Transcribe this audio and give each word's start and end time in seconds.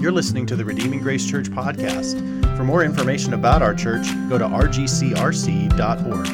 You're 0.00 0.12
listening 0.12 0.46
to 0.46 0.56
the 0.56 0.64
Redeeming 0.64 1.00
Grace 1.00 1.30
Church 1.30 1.50
podcast. 1.50 2.56
For 2.56 2.64
more 2.64 2.82
information 2.82 3.34
about 3.34 3.60
our 3.60 3.74
church, 3.74 4.06
go 4.30 4.38
to 4.38 4.46
rgcrc.org. 4.46 6.26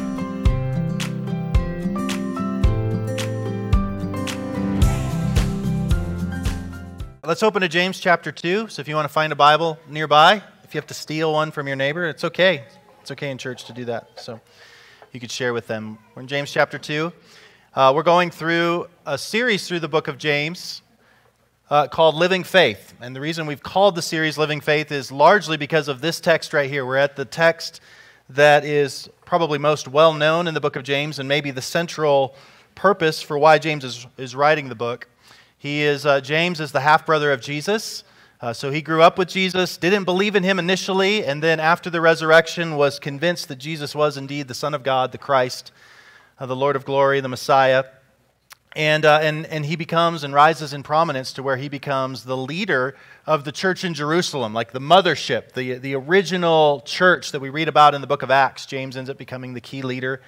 Let's 7.25 7.43
open 7.43 7.63
to 7.63 7.69
James 7.69 7.99
chapter 7.99 8.31
2. 8.31 8.69
So 8.69 8.81
if 8.81 8.87
you 8.87 8.95
want 8.95 9.07
to 9.07 9.13
find 9.13 9.33
a 9.33 9.37
Bible 9.37 9.81
nearby, 9.89 10.41
if 10.63 10.73
you 10.73 10.79
have 10.79 10.87
to 10.87 10.95
steal 10.95 11.33
one 11.33 11.51
from 11.51 11.67
your 11.67 11.75
neighbor, 11.75 12.09
it's 12.09 12.23
okay. 12.23 12.63
It's 13.01 13.11
okay 13.11 13.33
in 13.33 13.39
church 13.39 13.65
to 13.65 13.73
do 13.73 13.85
that. 13.87 14.11
So 14.15 14.41
you 15.11 15.19
could 15.19 15.33
share 15.33 15.53
with 15.53 15.67
them. 15.67 15.99
We're 16.15 16.23
in 16.23 16.29
James 16.29 16.53
chapter 16.53 16.79
2. 16.79 17.13
Uh, 17.75 17.93
we're 17.97 18.05
going 18.05 18.31
through 18.31 18.87
a 19.07 19.19
series 19.19 19.67
through 19.67 19.81
the 19.81 19.89
book 19.89 20.07
of 20.07 20.19
James 20.19 20.83
uh, 21.71 21.89
called 21.89 22.15
Living 22.15 22.45
Faith. 22.45 22.95
And 23.01 23.15
the 23.15 23.21
reason 23.21 23.47
we've 23.47 23.63
called 23.63 23.95
the 23.95 24.03
series 24.03 24.39
Living 24.39 24.61
Faith 24.61 24.93
is 24.93 25.11
largely 25.11 25.57
because 25.57 25.89
of 25.89 26.01
this 26.01 26.21
text 26.21 26.53
right 26.53 26.71
here. 26.71 26.87
We're 26.87 26.97
at 26.97 27.17
the 27.17 27.25
text 27.25 27.81
that 28.31 28.65
is 28.65 29.09
probably 29.25 29.59
most 29.59 29.89
well 29.89 30.13
known 30.13 30.47
in 30.47 30.55
the 30.55 30.61
book 30.61 30.77
of 30.77 30.83
James 30.83 31.19
and 31.19 31.29
maybe 31.29 31.51
the 31.51 31.63
central 31.63 32.35
purpose 32.75 33.23
for 33.23 33.39
why 33.39 33.59
James 33.59 33.85
is, 33.85 34.07
is 34.17 34.37
writing 34.37 34.69
the 34.69 34.75
book. 34.75 35.09
He 35.59 35.83
is, 35.83 36.07
uh, 36.07 36.21
James 36.21 36.61
is 36.61 36.73
the 36.73 36.81
half 36.81 37.07
brother 37.07 37.33
of 37.33 37.41
Jesus. 37.41 38.05
Uh, 38.41 38.53
so 38.53 38.71
he 38.71 38.83
grew 38.83 39.03
up 39.03 39.17
with 39.17 39.29
Jesus, 39.29 39.79
didn't 39.79 40.05
believe 40.05 40.37
in 40.37 40.43
him 40.43 40.59
initially, 40.59 41.25
and 41.25 41.43
then 41.43 41.59
after 41.59 41.89
the 41.89 42.03
resurrection 42.03 42.77
was 42.77 42.99
convinced 42.99 43.49
that 43.49 43.57
Jesus 43.57 43.95
was 43.95 44.19
indeed 44.19 44.47
the 44.47 44.55
Son 44.55 44.75
of 44.75 44.83
God, 44.83 45.11
the 45.11 45.19
Christ, 45.19 45.73
uh, 46.39 46.45
the 46.45 46.55
Lord 46.55 46.77
of 46.77 46.85
glory, 46.85 47.21
the 47.21 47.29
Messiah. 47.29 47.85
And, 48.77 49.07
uh, 49.07 49.21
and, 49.23 49.47
and 49.47 49.65
he 49.65 49.75
becomes 49.75 50.23
and 50.23 50.35
rises 50.35 50.75
in 50.75 50.83
prominence 50.83 51.33
to 51.33 51.43
where 51.43 51.57
he 51.57 51.71
becomes 51.71 52.25
the 52.25 52.37
leader 52.37 52.95
of 53.25 53.45
the 53.45 53.51
church 53.51 53.85
in 53.85 53.95
Jerusalem, 53.95 54.53
like 54.53 54.73
the 54.73 54.83
mothership, 54.83 55.53
the, 55.53 55.79
the 55.79 55.95
original 55.95 56.83
church 56.83 57.33
that 57.33 57.41
we 57.41 57.49
read 57.49 57.69
about 57.69 57.95
in 57.95 58.03
the 58.03 58.07
book 58.07 58.23
of 58.23 58.31
Acts. 58.31 58.67
James 58.67 58.99
ends 58.99 59.09
up 59.09 59.17
becoming 59.17 59.55
the 59.55 59.63
key 59.63 59.81
leader 59.81 60.21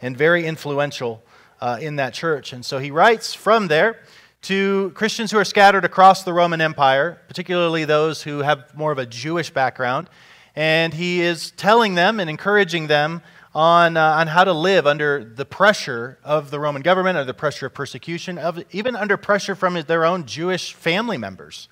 and 0.00 0.16
very 0.16 0.44
influential 0.46 1.22
uh, 1.60 1.78
in 1.80 1.94
that 1.94 2.12
church. 2.12 2.52
And 2.52 2.66
so 2.66 2.80
he 2.80 2.90
writes 2.90 3.34
from 3.34 3.68
there 3.68 4.00
to 4.42 4.90
Christians 4.96 5.30
who 5.30 5.38
are 5.38 5.44
scattered 5.44 5.84
across 5.84 6.24
the 6.24 6.32
Roman 6.32 6.60
Empire, 6.60 7.20
particularly 7.28 7.84
those 7.84 8.20
who 8.20 8.40
have 8.40 8.76
more 8.76 8.90
of 8.90 8.98
a 8.98 9.06
Jewish 9.06 9.50
background. 9.50 10.10
And 10.54 10.94
he 10.94 11.22
is 11.22 11.50
telling 11.52 11.94
them 11.94 12.20
and 12.20 12.28
encouraging 12.28 12.86
them 12.86 13.22
on, 13.54 13.96
uh, 13.96 14.02
on 14.02 14.26
how 14.28 14.44
to 14.44 14.52
live 14.52 14.86
under 14.86 15.24
the 15.24 15.44
pressure 15.44 16.18
of 16.24 16.50
the 16.50 16.58
Roman 16.58 16.82
government, 16.82 17.16
under 17.18 17.26
the 17.26 17.34
pressure 17.34 17.66
of 17.66 17.74
persecution, 17.74 18.38
of, 18.38 18.62
even 18.72 18.96
under 18.96 19.16
pressure 19.16 19.54
from 19.54 19.80
their 19.82 20.04
own 20.04 20.26
Jewish 20.26 20.72
family 20.72 21.18
members. 21.18 21.68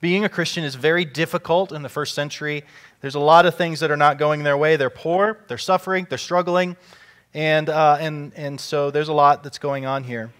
Being 0.00 0.24
a 0.24 0.28
Christian 0.28 0.64
is 0.64 0.76
very 0.76 1.04
difficult 1.04 1.72
in 1.72 1.82
the 1.82 1.88
first 1.88 2.14
century. 2.14 2.64
There's 3.00 3.16
a 3.16 3.20
lot 3.20 3.44
of 3.44 3.56
things 3.56 3.80
that 3.80 3.90
are 3.90 3.96
not 3.96 4.18
going 4.18 4.44
their 4.44 4.56
way. 4.56 4.76
They're 4.76 4.88
poor, 4.88 5.40
they're 5.48 5.58
suffering, 5.58 6.06
they're 6.08 6.16
struggling, 6.16 6.76
and, 7.34 7.68
uh, 7.68 7.98
and, 8.00 8.32
and 8.34 8.60
so 8.60 8.90
there's 8.90 9.08
a 9.08 9.12
lot 9.12 9.42
that's 9.42 9.58
going 9.58 9.86
on 9.86 10.04
here. 10.04 10.30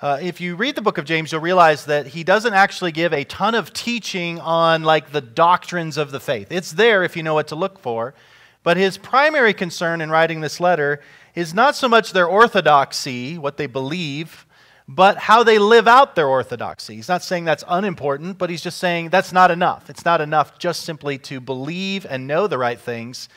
Uh, 0.00 0.18
if 0.22 0.40
you 0.40 0.56
read 0.56 0.74
the 0.74 0.80
book 0.80 0.96
of 0.96 1.04
James, 1.04 1.30
you'll 1.30 1.42
realize 1.42 1.84
that 1.84 2.06
he 2.06 2.24
doesn't 2.24 2.54
actually 2.54 2.90
give 2.90 3.12
a 3.12 3.22
ton 3.24 3.54
of 3.54 3.70
teaching 3.74 4.40
on 4.40 4.82
like 4.82 5.12
the 5.12 5.20
doctrines 5.20 5.98
of 5.98 6.10
the 6.10 6.18
faith. 6.18 6.50
It's 6.50 6.72
there 6.72 7.04
if 7.04 7.18
you 7.18 7.22
know 7.22 7.34
what 7.34 7.48
to 7.48 7.54
look 7.54 7.78
for, 7.78 8.14
but 8.62 8.78
his 8.78 8.96
primary 8.96 9.52
concern 9.52 10.00
in 10.00 10.10
writing 10.10 10.40
this 10.40 10.58
letter 10.58 11.02
is 11.34 11.52
not 11.52 11.76
so 11.76 11.86
much 11.86 12.12
their 12.12 12.26
orthodoxy, 12.26 13.36
what 13.36 13.58
they 13.58 13.66
believe, 13.66 14.46
but 14.88 15.18
how 15.18 15.44
they 15.44 15.58
live 15.58 15.86
out 15.86 16.14
their 16.14 16.28
orthodoxy. 16.28 16.96
He's 16.96 17.08
not 17.08 17.22
saying 17.22 17.44
that's 17.44 17.62
unimportant, 17.68 18.38
but 18.38 18.48
he's 18.48 18.62
just 18.62 18.78
saying 18.78 19.10
that's 19.10 19.34
not 19.34 19.50
enough. 19.50 19.90
It's 19.90 20.06
not 20.06 20.22
enough 20.22 20.58
just 20.58 20.82
simply 20.82 21.18
to 21.18 21.40
believe 21.40 22.06
and 22.08 22.26
know 22.26 22.46
the 22.46 22.56
right 22.56 22.80
things. 22.80 23.28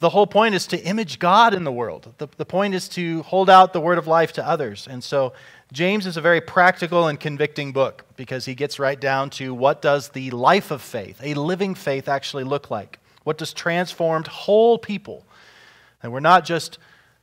The 0.00 0.10
whole 0.10 0.26
point 0.26 0.56
is 0.56 0.66
to 0.66 0.82
image 0.82 1.20
God 1.20 1.54
in 1.54 1.62
the 1.62 1.70
world. 1.70 2.12
The, 2.18 2.26
the 2.36 2.44
point 2.44 2.74
is 2.74 2.88
to 2.88 3.22
hold 3.22 3.48
out 3.48 3.72
the 3.72 3.80
word 3.80 3.98
of 3.98 4.08
life 4.08 4.32
to 4.32 4.44
others. 4.44 4.88
And 4.90 5.02
so 5.02 5.32
James 5.72 6.06
is 6.06 6.18
a 6.18 6.20
very 6.20 6.42
practical 6.42 7.08
and 7.08 7.18
convicting 7.18 7.72
book 7.72 8.04
because 8.16 8.44
he 8.44 8.54
gets 8.54 8.78
right 8.78 9.00
down 9.00 9.30
to 9.30 9.54
what 9.54 9.80
does 9.80 10.10
the 10.10 10.30
life 10.30 10.70
of 10.70 10.82
faith, 10.82 11.18
a 11.22 11.32
living 11.32 11.74
faith, 11.74 12.08
actually 12.08 12.44
look 12.44 12.70
like? 12.70 12.98
What 13.24 13.38
does 13.38 13.54
transformed 13.54 14.26
whole 14.26 14.76
people? 14.76 15.24
And 16.02 16.12
we're 16.12 16.20
not 16.20 16.44
just, 16.44 16.78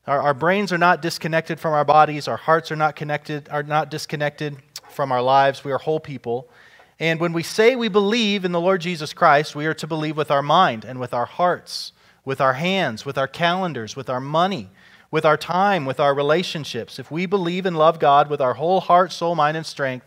our, 0.07 0.19
our 0.19 0.33
brains 0.33 0.73
are 0.73 0.79
not 0.79 0.99
disconnected 0.99 1.59
from 1.59 1.73
our 1.73 1.85
bodies, 1.85 2.27
our 2.27 2.37
hearts 2.37 2.71
are 2.71 2.75
not 2.75 2.95
connected, 2.95 3.47
are 3.49 3.61
not 3.61 3.91
disconnected 3.91 4.57
from 4.89 5.11
our 5.11 5.21
lives. 5.21 5.63
We 5.63 5.71
are 5.71 5.77
whole 5.77 5.99
people. 5.99 6.49
And 6.99 7.19
when 7.19 7.33
we 7.33 7.43
say 7.43 7.75
we 7.75 7.87
believe 7.87 8.45
in 8.45 8.51
the 8.51 8.59
Lord 8.59 8.81
Jesus 8.81 9.13
Christ, 9.13 9.55
we 9.55 9.67
are 9.67 9.75
to 9.75 9.85
believe 9.85 10.17
with 10.17 10.31
our 10.31 10.41
mind 10.41 10.85
and 10.85 10.99
with 10.99 11.13
our 11.13 11.27
hearts, 11.27 11.91
with 12.25 12.41
our 12.41 12.53
hands, 12.53 13.05
with 13.05 13.17
our 13.17 13.27
calendars, 13.27 13.95
with 13.95 14.09
our 14.09 14.19
money, 14.19 14.71
with 15.12 15.25
our 15.25 15.38
time, 15.38 15.86
with 15.86 16.00
our 16.00 16.14
relationships. 16.14 17.00
If 17.00 17.09
we 17.09 17.25
believe 17.25 17.66
and 17.66 17.78
love 17.78 18.00
God 18.00 18.30
with 18.30 18.42
our 18.42 18.53
whole 18.53 18.80
heart, 18.80 19.12
soul, 19.12 19.36
mind, 19.36 19.58
and 19.58 19.66
strength, 19.66 20.06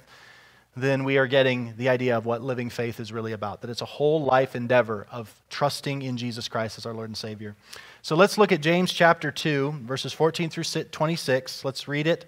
then 0.75 1.05
we 1.05 1.19
are 1.19 1.27
getting 1.27 1.75
the 1.77 1.89
idea 1.89 2.17
of 2.17 2.25
what 2.25 2.41
living 2.41 2.71
faith 2.71 2.99
is 2.99 3.13
really 3.13 3.33
about. 3.33 3.61
That 3.61 3.71
it's 3.71 3.83
a 3.83 3.87
whole 3.87 4.25
life 4.25 4.57
endeavor 4.57 5.07
of 5.11 5.35
trusting 5.51 6.03
in 6.03 6.17
Jesus 6.17 6.49
Christ 6.49 6.79
as 6.79 6.87
our 6.87 6.95
Lord 6.95 7.11
and 7.11 7.17
Savior. 7.17 7.57
So 8.01 8.17
let's 8.17 8.39
look 8.39 8.53
at 8.53 8.63
James 8.63 8.93
chapter 8.93 9.31
2, 9.31 9.81
verses 9.83 10.13
14 10.13 10.49
through 10.49 10.65
26. 10.65 11.65
Let's 11.65 11.89
read 11.89 12.07
it. 12.07 12.25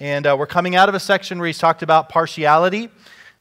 And 0.00 0.26
uh, 0.26 0.36
we're 0.38 0.46
coming 0.46 0.76
out 0.76 0.88
of 0.88 0.94
a 0.94 1.00
section 1.00 1.38
where 1.38 1.46
he's 1.46 1.58
talked 1.58 1.82
about 1.82 2.08
partiality, 2.08 2.90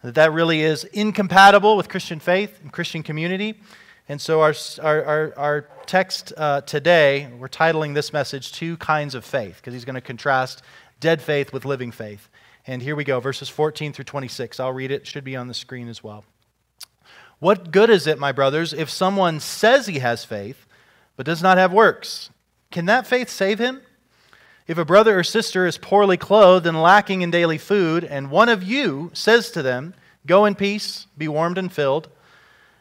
that 0.01 0.15
that 0.15 0.31
really 0.31 0.61
is 0.61 0.85
incompatible 0.85 1.75
with 1.75 1.89
Christian 1.89 2.19
faith 2.19 2.59
and 2.61 2.71
Christian 2.71 3.03
community. 3.03 3.59
And 4.09 4.21
so 4.21 4.41
our, 4.41 4.53
our, 4.81 5.33
our, 5.35 5.69
text 5.85 6.33
uh, 6.35 6.61
today, 6.61 7.29
we're 7.39 7.47
titling 7.47 7.93
this 7.93 8.11
message 8.11 8.51
Two 8.51 8.75
Kinds 8.77 9.15
of 9.15 9.23
Faith, 9.23 9.57
because 9.57 9.73
he's 9.73 9.85
going 9.85 9.95
to 9.95 10.01
contrast 10.01 10.61
dead 10.99 11.21
faith 11.21 11.53
with 11.53 11.65
living 11.65 11.91
faith. 11.91 12.29
And 12.65 12.81
here 12.81 12.95
we 12.95 13.03
go, 13.03 13.19
verses 13.19 13.47
14 13.47 13.93
through 13.93 14.05
26. 14.05 14.59
I'll 14.59 14.73
read 14.73 14.91
it, 14.91 15.01
it 15.01 15.07
should 15.07 15.23
be 15.23 15.35
on 15.35 15.47
the 15.47 15.53
screen 15.53 15.87
as 15.87 16.03
well. 16.03 16.25
What 17.39 17.71
good 17.71 17.89
is 17.89 18.07
it, 18.07 18.17
my 18.17 18.31
brothers, 18.31 18.73
if 18.73 18.89
someone 18.89 19.39
says 19.39 19.87
he 19.87 19.99
has 19.99 20.25
faith, 20.25 20.65
but 21.15 21.25
does 21.25 21.41
not 21.41 21.57
have 21.57 21.71
works? 21.71 22.29
Can 22.71 22.85
that 22.85 23.07
faith 23.07 23.29
save 23.29 23.59
him? 23.59 23.81
If 24.67 24.77
a 24.77 24.85
brother 24.85 25.19
or 25.19 25.23
sister 25.23 25.65
is 25.65 25.77
poorly 25.77 26.17
clothed 26.17 26.65
and 26.65 26.81
lacking 26.81 27.21
in 27.21 27.31
daily 27.31 27.57
food, 27.57 28.03
and 28.03 28.31
one 28.31 28.49
of 28.49 28.63
you 28.63 29.11
says 29.13 29.51
to 29.51 29.61
them, 29.61 29.93
Go 30.25 30.45
in 30.45 30.55
peace, 30.55 31.07
be 31.17 31.29
warmed 31.29 31.57
and 31.57 31.71
filled, 31.71 32.09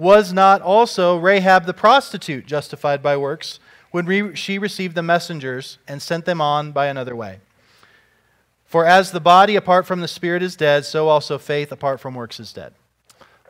was 0.00 0.32
not 0.32 0.62
also 0.62 1.18
Rahab 1.18 1.66
the 1.66 1.74
prostitute 1.74 2.46
justified 2.46 3.02
by 3.02 3.18
works 3.18 3.60
when 3.90 4.34
she 4.34 4.58
received 4.58 4.94
the 4.94 5.02
messengers 5.02 5.76
and 5.86 6.00
sent 6.00 6.24
them 6.24 6.40
on 6.40 6.72
by 6.72 6.86
another 6.86 7.14
way? 7.14 7.40
For 8.64 8.86
as 8.86 9.10
the 9.10 9.20
body 9.20 9.56
apart 9.56 9.86
from 9.86 10.00
the 10.00 10.08
spirit 10.08 10.42
is 10.42 10.56
dead, 10.56 10.86
so 10.86 11.08
also 11.08 11.36
faith 11.36 11.70
apart 11.70 12.00
from 12.00 12.14
works 12.14 12.40
is 12.40 12.52
dead. 12.52 12.72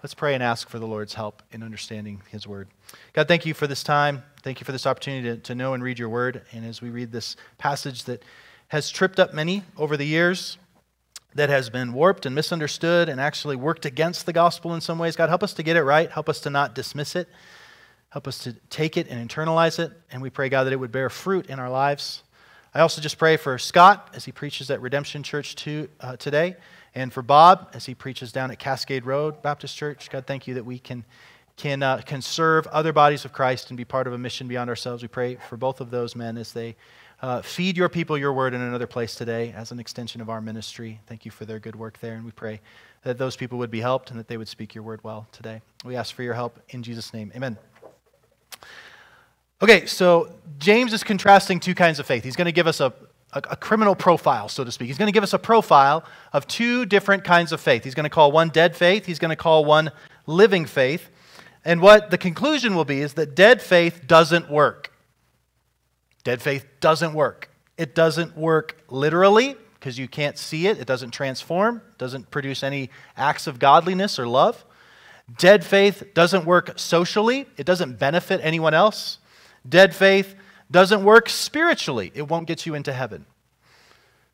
Let's 0.03 0.15
pray 0.15 0.35
and 0.35 0.43
ask 0.43 0.69
for 0.69 0.79
the 0.79 0.87
Lord's 0.87 1.15
help 1.15 1.43
in 1.53 1.63
understanding 1.63 2.23
his 2.31 2.49
word. 2.49 2.69
God, 3.13 3.29
thank 3.29 3.47
you 3.47 3.55
for 3.55 3.67
this 3.67 3.85
time. 3.85 4.25
Thank 4.43 4.59
you 4.59 4.65
for 4.65 4.73
this 4.73 4.87
opportunity 4.87 5.29
to, 5.29 5.37
to 5.37 5.55
know 5.55 5.75
and 5.75 5.83
read 5.83 5.99
your 5.99 6.09
word. 6.09 6.43
And 6.53 6.65
as 6.65 6.83
we 6.83 6.91
read 6.91 7.13
this 7.13 7.37
passage 7.59 8.05
that 8.05 8.25
has 8.69 8.91
tripped 8.91 9.21
up 9.21 9.35
many 9.35 9.63
over 9.77 9.97
the 9.97 10.07
years, 10.07 10.57
that 11.35 11.49
has 11.49 11.71
been 11.71 11.93
warped 11.93 12.27
and 12.27 12.35
misunderstood 12.35 13.09
and 13.09 13.21
actually 13.21 13.57
worked 13.57 13.87
against 13.87 14.27
the 14.27 14.33
gospel 14.33 14.75
in 14.75 14.81
some 14.81 14.99
ways. 14.99 15.17
God, 15.17 15.29
help 15.29 15.43
us 15.43 15.55
to 15.55 15.63
get 15.63 15.77
it 15.77 15.83
right. 15.83 16.11
Help 16.11 16.29
us 16.29 16.41
to 16.41 16.51
not 16.51 16.75
dismiss 16.75 17.15
it. 17.15 17.29
Help 18.11 18.27
us 18.27 18.39
to 18.41 18.53
take 18.71 18.97
it 18.97 19.07
and 19.09 19.29
internalize 19.29 19.79
it. 19.79 19.93
And 20.11 20.21
we 20.21 20.31
pray, 20.31 20.49
God, 20.49 20.65
that 20.65 20.73
it 20.73 20.81
would 20.81 20.91
bear 20.91 21.09
fruit 21.09 21.47
in 21.47 21.61
our 21.61 21.71
lives. 21.71 22.25
I 22.75 22.81
also 22.81 23.01
just 23.01 23.19
pray 23.19 23.37
for 23.37 23.59
Scott 23.59 24.11
as 24.15 24.25
he 24.25 24.33
preaches 24.33 24.71
at 24.71 24.81
Redemption 24.81 25.23
Church 25.23 25.57
uh, 26.01 26.17
today, 26.17 26.57
and 26.95 27.13
for 27.13 27.23
Bob 27.23 27.71
as 27.75 27.87
he 27.87 27.95
preaches 27.95 28.33
down 28.33 28.51
at 28.51 28.59
Cascade 28.59 29.07
Road 29.07 29.43
Baptist 29.43 29.77
Church. 29.77 30.09
God, 30.11 30.27
thank 30.27 30.47
you 30.47 30.55
that 30.55 30.65
we 30.65 30.79
can, 30.79 31.05
can, 31.57 31.83
uh, 31.83 32.01
can 32.05 32.23
serve 32.23 32.67
other 32.69 32.93
bodies 32.93 33.25
of 33.25 33.33
Christ 33.33 33.71
and 33.71 33.77
be 33.77 33.85
part 33.85 34.07
of 34.07 34.13
a 34.13 34.19
mission 34.19 34.47
beyond 34.47 34.71
ourselves. 34.71 35.03
We 35.03 35.09
pray 35.09 35.37
for 35.49 35.57
both 35.57 35.81
of 35.81 35.91
those 35.91 36.15
men 36.15 36.37
as 36.37 36.53
they 36.53 36.77
uh, 37.23 37.43
feed 37.43 37.77
your 37.77 37.89
people 37.89 38.17
your 38.17 38.33
word 38.33 38.55
in 38.55 38.61
another 38.61 38.87
place 38.87 39.15
today 39.15 39.53
as 39.57 39.73
an 39.73 39.79
extension 39.79 40.21
of 40.21 40.31
our 40.31 40.41
ministry. 40.41 41.01
Thank 41.07 41.25
you 41.25 41.31
for 41.31 41.45
their 41.45 41.59
good 41.59 41.77
work 41.77 41.99
there, 42.01 42.15
and 42.15 42.25
we 42.25 42.31
pray 42.31 42.61
that 43.03 43.19
those 43.19 43.37
people 43.37 43.59
would 43.59 43.71
be 43.71 43.81
helped 43.81 44.11
and 44.11 44.19
that 44.19 44.29
they 44.29 44.37
would 44.37 44.49
speak 44.49 44.75
your 44.75 44.85
word 44.85 45.01
well 45.03 45.27
today. 45.33 45.61
We 45.85 45.97
ask 45.97 46.15
for 46.15 46.23
your 46.23 46.35
help 46.35 46.59
in 46.71 46.83
Jesus' 46.83 47.13
name. 47.13 47.33
Amen. 47.35 47.59
Okay, 49.63 49.85
so 49.85 50.33
James 50.59 50.93
is 50.93 51.05
contrasting 51.05 51.61
two 51.61 51.75
kinds 51.75 51.99
of 51.99 52.07
faith. 52.07 52.25
He's 52.25 52.37
going 52.37 52.47
to 52.47 52.53
give 52.53 52.67
us 52.67 52.81
a, 52.81 52.95
a, 53.33 53.43
a, 53.51 53.57
criminal 53.57 53.95
profile, 53.95 54.49
so 54.49 54.65
to 54.65 54.73
speak. 54.73 54.89
He's 54.89 54.97
going 54.97 55.09
to 55.09 55.13
give 55.13 55.23
us 55.23 55.35
a 55.35 55.39
profile 55.39 56.03
of 56.33 56.47
two 56.47 56.87
different 56.87 57.25
kinds 57.25 57.53
of 57.53 57.61
faith. 57.61 57.85
He's 57.85 57.95
going 57.95 58.05
to 58.05 58.11
call 58.11 58.33
one 58.33 58.49
dead 58.49 58.75
faith, 58.75 59.05
he's 59.05 59.19
going 59.19 59.31
to 59.31 59.37
call 59.37 59.67
one 59.67 59.91
living 60.27 60.65
faith. 60.65 61.11
And 61.63 61.83
what 61.83 62.11
the 62.11 62.17
conclusion 62.17 62.75
will 62.75 62.87
be 62.87 63.01
is 63.01 63.15
that 63.15 63.35
dead 63.35 63.61
faith 63.61 64.07
doesn't 64.07 64.51
work. 64.51 64.90
Dead 66.25 66.43
faith 66.43 66.67
doesn't 66.81 67.15
work. 67.15 67.51
It 67.77 67.95
doesn't 67.95 68.37
work 68.37 68.83
literally 68.89 69.57
because 69.75 69.99
you 69.99 70.07
can't 70.07 70.37
see 70.37 70.67
it, 70.67 70.79
it 70.79 70.87
doesn't 70.87 71.11
transform, 71.11 71.81
doesn't 71.97 72.31
produce 72.31 72.63
any 72.63 72.91
acts 73.17 73.47
of 73.47 73.59
godliness 73.59 74.19
or 74.19 74.29
love. 74.29 74.65
Dead 75.39 75.65
faith 75.65 76.13
doesn't 76.13 76.45
work 76.45 76.79
socially, 76.79 77.47
it 77.57 77.65
doesn't 77.65 77.99
benefit 77.99 78.41
anyone 78.43 78.75
else. 78.75 79.19
Dead 79.67 79.95
faith 79.95 80.35
doesn't 80.71 81.03
work 81.03 81.31
spiritually, 81.31 82.13
it 82.15 82.29
won't 82.29 82.47
get 82.47 82.67
you 82.67 82.75
into 82.75 82.93
heaven. 82.93 83.25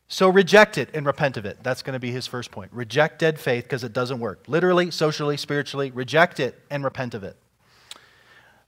So 0.09 0.29
reject 0.29 0.77
it 0.77 0.89
and 0.93 1.05
repent 1.05 1.37
of 1.37 1.45
it. 1.45 1.59
That's 1.63 1.81
going 1.81 1.93
to 1.93 1.99
be 1.99 2.11
his 2.11 2.27
first 2.27 2.51
point. 2.51 2.71
Reject 2.73 3.19
dead 3.19 3.39
faith 3.39 3.63
because 3.63 3.83
it 3.83 3.91
doesn't 3.91 4.19
work. 4.19 4.45
Literally, 4.47 4.89
socially, 4.89 5.35
spiritually, 5.35 5.91
reject 5.91 6.39
it 6.39 6.61
and 6.69 6.83
repent 6.83 7.13
of 7.13 7.23
it. 7.23 7.35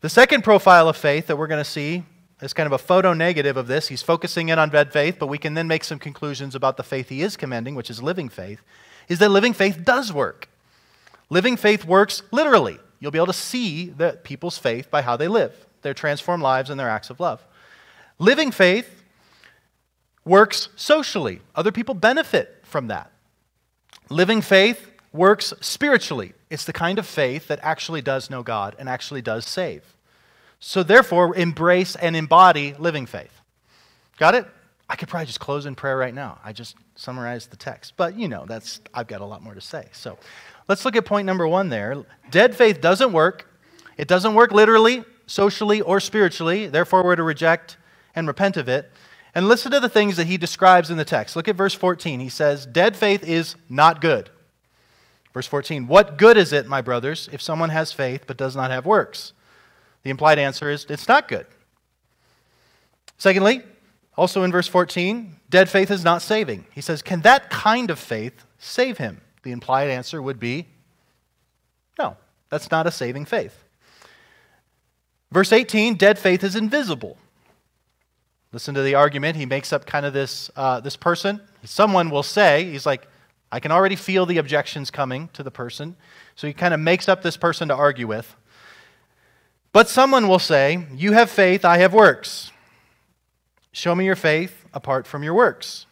The 0.02 0.10
second 0.10 0.44
profile 0.44 0.90
of 0.90 0.98
faith 0.98 1.28
that 1.28 1.38
we're 1.38 1.48
going 1.48 1.64
to 1.64 1.70
see 1.70 2.04
is 2.42 2.54
kind 2.54 2.68
of 2.68 2.74
a 2.74 2.78
photo 2.78 3.14
negative 3.14 3.58
of 3.58 3.68
this. 3.68 3.88
He's 3.88 4.02
focusing 4.02 4.50
in 4.50 4.60
on 4.60 4.70
dead 4.70 4.94
faith, 4.94 5.18
but 5.20 5.28
we 5.28 5.38
can 5.38 5.54
then 5.54 5.68
make 5.68 5.84
some 5.84 6.00
conclusions 6.00 6.56
about 6.56 6.78
the 6.78 6.84
faith 6.84 7.10
he 7.10 7.22
is 7.22 7.36
commending, 7.36 7.76
which 7.76 7.90
is 7.90 8.02
living 8.02 8.30
faith, 8.30 8.62
is 9.08 9.20
that 9.20 9.30
living 9.30 9.54
faith 9.54 9.84
does 9.84 10.14
work. 10.14 10.48
Living 11.30 11.58
faith 11.58 11.86
works 11.86 12.24
literally. 12.32 12.80
You'll 13.00 13.12
be 13.12 13.20
able 13.20 13.28
to 13.28 13.34
see 13.34 13.90
the 13.90 14.20
people's 14.24 14.58
faith 14.58 14.90
by 14.90 15.02
how 15.02 15.18
they 15.18 15.28
live 15.28 15.66
their 15.82 15.94
transformed 15.94 16.44
lives 16.44 16.70
and 16.70 16.78
their 16.78 16.90
acts 16.90 17.10
of 17.10 17.22
love. 17.22 17.46
Living 18.18 18.52
faith 18.52 19.02
works 20.26 20.68
socially, 20.76 21.42
other 21.56 21.72
people 21.72 21.96
benefit 21.96 22.60
from 22.64 22.88
that. 22.88 23.12
Living 24.10 24.42
faith 24.42 24.92
works 25.14 25.54
spiritually. 25.62 26.34
It's 26.50 26.66
the 26.66 26.74
kind 26.74 27.00
of 27.00 27.06
faith 27.06 27.48
that 27.48 27.60
actually 27.62 28.02
does 28.02 28.30
know 28.30 28.44
God 28.44 28.76
and 28.78 28.90
actually 28.90 29.22
does 29.22 29.46
save. 29.46 29.96
So, 30.60 30.84
therefore, 30.84 31.36
embrace 31.36 31.96
and 31.96 32.16
embody 32.16 32.74
living 32.78 33.06
faith. 33.06 33.32
Got 34.18 34.36
it? 34.36 34.46
I 34.90 34.96
could 34.96 35.08
probably 35.08 35.28
just 35.28 35.40
close 35.40 35.66
in 35.66 35.76
prayer 35.76 35.98
right 35.98 36.14
now. 36.14 36.40
I 36.44 36.52
just 36.52 36.76
summarized 36.96 37.52
the 37.52 37.58
text. 37.58 37.94
But, 37.96 38.16
you 38.18 38.28
know, 38.28 38.46
that's 38.46 38.82
I've 38.94 39.08
got 39.08 39.22
a 39.22 39.26
lot 39.26 39.42
more 39.42 39.54
to 39.54 39.62
say. 39.62 39.88
So, 39.94 40.18
let's 40.68 40.84
look 40.84 40.96
at 40.96 41.06
point 41.06 41.26
number 41.26 41.48
1 41.48 41.70
there. 41.70 42.04
Dead 42.30 42.56
faith 42.56 42.82
doesn't 42.82 43.14
work. 43.14 43.50
It 43.98 44.08
doesn't 44.08 44.34
work 44.34 44.52
literally, 44.52 45.04
socially 45.28 45.82
or 45.82 46.00
spiritually. 46.00 46.68
Therefore, 46.68 47.04
we're 47.04 47.16
to 47.16 47.24
reject 47.24 47.78
and 48.16 48.28
repent 48.28 48.58
of 48.58 48.68
it. 48.68 48.92
And 49.36 49.48
listen 49.48 49.72
to 49.72 49.80
the 49.80 49.90
things 49.90 50.18
that 50.18 50.28
he 50.28 50.38
describes 50.38 50.90
in 50.90 50.98
the 50.98 51.06
text. 51.06 51.36
Look 51.36 51.48
at 51.48 51.56
verse 51.56 51.74
14. 51.74 52.20
He 52.20 52.30
says, 52.30 52.66
Dead 52.66 52.98
faith 52.98 53.24
is 53.24 53.56
not 53.70 54.02
good. 54.02 54.30
Verse 55.34 55.48
14, 55.48 55.88
What 55.88 56.18
good 56.18 56.36
is 56.36 56.52
it, 56.52 56.68
my 56.68 56.82
brothers, 56.82 57.30
if 57.32 57.42
someone 57.42 57.70
has 57.70 57.94
faith 57.94 58.24
but 58.28 58.38
does 58.38 58.56
not 58.56 58.72
have 58.72 58.86
works? 58.86 59.34
The 60.04 60.10
implied 60.10 60.40
answer 60.40 60.70
is, 60.70 60.86
It's 60.90 61.08
not 61.08 61.28
good. 61.28 61.46
Secondly, 63.18 63.64
also 64.18 64.44
in 64.44 64.52
verse 64.52 64.68
14, 64.68 65.36
dead 65.50 65.70
faith 65.70 65.92
is 65.92 66.04
not 66.04 66.22
saving. 66.22 66.66
He 66.74 66.82
says, 66.82 67.02
Can 67.02 67.22
that 67.22 67.50
kind 67.50 67.90
of 67.90 68.00
faith 68.00 68.46
save 68.58 68.98
him? 68.98 69.22
The 69.44 69.52
implied 69.52 69.90
answer 69.90 70.22
would 70.22 70.40
be, 70.40 70.68
No, 71.98 72.18
that's 72.50 72.72
not 72.72 72.88
a 72.88 72.92
saving 72.92 73.26
faith. 73.26 73.64
Verse 75.32 75.52
18 75.52 75.96
dead 75.96 76.18
faith 76.18 76.44
is 76.44 76.56
invisible. 76.56 77.18
Listen 78.52 78.74
to 78.74 78.82
the 78.82 78.96
argument. 78.96 79.38
He 79.38 79.46
makes 79.46 79.72
up 79.72 79.86
kind 79.86 80.06
of 80.06 80.14
this, 80.14 80.50
uh, 80.56 80.80
this 80.80 80.96
person. 80.96 81.40
Someone 81.64 82.10
will 82.10 82.24
say, 82.24 82.72
he's 82.72 82.86
like, 82.86 83.08
I 83.52 83.60
can 83.60 83.72
already 83.72 83.96
feel 83.96 84.26
the 84.26 84.38
objections 84.38 84.90
coming 84.90 85.30
to 85.34 85.44
the 85.44 85.52
person. 85.52 85.96
So 86.36 86.48
he 86.48 86.54
kind 86.54 86.74
of 86.74 86.80
makes 86.80 87.08
up 87.08 87.22
this 87.22 87.38
person 87.38 87.68
to 87.68 87.76
argue 87.76 88.08
with. 88.08 88.36
But 89.72 89.90
someone 89.90 90.28
will 90.28 90.40
say, 90.40 90.86
You 90.96 91.14
have 91.14 91.30
faith, 91.30 91.64
I 91.64 91.78
have 91.78 91.94
works. 91.94 92.52
Show 93.72 93.96
me 93.96 94.06
your 94.06 94.16
faith 94.16 94.66
apart 94.74 95.06
from 95.06 95.24
your 95.24 95.34
works. 95.34 95.86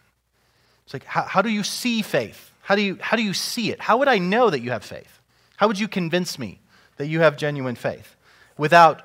It's 0.85 0.93
like, 0.93 1.03
how, 1.03 1.23
how 1.23 1.41
do 1.41 1.49
you 1.49 1.63
see 1.63 2.01
faith? 2.01 2.51
How 2.61 2.75
do, 2.75 2.81
you, 2.81 2.97
how 2.99 3.17
do 3.17 3.23
you 3.23 3.33
see 3.33 3.71
it? 3.71 3.79
How 3.81 3.97
would 3.97 4.07
I 4.07 4.17
know 4.17 4.49
that 4.49 4.61
you 4.61 4.71
have 4.71 4.83
faith? 4.83 5.19
How 5.57 5.67
would 5.67 5.79
you 5.79 5.87
convince 5.87 6.39
me 6.39 6.59
that 6.97 7.07
you 7.07 7.19
have 7.19 7.37
genuine 7.37 7.75
faith 7.75 8.15
without 8.57 9.03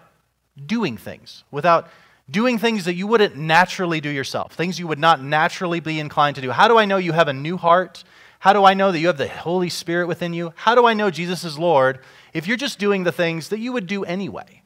doing 0.66 0.96
things, 0.96 1.44
without 1.50 1.88
doing 2.30 2.58
things 2.58 2.84
that 2.84 2.94
you 2.94 3.06
wouldn't 3.06 3.36
naturally 3.36 4.00
do 4.00 4.08
yourself, 4.08 4.52
things 4.54 4.78
you 4.78 4.86
would 4.86 4.98
not 4.98 5.22
naturally 5.22 5.80
be 5.80 6.00
inclined 6.00 6.36
to 6.36 6.42
do. 6.42 6.50
How 6.50 6.68
do 6.68 6.78
I 6.78 6.84
know 6.84 6.96
you 6.96 7.12
have 7.12 7.28
a 7.28 7.32
new 7.32 7.56
heart? 7.56 8.04
How 8.38 8.52
do 8.52 8.64
I 8.64 8.74
know 8.74 8.90
that 8.90 8.98
you 8.98 9.08
have 9.08 9.18
the 9.18 9.28
Holy 9.28 9.68
Spirit 9.68 10.06
within 10.08 10.32
you? 10.32 10.52
How 10.56 10.74
do 10.74 10.86
I 10.86 10.94
know 10.94 11.10
Jesus 11.10 11.44
is 11.44 11.58
Lord 11.58 12.00
if 12.32 12.46
you're 12.46 12.56
just 12.56 12.78
doing 12.78 13.04
the 13.04 13.12
things 13.12 13.48
that 13.50 13.58
you 13.58 13.72
would 13.72 13.86
do 13.86 14.04
anyway? 14.04 14.61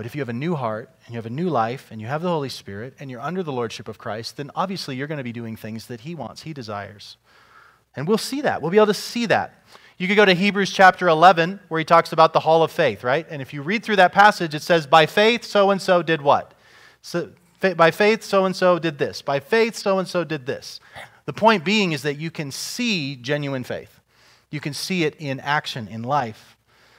But 0.00 0.06
if 0.06 0.14
you 0.14 0.22
have 0.22 0.30
a 0.30 0.32
new 0.32 0.54
heart 0.54 0.88
and 1.04 1.12
you 1.12 1.18
have 1.18 1.26
a 1.26 1.28
new 1.28 1.50
life 1.50 1.88
and 1.90 2.00
you 2.00 2.06
have 2.06 2.22
the 2.22 2.30
Holy 2.30 2.48
Spirit 2.48 2.94
and 2.98 3.10
you're 3.10 3.20
under 3.20 3.42
the 3.42 3.52
Lordship 3.52 3.86
of 3.86 3.98
Christ, 3.98 4.38
then 4.38 4.50
obviously 4.54 4.96
you're 4.96 5.06
going 5.06 5.18
to 5.18 5.22
be 5.22 5.30
doing 5.30 5.56
things 5.56 5.88
that 5.88 6.00
He 6.00 6.14
wants, 6.14 6.40
He 6.40 6.54
desires. 6.54 7.18
And 7.94 8.08
we'll 8.08 8.16
see 8.16 8.40
that. 8.40 8.62
We'll 8.62 8.70
be 8.70 8.78
able 8.78 8.86
to 8.86 8.94
see 8.94 9.26
that. 9.26 9.62
You 9.98 10.08
could 10.08 10.16
go 10.16 10.24
to 10.24 10.32
Hebrews 10.32 10.70
chapter 10.72 11.06
11, 11.06 11.60
where 11.68 11.80
he 11.80 11.84
talks 11.84 12.14
about 12.14 12.32
the 12.32 12.40
hall 12.40 12.62
of 12.62 12.72
faith, 12.72 13.04
right? 13.04 13.26
And 13.28 13.42
if 13.42 13.52
you 13.52 13.60
read 13.60 13.82
through 13.82 13.96
that 13.96 14.10
passage, 14.10 14.54
it 14.54 14.62
says, 14.62 14.86
By 14.86 15.04
faith, 15.04 15.44
so 15.44 15.70
and 15.70 15.82
so 15.82 16.02
did 16.02 16.22
what? 16.22 16.54
So, 17.02 17.32
by 17.60 17.90
faith, 17.90 18.22
so 18.22 18.46
and 18.46 18.56
so 18.56 18.78
did 18.78 18.96
this. 18.96 19.20
By 19.20 19.38
faith, 19.38 19.76
so 19.76 19.98
and 19.98 20.08
so 20.08 20.24
did 20.24 20.46
this. 20.46 20.80
The 21.26 21.34
point 21.34 21.62
being 21.62 21.92
is 21.92 22.00
that 22.04 22.14
you 22.14 22.30
can 22.30 22.50
see 22.50 23.16
genuine 23.16 23.64
faith, 23.64 24.00
you 24.48 24.60
can 24.60 24.72
see 24.72 25.04
it 25.04 25.14
in 25.18 25.40
action, 25.40 25.88
in 25.88 26.02
life. 26.02 26.56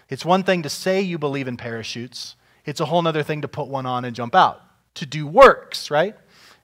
It's 0.08 0.24
one 0.24 0.44
thing 0.44 0.62
to 0.62 0.70
say 0.70 1.02
you 1.02 1.18
believe 1.18 1.48
in 1.48 1.58
parachutes, 1.58 2.36
it's 2.66 2.80
a 2.80 2.86
whole 2.86 3.06
other 3.08 3.24
thing 3.24 3.42
to 3.42 3.48
put 3.48 3.68
one 3.68 3.86
on 3.86 4.06
and 4.06 4.16
jump 4.16 4.36
out. 4.36 4.62
To 4.96 5.06
do 5.06 5.26
works, 5.26 5.90
right? 5.90 6.16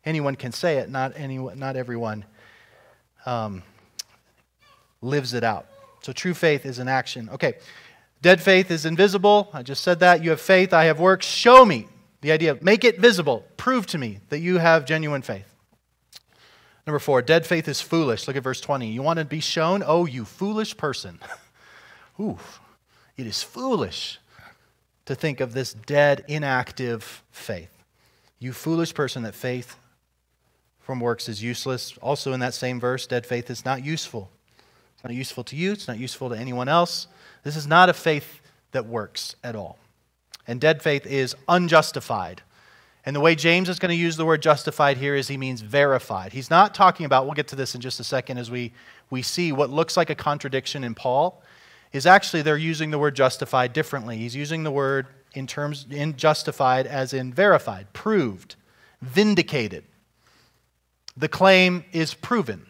Anyone 0.05 0.35
can 0.35 0.51
say 0.51 0.77
it, 0.77 0.89
not, 0.89 1.13
anyone, 1.15 1.57
not 1.57 1.75
everyone 1.75 2.25
um, 3.25 3.63
lives 5.01 5.33
it 5.33 5.43
out. 5.43 5.67
So 6.01 6.13
true 6.13 6.33
faith 6.33 6.65
is 6.65 6.79
an 6.79 6.87
action. 6.87 7.29
Okay. 7.33 7.55
Dead 8.21 8.41
faith 8.41 8.71
is 8.71 8.85
invisible. 8.85 9.49
I 9.53 9.63
just 9.63 9.83
said 9.83 9.99
that. 9.99 10.23
You 10.23 10.31
have 10.31 10.41
faith. 10.41 10.73
I 10.73 10.85
have 10.85 10.99
works. 10.99 11.25
Show 11.25 11.65
me. 11.65 11.87
The 12.21 12.31
idea 12.31 12.51
of 12.51 12.63
make 12.63 12.83
it 12.83 12.99
visible. 12.99 13.45
Prove 13.57 13.85
to 13.87 13.97
me 13.97 14.19
that 14.29 14.39
you 14.39 14.57
have 14.57 14.85
genuine 14.85 15.21
faith. 15.21 15.53
Number 16.87 16.99
four, 16.99 17.21
dead 17.21 17.45
faith 17.45 17.67
is 17.67 17.81
foolish. 17.81 18.27
Look 18.27 18.37
at 18.37 18.43
verse 18.43 18.61
20. 18.61 18.87
You 18.87 19.01
want 19.01 19.19
to 19.19 19.25
be 19.25 19.41
shown? 19.41 19.83
Oh, 19.85 20.05
you 20.05 20.23
foolish 20.23 20.77
person. 20.77 21.19
Ooh, 22.19 22.39
it 23.17 23.27
is 23.27 23.43
foolish 23.43 24.19
to 25.07 25.15
think 25.15 25.39
of 25.39 25.53
this 25.53 25.73
dead, 25.73 26.23
inactive 26.27 27.23
faith. 27.31 27.83
You 28.39 28.53
foolish 28.53 28.93
person, 28.93 29.23
that 29.23 29.33
faith 29.33 29.77
from 30.79 30.99
works 30.99 31.27
is 31.27 31.41
useless. 31.41 31.97
Also, 32.01 32.33
in 32.33 32.39
that 32.41 32.53
same 32.53 32.79
verse, 32.79 33.07
dead 33.07 33.25
faith 33.25 33.49
is 33.49 33.65
not 33.65 33.83
useful. 33.83 34.29
It's 34.93 35.03
not 35.03 35.13
useful 35.13 35.43
to 35.45 35.55
you, 35.55 35.71
it's 35.71 35.87
not 35.87 35.97
useful 35.97 36.29
to 36.29 36.37
anyone 36.37 36.67
else. 36.67 37.07
This 37.43 37.55
is 37.55 37.65
not 37.65 37.89
a 37.89 37.93
faith 37.93 38.41
that 38.71 38.85
works 38.85 39.35
at 39.43 39.55
all. 39.55 39.79
And 40.45 40.59
dead 40.61 40.83
faith 40.83 41.05
is 41.05 41.35
unjustified. 41.47 42.41
And 43.05 43.15
the 43.15 43.21
way 43.21 43.35
James 43.35 43.69
is 43.69 43.79
going 43.79 43.95
to 43.95 43.95
use 43.95 44.17
the 44.17 44.25
word 44.25 44.41
justified 44.41 44.97
here 44.97 45.15
is 45.15 45.29
he 45.29 45.37
means 45.37 45.61
verified. 45.61 46.33
He's 46.33 46.49
not 46.49 46.75
talking 46.75 47.05
about, 47.05 47.25
we'll 47.25 47.35
get 47.35 47.47
to 47.49 47.55
this 47.55 47.73
in 47.73 47.79
just 47.79 48.01
a 48.01 48.03
second 48.03 48.37
as 48.37 48.51
we, 48.51 48.73
we 49.09 49.21
see 49.21 49.53
what 49.53 49.69
looks 49.69 49.95
like 49.95 50.09
a 50.09 50.15
contradiction 50.15 50.83
in 50.83 50.93
Paul, 50.93 51.41
is 51.93 52.05
actually 52.05 52.41
they're 52.41 52.57
using 52.57 52.91
the 52.91 52.99
word 52.99 53.15
justified 53.15 53.73
differently. 53.73 54.17
He's 54.17 54.35
using 54.35 54.63
the 54.63 54.71
word 54.71 55.07
in 55.33 55.47
terms 55.47 55.85
in 55.89 56.15
justified 56.15 56.87
as 56.87 57.13
in 57.13 57.33
verified, 57.33 57.93
proved, 57.93 58.55
vindicated. 59.01 59.83
The 61.15 61.27
claim 61.27 61.83
is 61.91 62.13
proven. 62.13 62.67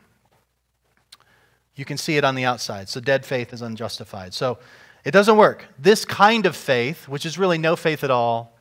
You 1.75 1.85
can 1.85 1.97
see 1.97 2.17
it 2.17 2.23
on 2.23 2.35
the 2.35 2.45
outside. 2.45 2.89
So 2.89 2.99
dead 2.99 3.25
faith 3.25 3.53
is 3.53 3.61
unjustified. 3.61 4.33
So 4.33 4.57
it 5.03 5.11
doesn't 5.11 5.37
work. 5.37 5.65
This 5.77 6.05
kind 6.05 6.45
of 6.45 6.55
faith, 6.55 7.07
which 7.07 7.25
is 7.25 7.37
really 7.37 7.57
no 7.57 7.75
faith 7.75 8.03
at 8.03 8.11
all, 8.11 8.57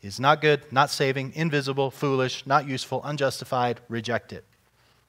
is 0.00 0.20
not 0.20 0.40
good, 0.40 0.70
not 0.70 0.90
saving, 0.90 1.32
invisible, 1.34 1.90
foolish, 1.90 2.46
not 2.46 2.68
useful, 2.68 3.02
unjustified. 3.04 3.80
Reject 3.88 4.32
it. 4.32 4.44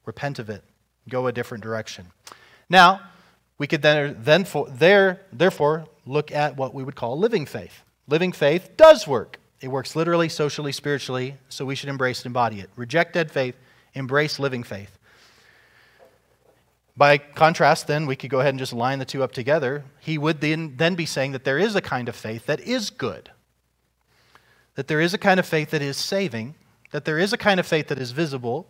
Repent 0.05 0.39
of 0.39 0.49
it. 0.49 0.63
Go 1.09 1.27
a 1.27 1.31
different 1.31 1.63
direction. 1.63 2.07
Now, 2.69 3.01
we 3.57 3.67
could 3.67 3.81
then, 3.81 4.17
then 4.19 4.45
for, 4.45 4.67
there, 4.69 5.21
therefore 5.31 5.85
look 6.05 6.31
at 6.31 6.57
what 6.57 6.73
we 6.73 6.83
would 6.83 6.95
call 6.95 7.17
living 7.17 7.45
faith. 7.45 7.83
Living 8.07 8.31
faith 8.31 8.75
does 8.77 9.07
work. 9.07 9.39
It 9.61 9.69
works 9.69 9.95
literally, 9.95 10.29
socially, 10.29 10.71
spiritually, 10.71 11.35
so 11.49 11.65
we 11.65 11.75
should 11.75 11.89
embrace 11.89 12.19
and 12.19 12.27
embody 12.27 12.59
it. 12.59 12.69
Reject 12.75 13.13
dead 13.13 13.31
faith, 13.31 13.55
embrace 13.93 14.37
living 14.37 14.63
faith. 14.63 14.97
By 16.97 17.17
contrast, 17.17 17.87
then, 17.87 18.05
we 18.05 18.15
could 18.15 18.29
go 18.29 18.39
ahead 18.39 18.51
and 18.51 18.59
just 18.59 18.73
line 18.73 18.99
the 18.99 19.05
two 19.05 19.23
up 19.23 19.31
together. 19.31 19.83
He 19.99 20.17
would 20.17 20.39
then, 20.39 20.75
then 20.77 20.95
be 20.95 21.05
saying 21.05 21.33
that 21.33 21.43
there 21.43 21.57
is 21.57 21.75
a 21.75 21.81
kind 21.81 22.07
of 22.07 22.15
faith 22.15 22.45
that 22.45 22.59
is 22.61 22.89
good, 22.89 23.31
that 24.75 24.87
there 24.87 25.01
is 25.01 25.13
a 25.13 25.17
kind 25.17 25.39
of 25.39 25.45
faith 25.45 25.71
that 25.71 25.81
is 25.81 25.97
saving, 25.97 26.55
that 26.91 27.05
there 27.05 27.19
is 27.19 27.33
a 27.33 27.37
kind 27.37 27.59
of 27.59 27.65
faith 27.65 27.87
that 27.87 27.97
is 27.97 28.11
visible, 28.11 28.67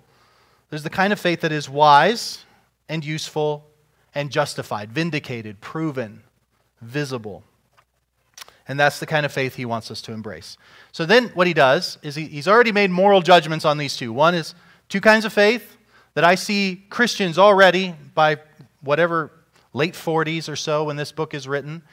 there's 0.70 0.84
the 0.84 0.90
kind 0.90 1.14
of 1.14 1.20
faith 1.20 1.42
that 1.42 1.52
is 1.52 1.70
wise 1.70 2.44
and 2.90 3.06
useful 3.06 3.68
and 4.16 4.32
justified, 4.32 4.92
vindicated, 4.92 5.62
proven, 5.62 6.24
visible. 6.82 7.44
And 8.68 8.80
that's 8.80 9.00
the 9.00 9.06
kind 9.06 9.26
of 9.26 9.32
faith 9.32 9.56
he 9.56 9.66
wants 9.66 9.92
us 9.92 10.02
to 10.04 10.14
embrace. 10.14 10.58
So 10.92 11.06
then, 11.06 11.30
what 11.36 11.46
he 11.46 11.54
does 11.54 12.00
is 12.02 12.16
he, 12.16 12.26
he's 12.26 12.48
already 12.48 12.72
made 12.72 12.90
moral 12.90 13.22
judgments 13.22 13.66
on 13.66 13.78
these 13.78 13.96
two. 13.96 14.12
One 14.12 14.34
is 14.34 14.56
two 14.90 15.02
kinds 15.02 15.26
of 15.26 15.34
faith 15.34 15.78
that 16.16 16.24
I 16.24 16.36
see 16.36 16.84
Christians 16.90 17.38
already 17.38 17.94
by 18.16 18.38
whatever 18.82 19.32
late 19.74 19.94
40s 19.94 20.50
or 20.50 20.56
so 20.56 20.86
when 20.86 20.96
this 20.96 21.12
book 21.12 21.34
is 21.34 21.48
written. 21.48 21.84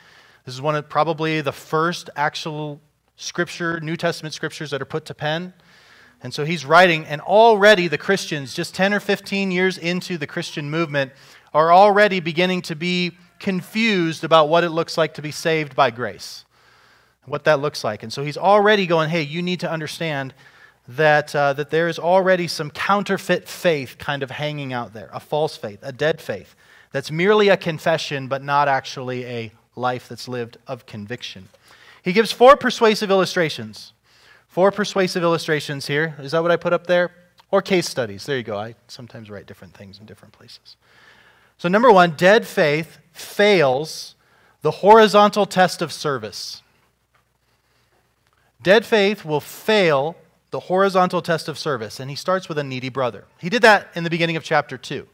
This 0.46 0.54
is 0.54 0.62
one 0.62 0.76
of 0.76 0.88
probably 0.88 1.40
the 1.40 1.52
first 1.52 2.08
actual 2.16 2.80
scripture, 3.16 3.80
New 3.80 3.96
Testament 3.96 4.34
scriptures 4.34 4.70
that 4.70 4.80
are 4.80 4.86
put 4.86 5.04
to 5.06 5.14
pen. 5.14 5.52
And 6.22 6.32
so 6.32 6.44
he's 6.44 6.64
writing, 6.64 7.04
and 7.04 7.20
already 7.20 7.88
the 7.88 7.98
Christians, 7.98 8.54
just 8.54 8.74
10 8.76 8.94
or 8.94 9.00
15 9.00 9.50
years 9.50 9.76
into 9.76 10.16
the 10.16 10.26
Christian 10.26 10.70
movement, 10.70 11.12
are 11.54 11.72
already 11.72 12.20
beginning 12.20 12.62
to 12.62 12.76
be 12.76 13.12
confused 13.38 14.24
about 14.24 14.48
what 14.48 14.64
it 14.64 14.70
looks 14.70 14.96
like 14.96 15.14
to 15.14 15.22
be 15.22 15.30
saved 15.30 15.74
by 15.74 15.90
grace, 15.90 16.44
what 17.26 17.44
that 17.44 17.60
looks 17.60 17.82
like. 17.84 18.02
And 18.02 18.12
so 18.12 18.22
he's 18.22 18.36
already 18.36 18.86
going, 18.86 19.10
hey, 19.10 19.22
you 19.22 19.42
need 19.42 19.60
to 19.60 19.70
understand 19.70 20.32
that, 20.88 21.34
uh, 21.34 21.52
that 21.54 21.70
there 21.70 21.88
is 21.88 21.98
already 21.98 22.48
some 22.48 22.70
counterfeit 22.70 23.48
faith 23.48 23.96
kind 23.98 24.22
of 24.22 24.30
hanging 24.30 24.72
out 24.72 24.92
there, 24.92 25.10
a 25.12 25.20
false 25.20 25.56
faith, 25.56 25.80
a 25.82 25.92
dead 25.92 26.20
faith, 26.20 26.54
that's 26.92 27.10
merely 27.10 27.48
a 27.48 27.56
confession, 27.56 28.28
but 28.28 28.42
not 28.42 28.68
actually 28.68 29.24
a 29.24 29.52
life 29.74 30.08
that's 30.08 30.28
lived 30.28 30.58
of 30.66 30.86
conviction. 30.86 31.48
He 32.02 32.12
gives 32.12 32.32
four 32.32 32.56
persuasive 32.56 33.10
illustrations. 33.10 33.92
Four 34.48 34.70
persuasive 34.70 35.22
illustrations 35.22 35.86
here. 35.86 36.14
Is 36.18 36.32
that 36.32 36.42
what 36.42 36.50
I 36.50 36.56
put 36.56 36.74
up 36.74 36.86
there? 36.86 37.10
Or 37.50 37.62
case 37.62 37.88
studies. 37.88 38.26
There 38.26 38.36
you 38.36 38.42
go. 38.42 38.58
I 38.58 38.74
sometimes 38.88 39.30
write 39.30 39.46
different 39.46 39.74
things 39.74 39.98
in 39.98 40.04
different 40.04 40.34
places. 40.34 40.76
So, 41.62 41.68
number 41.68 41.92
one, 41.92 42.16
dead 42.16 42.44
faith 42.44 42.98
fails 43.12 44.16
the 44.62 44.72
horizontal 44.72 45.46
test 45.46 45.80
of 45.80 45.92
service. 45.92 46.60
Dead 48.60 48.84
faith 48.84 49.24
will 49.24 49.38
fail 49.38 50.16
the 50.50 50.58
horizontal 50.58 51.22
test 51.22 51.48
of 51.48 51.56
service, 51.56 52.00
and 52.00 52.10
he 52.10 52.16
starts 52.16 52.48
with 52.48 52.58
a 52.58 52.64
needy 52.64 52.88
brother. 52.88 53.26
He 53.38 53.48
did 53.48 53.62
that 53.62 53.86
in 53.94 54.02
the 54.02 54.10
beginning 54.10 54.34
of 54.34 54.42
chapter 54.42 54.76
2. 54.76 55.06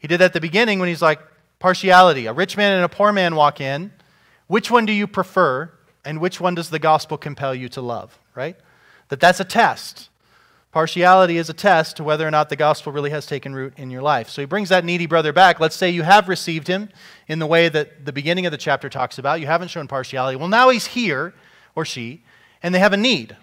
He 0.00 0.06
did 0.06 0.18
that 0.18 0.26
at 0.26 0.32
the 0.34 0.40
beginning 0.42 0.80
when 0.80 0.90
he's 0.90 1.00
like, 1.00 1.20
partiality. 1.60 2.26
A 2.26 2.34
rich 2.34 2.58
man 2.58 2.74
and 2.74 2.84
a 2.84 2.88
poor 2.90 3.10
man 3.10 3.34
walk 3.34 3.58
in. 3.58 3.90
Which 4.48 4.70
one 4.70 4.84
do 4.84 4.92
you 4.92 5.06
prefer, 5.06 5.72
and 6.04 6.20
which 6.20 6.42
one 6.42 6.54
does 6.54 6.68
the 6.68 6.78
gospel 6.78 7.16
compel 7.16 7.54
you 7.54 7.70
to 7.70 7.80
love? 7.80 8.18
Right? 8.34 8.58
That 9.08 9.18
that's 9.18 9.40
a 9.40 9.44
test. 9.44 10.10
Partiality 10.74 11.36
is 11.36 11.48
a 11.48 11.54
test 11.54 11.98
to 11.98 12.02
whether 12.02 12.26
or 12.26 12.32
not 12.32 12.48
the 12.48 12.56
gospel 12.56 12.90
really 12.90 13.10
has 13.10 13.26
taken 13.26 13.54
root 13.54 13.74
in 13.76 13.92
your 13.92 14.02
life. 14.02 14.28
So 14.28 14.42
he 14.42 14.46
brings 14.46 14.70
that 14.70 14.84
needy 14.84 15.06
brother 15.06 15.32
back. 15.32 15.60
Let's 15.60 15.76
say 15.76 15.88
you 15.88 16.02
have 16.02 16.28
received 16.28 16.66
him 16.66 16.88
in 17.28 17.38
the 17.38 17.46
way 17.46 17.68
that 17.68 18.04
the 18.04 18.12
beginning 18.12 18.44
of 18.44 18.50
the 18.50 18.58
chapter 18.58 18.88
talks 18.88 19.16
about. 19.16 19.40
You 19.40 19.46
haven't 19.46 19.68
shown 19.68 19.86
partiality. 19.86 20.34
Well, 20.34 20.48
now 20.48 20.70
he's 20.70 20.86
here, 20.86 21.32
or 21.76 21.84
she, 21.84 22.24
and 22.60 22.74
they 22.74 22.80
have 22.80 22.92
a 22.92 22.96
need. 22.96 23.36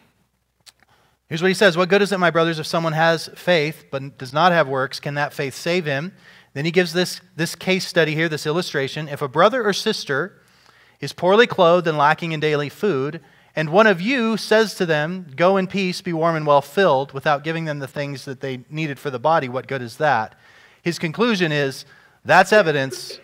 Here's 1.30 1.42
what 1.42 1.48
he 1.48 1.54
says 1.54 1.78
What 1.78 1.88
good 1.88 2.02
is 2.02 2.12
it, 2.12 2.18
my 2.18 2.32
brothers, 2.32 2.60
if 2.60 2.68
someone 2.68 2.92
has 2.92 3.30
faith 3.34 3.86
but 3.90 4.18
does 4.18 4.34
not 4.34 4.52
have 4.52 4.68
works? 4.68 5.00
Can 5.00 5.14
that 5.14 5.32
faith 5.32 5.54
save 5.54 5.86
him? 5.86 6.12
Then 6.54 6.66
he 6.66 6.72
gives 6.72 6.92
this, 6.92 7.22
this 7.38 7.56
case 7.56 7.88
study 7.88 8.14
here, 8.14 8.28
this 8.28 8.46
illustration. 8.46 9.08
If 9.08 9.22
a 9.22 9.30
brother 9.30 9.64
or 9.64 9.72
sister 9.72 10.42
is 11.00 11.14
poorly 11.14 11.48
clothed 11.48 11.88
and 11.88 11.98
lacking 11.98 12.34
in 12.34 12.42
daily 12.42 12.68
food, 12.68 13.22
and 13.56 13.70
one 13.70 13.88
of 13.88 14.00
you 14.00 14.38
says 14.38 14.76
to 14.76 14.86
them, 14.86 15.28
Go 15.36 15.58
in 15.58 15.68
peace, 15.68 16.02
be 16.02 16.14
warm 16.14 16.36
and 16.36 16.48
well 16.48 16.62
filled, 16.62 17.12
without 17.12 17.44
giving 17.44 17.66
them 17.66 17.80
the 17.80 17.88
things 17.88 18.26
that 18.26 18.40
they 18.40 18.64
needed 18.70 18.98
for 18.98 19.10
the 19.10 19.20
body, 19.20 19.50
what 19.50 19.68
good 19.68 19.82
is 19.82 19.98
that? 19.98 20.36
His 20.82 20.98
conclusion 21.00 21.52
is 21.52 21.86
that's 22.24 22.54
evidence 22.54 23.20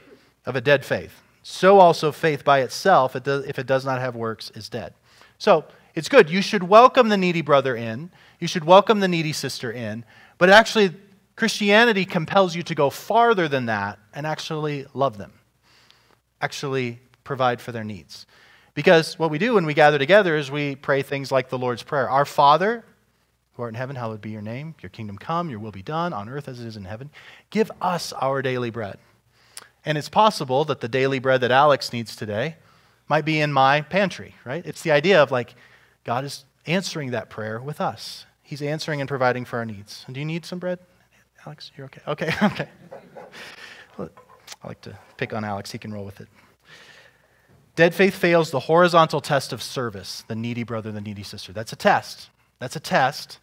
of 0.45 0.55
a 0.55 0.61
dead 0.61 0.83
faith. 0.83 1.21
So 1.43 1.79
also 1.79 2.11
faith 2.11 2.43
by 2.43 2.59
itself, 2.59 3.15
if 3.15 3.57
it 3.57 3.67
does 3.67 3.85
not 3.85 4.01
have 4.01 4.15
works, 4.15 4.51
is 4.51 4.67
dead. 4.67 4.93
So 5.37 5.65
it's 5.95 6.09
good. 6.09 6.29
You 6.29 6.41
should 6.41 6.63
welcome 6.63 7.09
the 7.09 7.17
needy 7.17 7.41
brother 7.41 7.75
in, 7.75 8.11
you 8.39 8.47
should 8.47 8.65
welcome 8.65 8.99
the 8.99 9.07
needy 9.07 9.33
sister 9.33 9.71
in, 9.71 10.03
but 10.37 10.49
actually, 10.49 10.93
Christianity 11.35 12.03
compels 12.03 12.55
you 12.55 12.63
to 12.63 12.73
go 12.73 12.89
farther 12.89 13.47
than 13.47 13.67
that 13.67 13.99
and 14.13 14.25
actually 14.25 14.87
love 14.93 15.17
them, 15.17 15.33
actually 16.41 16.99
provide 17.23 17.61
for 17.61 17.71
their 17.71 17.83
needs. 17.83 18.25
Because 18.77 19.17
what 19.17 19.31
we 19.31 19.39
do 19.39 19.55
when 19.55 19.65
we 19.65 19.73
gather 19.73 19.97
together 19.97 20.37
is 20.37 20.51
we 20.51 20.75
pray 20.75 21.01
things 21.01 21.31
like 21.31 21.49
the 21.49 21.57
Lord's 21.57 21.81
Prayer 21.81 22.07
Our 22.07 22.25
Father, 22.25 22.85
who 23.55 23.63
art 23.63 23.69
in 23.69 23.75
heaven, 23.75 23.95
hallowed 23.95 24.21
be 24.21 24.29
your 24.29 24.43
name. 24.43 24.75
Your 24.83 24.91
kingdom 24.91 25.17
come, 25.17 25.49
your 25.49 25.57
will 25.57 25.71
be 25.71 25.81
done 25.81 26.13
on 26.13 26.29
earth 26.29 26.47
as 26.47 26.59
it 26.59 26.67
is 26.67 26.77
in 26.77 26.85
heaven. 26.85 27.09
Give 27.49 27.71
us 27.81 28.13
our 28.13 28.43
daily 28.43 28.69
bread. 28.69 28.99
And 29.83 29.97
it's 29.97 30.09
possible 30.09 30.63
that 30.65 30.81
the 30.81 30.87
daily 30.87 31.17
bread 31.17 31.41
that 31.41 31.49
Alex 31.49 31.91
needs 31.91 32.15
today 32.15 32.57
might 33.07 33.25
be 33.25 33.39
in 33.39 33.51
my 33.51 33.81
pantry, 33.81 34.35
right? 34.45 34.63
It's 34.63 34.83
the 34.83 34.91
idea 34.91 35.23
of 35.23 35.31
like, 35.31 35.55
God 36.03 36.23
is 36.23 36.45
answering 36.67 37.09
that 37.09 37.31
prayer 37.31 37.59
with 37.59 37.81
us. 37.81 38.27
He's 38.43 38.61
answering 38.61 39.01
and 39.01 39.07
providing 39.07 39.45
for 39.45 39.57
our 39.57 39.65
needs. 39.65 40.03
And 40.05 40.13
do 40.13 40.19
you 40.19 40.25
need 40.25 40.45
some 40.45 40.59
bread? 40.59 40.77
Alex, 41.47 41.71
you're 41.75 41.85
okay? 41.85 42.01
Okay, 42.07 42.31
okay. 42.43 42.69
I 43.97 44.67
like 44.67 44.81
to 44.81 44.95
pick 45.17 45.33
on 45.33 45.43
Alex, 45.43 45.71
he 45.71 45.79
can 45.79 45.91
roll 45.91 46.05
with 46.05 46.21
it. 46.21 46.27
Dead 47.77 47.93
faith 47.93 48.15
fails 48.15 48.49
the 48.49 48.61
horizontal 48.61 49.21
test 49.21 49.53
of 49.53 49.61
service, 49.61 50.23
the 50.27 50.35
needy 50.35 50.63
brother, 50.63 50.91
the 50.91 50.99
needy 50.99 51.21
sister. 51.21 51.53
That's 51.53 51.71
a 51.71 51.75
test. 51.75 52.31
That's 52.57 52.75
a 52.75 52.79
test. 52.79 53.37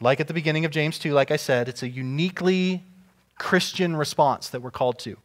Like 0.00 0.18
at 0.18 0.28
the 0.28 0.34
beginning 0.34 0.64
of 0.64 0.70
James 0.70 0.98
2, 0.98 1.12
like 1.12 1.30
I 1.30 1.36
said, 1.36 1.68
it's 1.68 1.82
a 1.82 1.88
uniquely 1.88 2.82
Christian 3.36 3.94
response 3.96 4.48
that 4.48 4.62
we're 4.62 4.70
called 4.70 4.98
to. 5.00 5.18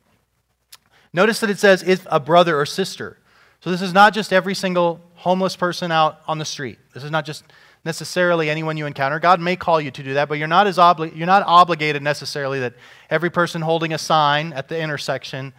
Notice 1.14 1.40
that 1.40 1.50
it 1.50 1.60
says 1.60 1.82
if 1.82 2.06
a 2.12 2.20
brother 2.20 2.60
or 2.60 2.66
sister. 2.66 3.18
So 3.62 3.72
this 3.72 3.82
is 3.82 3.94
not 3.94 4.14
just 4.14 4.34
every 4.34 4.54
single 4.54 5.00
homeless 5.16 5.56
person 5.56 5.94
out 5.94 6.20
on 6.28 6.40
the 6.40 6.46
street. 6.46 6.78
This 6.94 7.06
is 7.06 7.12
not 7.12 7.26
just 7.26 7.46
necessarily 7.86 8.50
anyone 8.50 8.76
you 8.76 8.86
encounter. 8.86 9.18
God 9.18 9.40
may 9.40 9.56
call 9.56 9.80
you 9.80 9.92
to 9.92 10.04
do 10.04 10.16
that, 10.16 10.28
but 10.28 10.38
you're 10.38 10.48
not, 10.50 10.68
as 10.68 10.78
obli- 10.78 11.16
you're 11.16 11.26
not 11.26 11.44
obligated 11.48 12.04
necessarily 12.04 12.60
that 12.60 12.74
every 13.10 13.30
person 13.30 13.62
holding 13.62 13.94
a 13.94 13.98
sign 13.98 14.52
at 14.52 14.68
the 14.68 14.78
intersection 14.78 15.54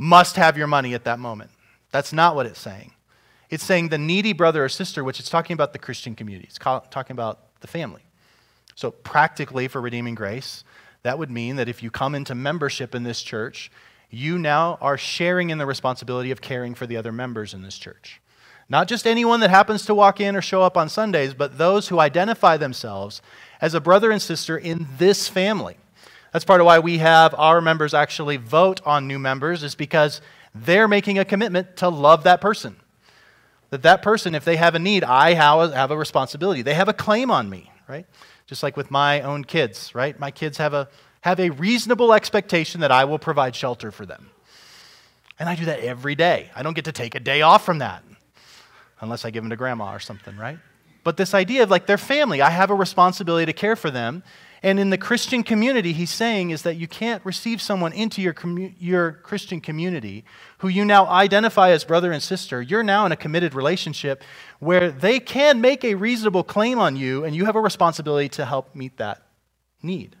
must 0.00 0.36
have 0.36 0.56
your 0.56 0.66
money 0.66 0.94
at 0.94 1.04
that 1.04 1.18
moment. 1.18 1.50
That's 1.90 2.10
not 2.10 2.34
what 2.34 2.46
it's 2.46 2.58
saying. 2.58 2.94
It's 3.50 3.62
saying 3.62 3.90
the 3.90 3.98
needy 3.98 4.32
brother 4.32 4.64
or 4.64 4.68
sister, 4.70 5.04
which 5.04 5.20
is 5.20 5.28
talking 5.28 5.52
about 5.52 5.74
the 5.74 5.78
Christian 5.78 6.14
community. 6.14 6.48
It's 6.48 6.58
talking 6.58 7.12
about 7.12 7.60
the 7.60 7.66
family. 7.66 8.00
So, 8.74 8.92
practically, 8.92 9.68
for 9.68 9.78
redeeming 9.78 10.14
grace, 10.14 10.64
that 11.02 11.18
would 11.18 11.30
mean 11.30 11.56
that 11.56 11.68
if 11.68 11.82
you 11.82 11.90
come 11.90 12.14
into 12.14 12.34
membership 12.34 12.94
in 12.94 13.02
this 13.02 13.20
church, 13.20 13.70
you 14.08 14.38
now 14.38 14.78
are 14.80 14.96
sharing 14.96 15.50
in 15.50 15.58
the 15.58 15.66
responsibility 15.66 16.30
of 16.30 16.40
caring 16.40 16.74
for 16.74 16.86
the 16.86 16.96
other 16.96 17.12
members 17.12 17.52
in 17.52 17.60
this 17.60 17.76
church. 17.76 18.22
Not 18.70 18.88
just 18.88 19.06
anyone 19.06 19.40
that 19.40 19.50
happens 19.50 19.84
to 19.84 19.94
walk 19.94 20.18
in 20.18 20.34
or 20.34 20.40
show 20.40 20.62
up 20.62 20.78
on 20.78 20.88
Sundays, 20.88 21.34
but 21.34 21.58
those 21.58 21.88
who 21.88 22.00
identify 22.00 22.56
themselves 22.56 23.20
as 23.60 23.74
a 23.74 23.80
brother 23.80 24.10
and 24.10 24.22
sister 24.22 24.56
in 24.56 24.86
this 24.96 25.28
family. 25.28 25.76
That's 26.32 26.44
part 26.44 26.60
of 26.60 26.66
why 26.66 26.78
we 26.78 26.98
have 26.98 27.34
our 27.36 27.60
members 27.60 27.92
actually 27.92 28.36
vote 28.36 28.80
on 28.86 29.06
new 29.06 29.18
members, 29.18 29.62
is 29.62 29.74
because 29.74 30.20
they're 30.54 30.88
making 30.88 31.18
a 31.18 31.24
commitment 31.24 31.76
to 31.78 31.88
love 31.88 32.24
that 32.24 32.40
person. 32.40 32.76
That 33.70 33.82
that 33.82 34.02
person, 34.02 34.34
if 34.34 34.44
they 34.44 34.56
have 34.56 34.74
a 34.74 34.78
need, 34.78 35.04
I 35.04 35.34
have 35.34 35.90
a 35.90 35.96
responsibility. 35.96 36.62
They 36.62 36.74
have 36.74 36.88
a 36.88 36.92
claim 36.92 37.30
on 37.30 37.48
me, 37.48 37.70
right? 37.88 38.06
Just 38.46 38.62
like 38.62 38.76
with 38.76 38.90
my 38.90 39.20
own 39.22 39.44
kids, 39.44 39.94
right? 39.94 40.18
My 40.18 40.30
kids 40.30 40.58
have 40.58 40.74
a, 40.74 40.88
have 41.20 41.38
a 41.38 41.50
reasonable 41.50 42.12
expectation 42.12 42.80
that 42.80 42.90
I 42.90 43.04
will 43.04 43.18
provide 43.18 43.54
shelter 43.54 43.92
for 43.92 44.06
them. 44.06 44.30
And 45.38 45.48
I 45.48 45.54
do 45.54 45.64
that 45.66 45.80
every 45.80 46.16
day. 46.16 46.50
I 46.54 46.62
don't 46.62 46.74
get 46.74 46.84
to 46.86 46.92
take 46.92 47.14
a 47.14 47.20
day 47.20 47.42
off 47.42 47.64
from 47.64 47.78
that 47.78 48.02
unless 49.00 49.24
I 49.24 49.30
give 49.30 49.42
them 49.42 49.50
to 49.50 49.56
grandma 49.56 49.94
or 49.94 50.00
something, 50.00 50.36
right? 50.36 50.58
But 51.02 51.16
this 51.16 51.32
idea 51.32 51.62
of 51.62 51.70
like 51.70 51.86
their 51.86 51.96
family, 51.96 52.42
I 52.42 52.50
have 52.50 52.70
a 52.70 52.74
responsibility 52.74 53.46
to 53.46 53.52
care 53.52 53.76
for 53.76 53.90
them. 53.90 54.22
And 54.62 54.78
in 54.78 54.90
the 54.90 54.98
Christian 54.98 55.42
community, 55.42 55.94
he's 55.94 56.10
saying 56.10 56.50
is 56.50 56.62
that 56.62 56.76
you 56.76 56.86
can't 56.86 57.24
receive 57.24 57.62
someone 57.62 57.94
into 57.94 58.20
your, 58.20 58.34
commu- 58.34 58.74
your 58.78 59.12
Christian 59.12 59.60
community 59.60 60.24
who 60.58 60.68
you 60.68 60.84
now 60.84 61.06
identify 61.06 61.70
as 61.70 61.82
brother 61.82 62.12
and 62.12 62.22
sister. 62.22 62.60
You're 62.60 62.82
now 62.82 63.06
in 63.06 63.12
a 63.12 63.16
committed 63.16 63.54
relationship 63.54 64.22
where 64.58 64.90
they 64.90 65.18
can 65.18 65.62
make 65.62 65.82
a 65.82 65.94
reasonable 65.94 66.44
claim 66.44 66.78
on 66.78 66.94
you, 66.94 67.24
and 67.24 67.34
you 67.34 67.46
have 67.46 67.56
a 67.56 67.60
responsibility 67.60 68.28
to 68.30 68.44
help 68.44 68.74
meet 68.74 68.98
that 68.98 69.22
need. 69.82 70.16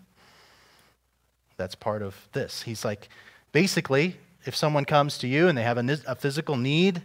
That's 1.58 1.74
part 1.74 2.00
of 2.00 2.28
this. 2.32 2.62
He's 2.62 2.82
like, 2.82 3.10
basically, 3.52 4.16
if 4.46 4.56
someone 4.56 4.86
comes 4.86 5.18
to 5.18 5.28
you 5.28 5.48
and 5.48 5.58
they 5.58 5.64
have 5.64 5.76
a, 5.76 5.98
a 6.06 6.14
physical 6.14 6.56
need, 6.56 7.02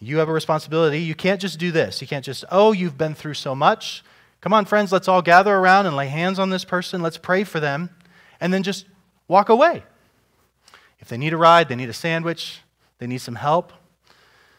you 0.00 0.18
have 0.18 0.28
a 0.28 0.32
responsibility. 0.32 0.98
You 0.98 1.14
can't 1.14 1.40
just 1.40 1.58
do 1.58 1.72
this. 1.72 2.02
You 2.02 2.06
can't 2.06 2.24
just, 2.24 2.44
oh, 2.50 2.72
you've 2.72 2.98
been 2.98 3.14
through 3.14 3.34
so 3.34 3.54
much. 3.54 4.04
Come 4.42 4.52
on, 4.52 4.64
friends, 4.64 4.92
let's 4.92 5.08
all 5.08 5.22
gather 5.22 5.54
around 5.54 5.86
and 5.86 5.96
lay 5.96 6.08
hands 6.08 6.38
on 6.38 6.50
this 6.50 6.64
person. 6.64 7.00
Let's 7.00 7.16
pray 7.16 7.44
for 7.44 7.60
them. 7.60 7.90
And 8.40 8.52
then 8.52 8.64
just 8.64 8.86
walk 9.28 9.48
away. 9.48 9.84
If 10.98 11.08
they 11.08 11.16
need 11.16 11.32
a 11.32 11.36
ride, 11.36 11.68
they 11.68 11.76
need 11.76 11.88
a 11.88 11.94
sandwich, 11.94 12.60
they 12.98 13.06
need 13.06 13.20
some 13.20 13.36
help. 13.36 13.72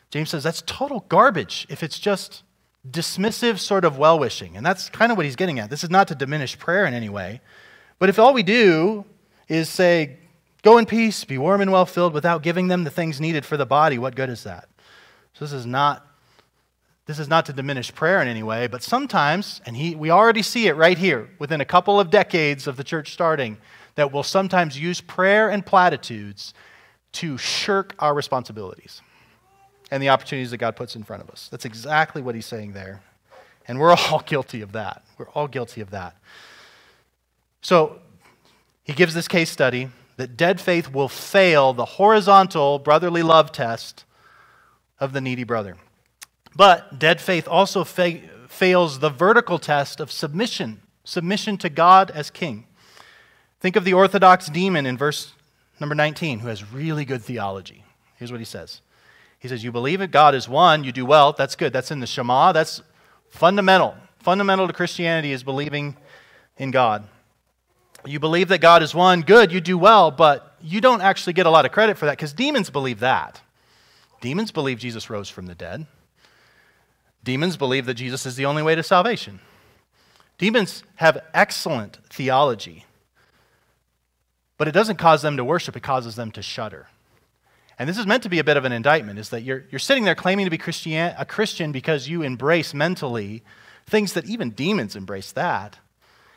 James 0.09 0.29
says 0.29 0.43
that's 0.43 0.63
total 0.65 1.05
garbage 1.09 1.67
if 1.69 1.83
it's 1.83 1.99
just 1.99 2.43
dismissive 2.89 3.59
sort 3.59 3.83
of 3.83 3.97
well 3.97 4.17
wishing. 4.17 4.55
And 4.55 4.65
that's 4.65 4.89
kind 4.89 5.11
of 5.11 5.17
what 5.17 5.25
he's 5.25 5.35
getting 5.35 5.59
at. 5.59 5.69
This 5.69 5.83
is 5.83 5.89
not 5.89 6.07
to 6.09 6.15
diminish 6.15 6.57
prayer 6.57 6.85
in 6.85 6.93
any 6.93 7.09
way. 7.09 7.41
But 7.99 8.09
if 8.09 8.19
all 8.19 8.33
we 8.33 8.43
do 8.43 9.05
is 9.49 9.69
say, 9.69 10.17
go 10.61 10.77
in 10.77 10.85
peace, 10.85 11.25
be 11.25 11.37
warm 11.37 11.61
and 11.61 11.71
well 11.71 11.85
filled, 11.85 12.13
without 12.13 12.41
giving 12.41 12.67
them 12.67 12.85
the 12.85 12.89
things 12.89 13.19
needed 13.19 13.45
for 13.45 13.57
the 13.57 13.65
body, 13.65 13.97
what 13.97 14.15
good 14.15 14.29
is 14.29 14.43
that? 14.43 14.69
So 15.33 15.45
this 15.45 15.53
is 15.53 15.65
not 15.65 16.05
this 17.05 17.19
is 17.19 17.27
not 17.27 17.45
to 17.47 17.53
diminish 17.53 17.93
prayer 17.93 18.21
in 18.21 18.27
any 18.27 18.43
way, 18.43 18.67
but 18.67 18.81
sometimes, 18.81 19.61
and 19.65 19.75
he, 19.75 19.95
we 19.95 20.09
already 20.09 20.41
see 20.41 20.67
it 20.67 20.75
right 20.75 20.97
here 20.97 21.29
within 21.37 21.59
a 21.59 21.65
couple 21.65 21.99
of 21.99 22.09
decades 22.09 22.65
of 22.65 22.77
the 22.77 22.83
church 22.83 23.11
starting, 23.11 23.57
that 23.95 24.11
we'll 24.11 24.23
sometimes 24.23 24.79
use 24.79 25.01
prayer 25.01 25.49
and 25.49 25.65
platitudes 25.65 26.53
to 27.11 27.37
shirk 27.37 27.93
our 27.99 28.13
responsibilities 28.13 29.01
and 29.91 30.01
the 30.01 30.09
opportunities 30.09 30.51
that 30.51 30.57
God 30.57 30.75
puts 30.75 30.95
in 30.95 31.03
front 31.03 31.21
of 31.21 31.29
us. 31.29 31.49
That's 31.51 31.65
exactly 31.65 32.21
what 32.21 32.35
he's 32.35 32.45
saying 32.45 32.73
there. 32.73 33.01
And 33.67 33.79
we're 33.79 33.91
all 33.91 34.19
guilty 34.25 34.61
of 34.61 34.71
that. 34.71 35.03
We're 35.17 35.29
all 35.29 35.47
guilty 35.47 35.81
of 35.81 35.91
that. 35.91 36.15
So 37.61 37.99
he 38.83 38.93
gives 38.93 39.13
this 39.13 39.27
case 39.27 39.49
study 39.49 39.89
that 40.17 40.37
dead 40.37 40.61
faith 40.61 40.91
will 40.91 41.09
fail 41.09 41.73
the 41.73 41.85
horizontal 41.85 42.79
brotherly 42.79 43.23
love 43.23 43.51
test 43.51 44.05
of 44.99 45.13
the 45.13 45.21
needy 45.21 45.43
brother. 45.43 45.77
But 46.55 46.99
dead 46.99 47.19
faith 47.19 47.47
also 47.47 47.83
fa- 47.83 48.19
fails 48.47 48.99
the 48.99 49.09
vertical 49.09 49.59
test 49.59 49.99
of 49.99 50.11
submission, 50.11 50.81
submission 51.03 51.57
to 51.57 51.69
God 51.69 52.11
as 52.11 52.29
king. 52.29 52.65
Think 53.59 53.75
of 53.75 53.85
the 53.85 53.93
Orthodox 53.93 54.47
demon 54.47 54.85
in 54.85 54.97
verse 54.97 55.33
number 55.79 55.95
19 55.95 56.39
who 56.39 56.47
has 56.47 56.71
really 56.71 57.05
good 57.05 57.21
theology. 57.21 57.83
Here's 58.17 58.31
what 58.31 58.41
he 58.41 58.45
says 58.45 58.81
He 59.39 59.47
says, 59.47 59.63
You 59.63 59.71
believe 59.71 59.99
that 59.99 60.11
God 60.11 60.35
is 60.35 60.47
one, 60.47 60.83
you 60.83 60.91
do 60.91 61.05
well. 61.05 61.33
That's 61.33 61.55
good. 61.55 61.73
That's 61.73 61.91
in 61.91 61.99
the 61.99 62.07
Shema. 62.07 62.51
That's 62.51 62.81
fundamental. 63.29 63.95
Fundamental 64.19 64.67
to 64.67 64.73
Christianity 64.73 65.31
is 65.31 65.43
believing 65.43 65.97
in 66.57 66.71
God. 66.71 67.07
You 68.05 68.19
believe 68.19 68.49
that 68.49 68.59
God 68.59 68.83
is 68.83 68.93
one, 68.93 69.21
good, 69.21 69.51
you 69.51 69.61
do 69.61 69.77
well, 69.77 70.11
but 70.11 70.55
you 70.61 70.81
don't 70.81 71.01
actually 71.01 71.33
get 71.33 71.45
a 71.45 71.49
lot 71.49 71.65
of 71.65 71.71
credit 71.71 71.97
for 71.97 72.05
that 72.05 72.17
because 72.17 72.33
demons 72.33 72.69
believe 72.69 72.99
that. 72.99 73.41
Demons 74.21 74.51
believe 74.51 74.77
Jesus 74.77 75.09
rose 75.09 75.29
from 75.29 75.45
the 75.45 75.55
dead. 75.55 75.85
Demons 77.23 77.57
believe 77.57 77.85
that 77.85 77.93
Jesus 77.93 78.25
is 78.25 78.35
the 78.35 78.45
only 78.45 78.63
way 78.63 78.75
to 78.75 78.83
salvation. 78.83 79.39
Demons 80.37 80.83
have 80.95 81.23
excellent 81.33 81.99
theology, 82.09 82.85
but 84.57 84.67
it 84.67 84.73
doesn't 84.73 84.97
cause 84.97 85.21
them 85.21 85.37
to 85.37 85.45
worship, 85.45 85.75
it 85.75 85.83
causes 85.83 86.15
them 86.15 86.31
to 86.31 86.41
shudder. 86.41 86.87
And 87.79 87.89
this 87.89 87.97
is 87.97 88.05
meant 88.05 88.23
to 88.23 88.29
be 88.29 88.39
a 88.39 88.43
bit 88.43 88.57
of 88.57 88.65
an 88.65 88.71
indictment 88.71 89.19
is 89.19 89.29
that 89.29 89.41
you're, 89.41 89.65
you're 89.71 89.79
sitting 89.79 90.03
there 90.03 90.15
claiming 90.15 90.45
to 90.45 90.51
be 90.51 90.57
Christian, 90.57 91.13
a 91.17 91.25
Christian 91.25 91.71
because 91.71 92.07
you 92.07 92.21
embrace 92.21 92.73
mentally 92.73 93.43
things 93.85 94.13
that 94.13 94.25
even 94.25 94.51
demons 94.51 94.95
embrace 94.95 95.31
that. 95.31 95.79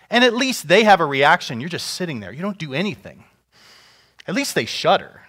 And 0.09 0.25
at 0.25 0.35
least 0.35 0.69
they 0.69 0.85
have 0.85 1.01
a 1.01 1.07
reaction. 1.07 1.61
You're 1.61 1.69
just 1.69 1.89
sitting 1.89 2.21
there. 2.21 2.33
You 2.33 2.43
don't 2.43 2.59
do 2.59 2.73
anything. 2.73 3.25
At 4.27 4.35
least 4.35 4.55
they 4.55 4.65
shudder. 4.65 5.23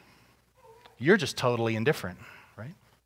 You're 0.98 1.18
just 1.18 1.38
totally 1.38 1.76
indifferent? 1.76 2.20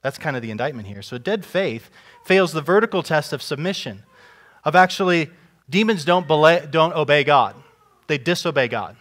That's 0.02 0.18
kind 0.18 0.36
of 0.36 0.42
the 0.42 0.52
indictment 0.52 0.88
here. 0.88 1.02
So 1.02 1.18
dead 1.18 1.46
faith 1.46 1.90
fails 2.26 2.54
the 2.54 2.62
vertical 2.62 3.04
test 3.04 3.34
of 3.34 3.42
submission, 3.42 4.04
of 4.64 4.76
actually, 4.76 5.30
demons 5.70 6.06
don't, 6.06 6.28
belay, 6.28 6.68
don't 6.70 6.94
obey 6.94 7.24
God, 7.24 7.56
they 8.08 8.18
disobey 8.18 8.68
God. 8.68 8.96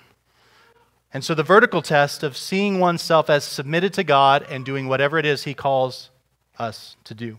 And 1.13 1.25
so 1.25 1.35
the 1.35 1.43
vertical 1.43 1.83
test 1.83 2.23
of 2.23 2.37
seeing 2.37 2.79
oneself 2.79 3.29
as 3.29 3.45
submitted 3.45 3.93
to 3.95 4.05
God 4.05 4.47
and 4.49 4.65
doing 4.65 4.87
whatever 4.87 5.19
it 5.19 5.27
is 5.27 5.43
He 5.43 5.55
calls 5.55 6.11
us 6.59 6.97
to 7.05 7.15
do. 7.15 7.39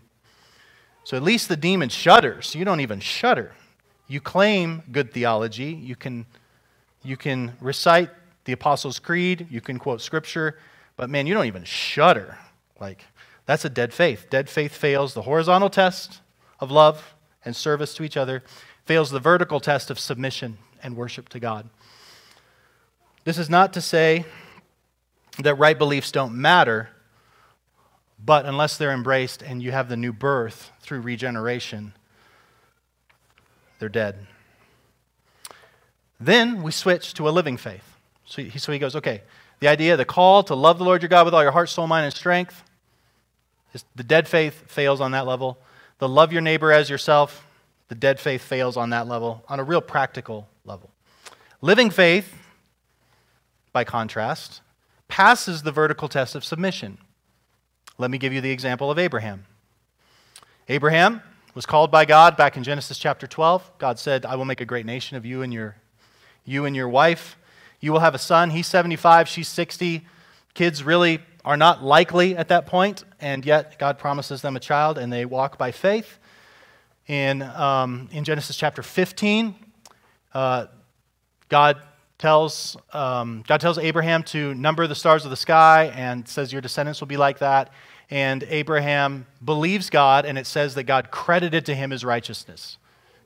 So 1.04 1.16
at 1.16 1.22
least 1.22 1.48
the 1.48 1.56
demon 1.56 1.88
shudders. 1.88 2.54
You 2.54 2.64
don't 2.64 2.80
even 2.80 3.00
shudder. 3.00 3.52
You 4.08 4.20
claim 4.20 4.82
good 4.92 5.12
theology. 5.12 5.72
You 5.72 5.96
can, 5.96 6.26
you 7.02 7.16
can 7.16 7.56
recite 7.60 8.10
the 8.44 8.52
Apostles' 8.52 8.98
Creed. 8.98 9.46
You 9.50 9.60
can 9.60 9.78
quote 9.78 10.02
Scripture. 10.02 10.58
But 10.96 11.08
man, 11.08 11.26
you 11.26 11.32
don't 11.32 11.46
even 11.46 11.64
shudder. 11.64 12.38
Like, 12.78 13.04
that's 13.46 13.64
a 13.64 13.70
dead 13.70 13.92
faith. 13.92 14.26
Dead 14.30 14.48
faith 14.48 14.74
fails 14.74 15.14
the 15.14 15.22
horizontal 15.22 15.70
test 15.70 16.20
of 16.60 16.70
love 16.70 17.14
and 17.44 17.56
service 17.56 17.94
to 17.94 18.04
each 18.04 18.16
other, 18.16 18.42
fails 18.84 19.10
the 19.10 19.20
vertical 19.20 19.60
test 19.60 19.90
of 19.90 19.98
submission 19.98 20.58
and 20.82 20.96
worship 20.96 21.28
to 21.30 21.40
God. 21.40 21.68
This 23.24 23.38
is 23.38 23.50
not 23.50 23.72
to 23.74 23.80
say 23.80 24.24
that 25.38 25.54
right 25.54 25.78
beliefs 25.78 26.12
don't 26.12 26.34
matter, 26.34 26.90
but 28.24 28.46
unless 28.46 28.76
they're 28.76 28.92
embraced 28.92 29.42
and 29.42 29.62
you 29.62 29.72
have 29.72 29.88
the 29.88 29.96
new 29.96 30.12
birth 30.12 30.70
through 30.80 31.00
regeneration, 31.00 31.94
they're 33.78 33.88
dead. 33.88 34.26
Then 36.20 36.62
we 36.62 36.70
switch 36.70 37.14
to 37.14 37.28
a 37.28 37.30
living 37.30 37.56
faith. 37.56 37.96
So 38.24 38.42
he, 38.42 38.58
so 38.58 38.70
he 38.70 38.78
goes, 38.78 38.94
okay, 38.94 39.22
the 39.58 39.68
idea, 39.68 39.96
the 39.96 40.04
call 40.04 40.44
to 40.44 40.54
love 40.54 40.78
the 40.78 40.84
Lord 40.84 41.02
your 41.02 41.08
God 41.08 41.24
with 41.24 41.34
all 41.34 41.42
your 41.42 41.52
heart, 41.52 41.68
soul, 41.68 41.86
mind, 41.86 42.04
and 42.04 42.14
strength, 42.14 42.62
the 43.94 44.02
dead 44.02 44.28
faith 44.28 44.70
fails 44.70 45.00
on 45.00 45.12
that 45.12 45.26
level. 45.26 45.58
The 45.98 46.08
love 46.08 46.32
your 46.32 46.42
neighbor 46.42 46.72
as 46.72 46.90
yourself, 46.90 47.46
the 47.88 47.94
dead 47.94 48.20
faith 48.20 48.42
fails 48.42 48.76
on 48.76 48.90
that 48.90 49.06
level, 49.06 49.44
on 49.48 49.60
a 49.60 49.64
real 49.64 49.80
practical 49.80 50.48
level. 50.64 50.90
Living 51.60 51.90
faith, 51.90 52.34
by 53.72 53.84
contrast, 53.84 54.60
passes 55.08 55.62
the 55.62 55.72
vertical 55.72 56.08
test 56.08 56.34
of 56.34 56.44
submission. 56.44 56.98
Let 57.98 58.10
me 58.10 58.18
give 58.18 58.32
you 58.32 58.40
the 58.40 58.50
example 58.50 58.90
of 58.90 58.98
Abraham. 58.98 59.44
Abraham 60.68 61.22
was 61.54 61.66
called 61.66 61.90
by 61.90 62.04
God 62.04 62.36
back 62.36 62.56
in 62.56 62.64
Genesis 62.64 62.98
chapter 62.98 63.26
12. 63.26 63.72
God 63.78 63.98
said, 63.98 64.24
I 64.24 64.36
will 64.36 64.44
make 64.44 64.60
a 64.60 64.64
great 64.64 64.86
nation 64.86 65.16
of 65.16 65.26
you 65.26 65.42
and 65.42 65.52
your, 65.52 65.76
you 66.44 66.64
and 66.64 66.74
your 66.74 66.88
wife. 66.88 67.36
You 67.80 67.92
will 67.92 68.00
have 68.00 68.14
a 68.14 68.18
son. 68.18 68.50
He's 68.50 68.66
75, 68.66 69.28
she's 69.28 69.48
60. 69.48 70.06
Kids 70.54 70.82
really 70.82 71.20
are 71.44 71.56
not 71.56 71.82
likely 71.82 72.36
at 72.36 72.48
that 72.48 72.66
point, 72.66 73.04
and 73.20 73.44
yet 73.44 73.78
God 73.78 73.98
promises 73.98 74.42
them 74.42 74.56
a 74.56 74.60
child, 74.60 74.98
and 74.98 75.12
they 75.12 75.24
walk 75.24 75.58
by 75.58 75.72
faith. 75.72 76.18
In, 77.06 77.42
um, 77.42 78.08
in 78.12 78.24
Genesis 78.24 78.56
chapter 78.56 78.82
15, 78.82 79.54
uh, 80.34 80.66
God 81.48 81.82
tells, 82.18 82.76
um, 82.92 83.42
God 83.48 83.60
tells 83.60 83.78
Abraham 83.78 84.22
to 84.24 84.54
number 84.54 84.86
the 84.86 84.94
stars 84.94 85.24
of 85.24 85.30
the 85.30 85.36
sky 85.36 85.92
and 85.96 86.26
says, 86.28 86.52
Your 86.52 86.62
descendants 86.62 87.00
will 87.00 87.08
be 87.08 87.16
like 87.16 87.38
that. 87.40 87.72
And 88.10 88.44
Abraham 88.44 89.26
believes 89.44 89.90
God, 89.90 90.24
and 90.24 90.38
it 90.38 90.46
says 90.46 90.74
that 90.76 90.84
God 90.84 91.10
credited 91.10 91.66
to 91.66 91.74
him 91.74 91.90
his 91.90 92.04
righteousness. 92.04 92.78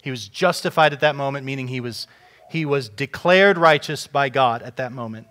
He 0.02 0.10
was 0.10 0.28
justified 0.28 0.92
at 0.92 1.00
that 1.00 1.16
moment, 1.16 1.44
meaning 1.44 1.68
he 1.68 1.80
was, 1.80 2.06
he 2.48 2.64
was 2.64 2.88
declared 2.88 3.58
righteous 3.58 4.06
by 4.06 4.28
God 4.28 4.62
at 4.62 4.76
that 4.76 4.92
moment. 4.92 5.26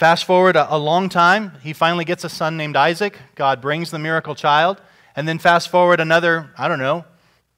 Fast 0.00 0.24
forward 0.24 0.56
a, 0.56 0.74
a, 0.74 0.78
long 0.78 1.10
time, 1.10 1.52
he 1.62 1.74
finally 1.74 2.06
gets 2.06 2.24
a 2.24 2.30
son 2.30 2.56
named 2.56 2.74
Isaac. 2.74 3.18
God 3.34 3.60
brings 3.60 3.90
the 3.90 3.98
miracle 3.98 4.34
child. 4.34 4.80
And 5.14 5.28
then 5.28 5.38
fast 5.38 5.68
forward 5.68 6.00
another, 6.00 6.48
I 6.56 6.68
don't 6.68 6.78
know, 6.78 7.04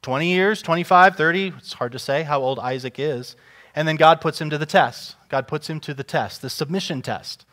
20 0.03 0.29
years, 0.29 0.61
25, 0.61 1.15
30, 1.15 1.53
it's 1.57 1.75
hard 1.75 1.93
to 1.93 2.01
say 2.01 2.25
how 2.25 2.43
old 2.43 2.59
Isaac 2.59 2.99
is. 2.99 3.37
And 3.77 3.87
then 3.87 3.95
God 3.95 4.21
puts 4.21 4.41
him 4.41 4.51
to 4.51 4.59
the 4.59 4.67
test. 4.67 5.15
God 5.29 5.47
puts 5.47 5.71
him 5.71 5.79
to 5.83 5.95
the 5.95 6.03
test, 6.03 6.43
the 6.43 6.51
submission 6.51 7.01
test. 7.01 7.47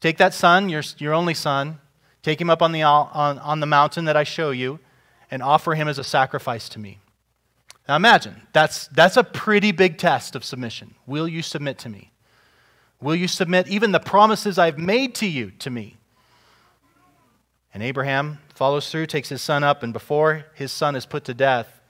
Take 0.00 0.16
that 0.16 0.32
son, 0.32 0.70
your, 0.70 0.82
your 0.96 1.12
only 1.12 1.34
son, 1.34 1.78
take 2.22 2.40
him 2.40 2.48
up 2.48 2.62
on 2.62 2.72
the, 2.72 2.84
on, 2.84 3.38
on 3.38 3.60
the 3.60 3.66
mountain 3.66 4.06
that 4.06 4.16
I 4.16 4.24
show 4.24 4.50
you, 4.50 4.80
and 5.30 5.42
offer 5.42 5.74
him 5.74 5.88
as 5.88 5.98
a 5.98 6.04
sacrifice 6.04 6.70
to 6.70 6.78
me. 6.78 7.00
Now 7.86 7.96
imagine, 7.96 8.40
that's, 8.54 8.88
that's 8.88 9.18
a 9.18 9.24
pretty 9.24 9.72
big 9.72 9.98
test 9.98 10.34
of 10.34 10.42
submission. 10.42 10.94
Will 11.06 11.28
you 11.28 11.42
submit 11.42 11.76
to 11.80 11.90
me? 11.90 12.12
Will 13.00 13.14
you 13.14 13.28
submit 13.28 13.68
even 13.68 13.92
the 13.92 14.00
promises 14.00 14.58
I've 14.58 14.78
made 14.78 15.14
to 15.16 15.26
you 15.26 15.50
to 15.58 15.70
me? 15.70 15.96
And 17.74 17.82
Abraham 17.82 18.38
follows 18.54 18.90
through, 18.90 19.06
takes 19.06 19.28
his 19.28 19.42
son 19.42 19.62
up, 19.62 19.82
and 19.82 19.92
before 19.92 20.46
his 20.54 20.72
son 20.72 20.96
is 20.96 21.04
put 21.04 21.24
to 21.24 21.34
death, 21.34 21.80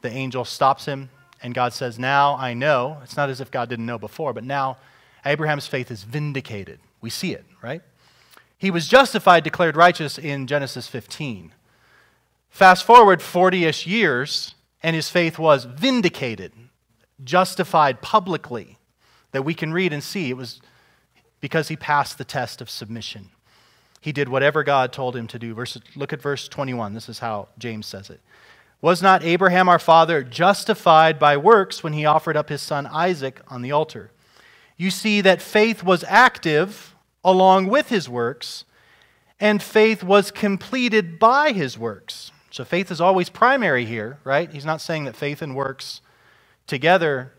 the 0.00 0.10
angel 0.10 0.44
stops 0.44 0.84
him 0.84 1.10
And 1.42 1.54
God 1.54 1.72
says, 1.72 1.98
Now 1.98 2.36
I 2.36 2.54
know. 2.54 2.98
It's 3.02 3.16
not 3.16 3.30
as 3.30 3.40
if 3.40 3.50
God 3.50 3.68
didn't 3.68 3.86
know 3.86 3.98
before, 3.98 4.32
but 4.32 4.44
now 4.44 4.76
Abraham's 5.24 5.66
faith 5.66 5.90
is 5.90 6.04
vindicated. 6.04 6.78
We 7.00 7.10
see 7.10 7.32
it, 7.32 7.44
right? 7.60 7.82
He 8.56 8.70
was 8.70 8.86
justified, 8.86 9.42
declared 9.42 9.76
righteous 9.76 10.18
in 10.18 10.46
Genesis 10.46 10.86
15. 10.86 11.52
Fast 12.48 12.84
forward 12.84 13.20
40 13.20 13.64
ish 13.64 13.86
years, 13.88 14.54
and 14.84 14.94
his 14.94 15.08
faith 15.08 15.36
was 15.36 15.64
vindicated, 15.64 16.52
justified 17.24 18.02
publicly, 18.02 18.78
that 19.32 19.42
we 19.42 19.54
can 19.54 19.72
read 19.72 19.92
and 19.92 20.02
see. 20.02 20.30
It 20.30 20.36
was 20.36 20.60
because 21.40 21.68
he 21.68 21.76
passed 21.76 22.18
the 22.18 22.24
test 22.24 22.60
of 22.60 22.70
submission. 22.70 23.30
He 24.00 24.12
did 24.12 24.28
whatever 24.28 24.64
God 24.64 24.92
told 24.92 25.16
him 25.16 25.26
to 25.28 25.38
do. 25.38 25.54
Verse, 25.54 25.78
look 25.96 26.12
at 26.12 26.22
verse 26.22 26.48
21. 26.48 26.94
This 26.94 27.08
is 27.08 27.18
how 27.18 27.48
James 27.58 27.86
says 27.86 28.10
it. 28.10 28.20
Was 28.80 29.00
not 29.00 29.22
Abraham 29.22 29.68
our 29.68 29.78
father 29.78 30.24
justified 30.24 31.18
by 31.18 31.36
works 31.36 31.84
when 31.84 31.92
he 31.92 32.04
offered 32.04 32.36
up 32.36 32.48
his 32.48 32.60
son 32.60 32.86
Isaac 32.88 33.40
on 33.46 33.62
the 33.62 33.70
altar? 33.70 34.10
You 34.76 34.90
see 34.90 35.20
that 35.20 35.40
faith 35.40 35.84
was 35.84 36.04
active 36.08 36.96
along 37.24 37.68
with 37.68 37.90
his 37.90 38.08
works, 38.08 38.64
and 39.38 39.62
faith 39.62 40.02
was 40.02 40.32
completed 40.32 41.20
by 41.20 41.52
his 41.52 41.78
works. 41.78 42.32
So 42.50 42.64
faith 42.64 42.90
is 42.90 43.00
always 43.00 43.28
primary 43.28 43.84
here, 43.84 44.18
right? 44.24 44.50
He's 44.52 44.64
not 44.64 44.80
saying 44.80 45.04
that 45.04 45.14
faith 45.14 45.40
and 45.40 45.54
works 45.54 46.00
together 46.66 47.32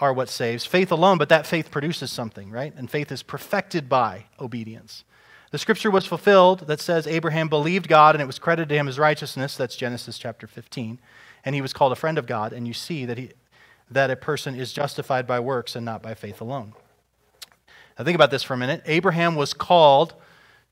are 0.00 0.12
what 0.12 0.28
saves. 0.28 0.64
Faith 0.64 0.92
alone, 0.92 1.18
but 1.18 1.28
that 1.28 1.46
faith 1.46 1.70
produces 1.70 2.10
something, 2.10 2.50
right? 2.50 2.72
And 2.76 2.90
faith 2.90 3.10
is 3.10 3.22
perfected 3.22 3.88
by 3.88 4.26
obedience. 4.40 5.04
The 5.50 5.58
scripture 5.58 5.90
was 5.90 6.06
fulfilled 6.06 6.66
that 6.66 6.80
says 6.80 7.06
Abraham 7.06 7.48
believed 7.48 7.88
God 7.88 8.14
and 8.14 8.22
it 8.22 8.26
was 8.26 8.38
credited 8.38 8.68
to 8.68 8.74
him 8.74 8.86
as 8.86 8.98
righteousness. 8.98 9.56
That's 9.56 9.76
Genesis 9.76 10.18
chapter 10.18 10.46
15. 10.46 11.00
And 11.44 11.54
he 11.54 11.62
was 11.62 11.72
called 11.72 11.92
a 11.92 11.96
friend 11.96 12.18
of 12.18 12.26
God. 12.26 12.52
And 12.52 12.68
you 12.68 12.74
see 12.74 13.06
that, 13.06 13.16
he, 13.16 13.30
that 13.90 14.10
a 14.10 14.16
person 14.16 14.54
is 14.54 14.72
justified 14.72 15.26
by 15.26 15.40
works 15.40 15.74
and 15.74 15.84
not 15.84 16.02
by 16.02 16.14
faith 16.14 16.40
alone. 16.40 16.74
Now, 17.98 18.04
think 18.04 18.14
about 18.14 18.30
this 18.30 18.42
for 18.42 18.54
a 18.54 18.58
minute. 18.58 18.82
Abraham 18.84 19.34
was 19.34 19.54
called 19.54 20.14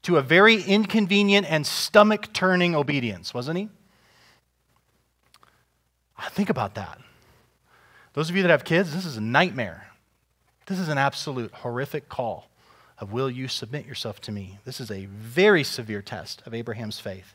to 0.03 0.19
a 0.19 0.23
very 0.23 0.62
inconvenient 0.62 1.51
and 1.51 1.67
stomach 1.67 2.33
turning 2.33 2.77
obedience, 2.77 3.33
wasn't 3.33 3.59
he? 3.59 3.69
Think 6.31 6.51
about 6.51 6.75
that. 6.75 6.99
Those 8.17 8.31
of 8.31 8.37
you 8.37 8.43
that 8.45 8.51
have 8.51 8.65
kids, 8.65 8.95
this 8.95 9.05
is 9.05 9.19
a 9.19 9.21
nightmare. 9.21 9.89
This 10.65 10.79
is 10.79 10.89
an 10.89 10.97
absolute 10.97 11.53
horrific 11.53 12.09
call 12.09 12.49
of 12.99 13.13
will 13.13 13.31
you 13.31 13.47
submit 13.47 13.85
yourself 13.85 14.23
to 14.23 14.33
me? 14.33 14.59
This 14.65 14.81
is 14.81 14.91
a 14.91 15.05
very 15.05 15.63
severe 15.63 16.01
test 16.01 16.43
of 16.47 16.55
Abraham's 16.55 16.99
faith. 16.99 17.35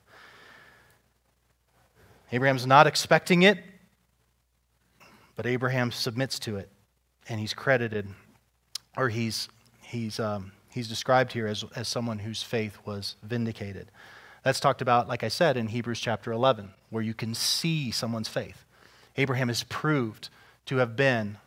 Abraham's 2.31 2.65
not 2.65 2.87
expecting 2.87 3.43
it, 3.43 3.59
but 5.35 5.45
Abraham 5.45 5.91
submits 5.91 6.39
to 6.39 6.57
it, 6.57 6.67
and 7.29 7.39
he's 7.39 7.53
credited, 7.53 8.07
or 8.97 9.09
he's, 9.09 9.49
he's, 9.83 10.19
um, 10.19 10.51
he's 10.71 10.87
described 10.87 11.31
here 11.33 11.45
as, 11.45 11.63
as 11.75 11.87
someone 11.87 12.17
whose 12.17 12.41
faith 12.41 12.79
was 12.85 13.17
vindicated. 13.21 13.91
That's 14.43 14.59
talked 14.59 14.81
about, 14.81 15.07
like 15.07 15.23
I 15.23 15.27
said, 15.27 15.57
in 15.57 15.67
Hebrews 15.67 15.99
chapter 15.99 16.31
11, 16.31 16.71
where 16.89 17.03
you 17.03 17.13
can 17.13 17.35
see 17.35 17.91
someone's 17.91 18.29
faith. 18.29 18.65
Abraham 19.15 19.51
is 19.51 19.61
proved 19.65 20.29
to 20.65 20.77
have 20.77 20.95
been 20.95 21.37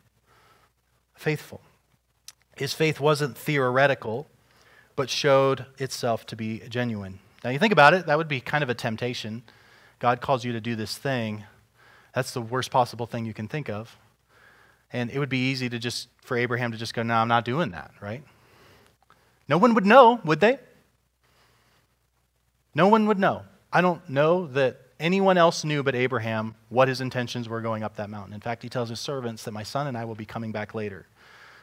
faithful. 1.14 1.60
His 2.56 2.72
faith 2.72 3.00
wasn't 3.00 3.36
theoretical, 3.36 4.26
but 4.96 5.10
showed 5.10 5.66
itself 5.78 6.24
to 6.26 6.36
be 6.36 6.60
genuine. 6.68 7.18
Now, 7.42 7.50
you 7.50 7.58
think 7.58 7.72
about 7.72 7.94
it, 7.94 8.06
that 8.06 8.16
would 8.16 8.28
be 8.28 8.40
kind 8.40 8.62
of 8.62 8.70
a 8.70 8.74
temptation. 8.74 9.42
God 9.98 10.20
calls 10.20 10.44
you 10.44 10.52
to 10.52 10.60
do 10.60 10.76
this 10.76 10.96
thing. 10.96 11.44
That's 12.14 12.32
the 12.32 12.40
worst 12.40 12.70
possible 12.70 13.06
thing 13.06 13.24
you 13.24 13.34
can 13.34 13.48
think 13.48 13.68
of. 13.68 13.96
And 14.92 15.10
it 15.10 15.18
would 15.18 15.28
be 15.28 15.50
easy 15.50 15.68
to 15.68 15.78
just, 15.78 16.08
for 16.22 16.36
Abraham 16.36 16.70
to 16.72 16.78
just 16.78 16.94
go, 16.94 17.02
no, 17.02 17.14
I'm 17.14 17.28
not 17.28 17.44
doing 17.44 17.70
that, 17.70 17.90
right? 18.00 18.22
No 19.48 19.58
one 19.58 19.74
would 19.74 19.84
know, 19.84 20.20
would 20.24 20.40
they? 20.40 20.58
No 22.74 22.88
one 22.88 23.06
would 23.06 23.18
know. 23.18 23.42
I 23.72 23.80
don't 23.80 24.08
know 24.08 24.46
that 24.48 24.80
anyone 24.98 25.38
else 25.38 25.64
knew 25.64 25.82
but 25.82 25.94
Abraham 25.94 26.54
what 26.68 26.88
his 26.88 27.00
intentions 27.00 27.48
were 27.48 27.60
going 27.60 27.82
up 27.82 27.96
that 27.96 28.10
mountain. 28.10 28.34
In 28.34 28.40
fact, 28.40 28.62
he 28.62 28.68
tells 28.68 28.88
his 28.88 29.00
servants 29.00 29.44
that 29.44 29.52
my 29.52 29.62
son 29.62 29.86
and 29.86 29.96
I 29.96 30.04
will 30.04 30.14
be 30.14 30.26
coming 30.26 30.52
back 30.52 30.74
later. 30.74 31.06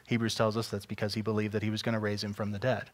Hebrews 0.08 0.36
tells 0.36 0.58
us 0.58 0.68
that's 0.68 0.86
because 0.86 1.14
he 1.14 1.22
believed 1.22 1.54
that 1.54 1.64
he 1.64 1.70
was 1.70 1.82
going 1.82 1.94
to 1.94 2.00
raise 2.00 2.24
him 2.24 2.34
from 2.34 2.52
the 2.52 2.60
dead. 2.60 2.90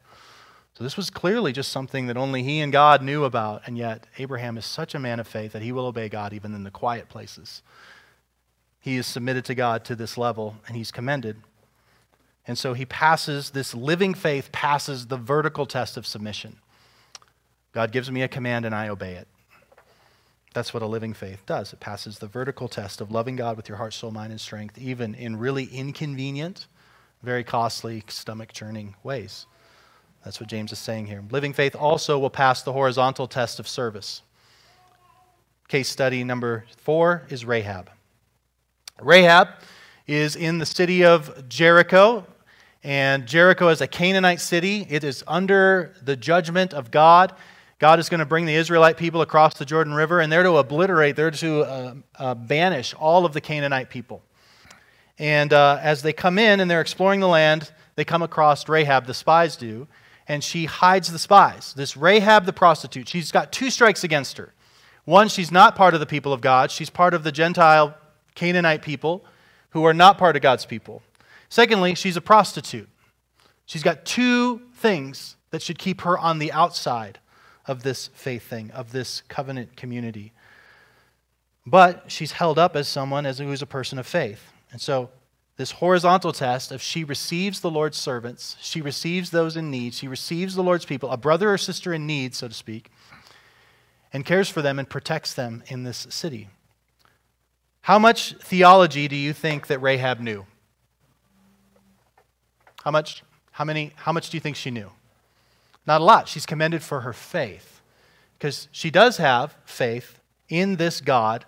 So 0.78 0.84
this 0.84 0.96
was 0.96 1.10
clearly 1.10 1.54
just 1.54 1.72
something 1.72 2.06
that 2.06 2.18
only 2.18 2.44
he 2.44 2.60
and 2.60 2.72
God 2.72 3.02
knew 3.02 3.24
about, 3.24 3.64
and 3.66 3.78
yet 3.78 4.06
Abraham 4.20 4.58
is 4.60 4.66
such 4.66 4.94
a 4.94 5.00
man 5.00 5.20
of 5.20 5.28
faith 5.28 5.54
that 5.54 5.64
he 5.64 5.72
will 5.72 5.88
obey 5.88 6.08
God 6.08 6.34
even 6.34 6.54
in 6.54 6.64
the 6.64 6.70
quiet 6.70 7.10
places. 7.10 7.64
He 8.80 8.96
is 8.98 9.08
submitted 9.08 9.44
to 9.46 9.56
God 9.56 9.84
to 9.86 9.96
this 9.96 10.20
level, 10.20 10.58
and 10.68 10.78
he's 10.78 10.92
commended. 10.92 11.38
And 12.46 12.58
so 12.58 12.74
he 12.74 12.86
passes, 12.86 13.50
this 13.50 13.74
living 13.74 14.14
faith 14.14 14.52
passes 14.52 15.08
the 15.08 15.18
vertical 15.18 15.66
test 15.66 15.98
of 15.98 16.06
submission. 16.06 16.58
God 17.74 17.92
gives 17.92 18.10
me 18.12 18.22
a 18.22 18.28
command 18.28 18.64
and 18.64 18.74
I 18.74 18.88
obey 18.88 19.14
it. 19.14 19.28
That's 20.58 20.74
what 20.74 20.82
a 20.82 20.88
living 20.88 21.14
faith 21.14 21.46
does. 21.46 21.72
It 21.72 21.80
passes 21.80 22.18
the 22.18 22.26
vertical 22.26 22.68
test 22.68 23.00
of 23.00 23.12
loving 23.12 23.36
God 23.36 23.58
with 23.58 23.70
your 23.70 23.78
heart, 23.78 23.94
soul, 23.94 24.10
mind, 24.10 24.32
and 24.32 24.42
strength, 24.42 24.76
even 24.80 25.14
in 25.14 25.38
really 25.38 25.66
inconvenient 25.66 26.66
very 27.22 27.44
costly, 27.44 28.04
stomach 28.08 28.54
churning 28.54 28.96
ways. 29.04 29.46
That's 30.26 30.40
what 30.40 30.50
James 30.50 30.72
is 30.72 30.80
saying 30.80 31.06
here. 31.06 31.24
Living 31.30 31.54
faith 31.54 31.76
also 31.76 32.18
will 32.18 32.32
pass 32.32 32.64
the 32.64 32.74
horizontal 32.74 33.28
test 33.28 33.60
of 33.60 33.68
service. 33.68 34.24
Case 35.68 35.90
study 35.90 36.24
number 36.24 36.66
four 36.78 37.28
is 37.30 37.46
Rahab. 37.46 37.92
Rahab 39.00 39.50
is 40.08 40.36
in 40.36 40.58
the 40.58 40.66
city 40.66 41.06
of 41.06 41.48
Jericho, 41.48 42.26
and 42.84 43.28
Jericho 43.28 43.68
is 43.68 43.82
a 43.82 43.88
Canaanite 43.88 44.42
city. 44.42 44.88
It 44.90 45.04
is 45.04 45.24
under 45.28 45.94
the 46.02 46.16
judgment 46.16 46.74
of 46.74 46.90
God. 46.90 47.36
God 47.80 48.00
is 48.00 48.10
going 48.10 48.20
to 48.20 48.26
bring 48.26 48.46
the 48.46 48.56
Israelite 48.56 48.98
people 48.98 49.22
across 49.22 49.54
the 49.56 49.66
Jordan 49.66 49.94
River, 49.94 50.20
and 50.20 50.32
they're 50.32 50.44
to 50.44 50.58
obliterate, 50.58 51.16
they're 51.16 51.30
to 51.30 51.62
uh, 51.62 51.94
uh, 52.18 52.34
banish 52.34 52.96
all 52.96 53.24
of 53.24 53.34
the 53.34 53.42
Canaanite 53.42 53.92
people. 53.92 54.24
And 55.20 55.54
uh, 55.54 55.80
as 55.82 56.02
they 56.02 56.12
come 56.12 56.40
in 56.40 56.60
and 56.60 56.70
they're 56.70 56.82
exploring 56.82 57.20
the 57.20 57.28
land, 57.28 57.72
they 57.96 58.04
come 58.04 58.24
across 58.24 58.68
Rahab, 58.68 59.06
the 59.06 59.14
spies 59.14 59.56
do, 59.56 59.88
and 60.28 60.44
she 60.44 60.66
hides 60.66 61.12
the 61.12 61.20
spies. 61.20 61.74
This 61.76 61.96
Rahab 61.96 62.46
the 62.46 62.54
prostitute, 62.54 63.08
she's 63.08 63.32
got 63.32 63.52
two 63.52 63.70
strikes 63.70 64.04
against 64.04 64.38
her. 64.38 64.54
One, 65.06 65.30
she's 65.30 65.52
not 65.52 65.76
part 65.76 65.94
of 65.94 66.00
the 66.00 66.06
people 66.08 66.34
of 66.34 66.42
God, 66.42 66.72
she's 66.72 66.90
part 66.90 67.14
of 67.14 67.24
the 67.24 67.32
Gentile 67.32 67.96
Canaanite 68.34 68.82
people 68.82 69.24
who 69.72 69.86
are 69.86 69.94
not 69.94 70.18
part 70.18 70.36
of 70.36 70.42
God's 70.42 70.66
people. 70.66 71.04
Secondly, 71.48 71.94
she's 71.94 72.18
a 72.18 72.22
prostitute. 72.22 72.90
She's 73.68 73.84
got 73.84 74.04
two 74.04 74.62
things 74.74 75.36
that 75.52 75.62
should 75.62 75.78
keep 75.78 76.02
her 76.02 76.18
on 76.18 76.40
the 76.40 76.52
outside 76.52 77.20
of 77.68 77.84
this 77.84 78.08
faith 78.14 78.44
thing, 78.44 78.72
of 78.72 78.92
this 78.92 79.22
covenant 79.28 79.76
community. 79.76 80.32
But 81.66 82.06
she's 82.08 82.32
held 82.32 82.58
up 82.58 82.76
as 82.76 82.88
someone 82.88 83.26
as 83.26 83.40
who 83.40 83.52
is 83.52 83.62
a 83.62 83.68
person 83.68 84.00
of 84.00 84.08
faith. 84.08 84.52
And 84.72 84.82
so, 84.82 85.10
this 85.58 85.72
horizontal 85.72 86.32
test 86.32 86.72
of 86.72 86.82
she 86.82 87.04
receives 87.04 87.62
the 87.62 87.72
Lord's 87.72 87.98
servants, 87.98 88.56
she 88.62 88.80
receives 88.80 89.32
those 89.32 89.58
in 89.58 89.72
need, 89.72 89.94
she 89.94 90.08
receives 90.08 90.56
the 90.56 90.62
Lord's 90.64 90.86
people, 90.86 91.10
a 91.10 91.18
brother 91.18 91.52
or 91.52 91.58
sister 91.58 91.94
in 91.94 92.06
need, 92.06 92.36
so 92.36 92.48
to 92.48 92.54
speak, 92.54 92.92
and 94.14 94.24
cares 94.24 94.50
for 94.50 94.62
them 94.62 94.78
and 94.78 94.88
protects 94.88 95.34
them 95.34 95.64
in 95.68 95.84
this 95.84 96.06
city. 96.12 96.48
How 97.82 97.98
much 97.98 98.36
theology 98.36 99.08
do 99.08 99.16
you 99.16 99.34
think 99.34 99.68
that 99.68 99.80
Rahab 99.80 100.20
knew? 100.20 100.46
How 102.84 102.92
much? 102.92 103.24
How 103.52 103.66
many? 103.66 103.94
How 103.96 104.12
much 104.12 104.30
do 104.30 104.38
you 104.38 104.42
think 104.42 104.56
she 104.56 104.72
knew? 104.72 104.92
Not 105.88 106.02
a 106.02 106.04
lot. 106.04 106.28
She's 106.28 106.46
commended 106.46 106.84
for 106.84 107.02
her 107.02 107.14
faith. 107.14 107.82
Because 108.38 108.68
she 108.72 108.92
does 108.92 109.18
have 109.18 109.56
faith 109.66 110.20
in 110.50 110.76
this 110.76 111.02
God. 111.02 111.46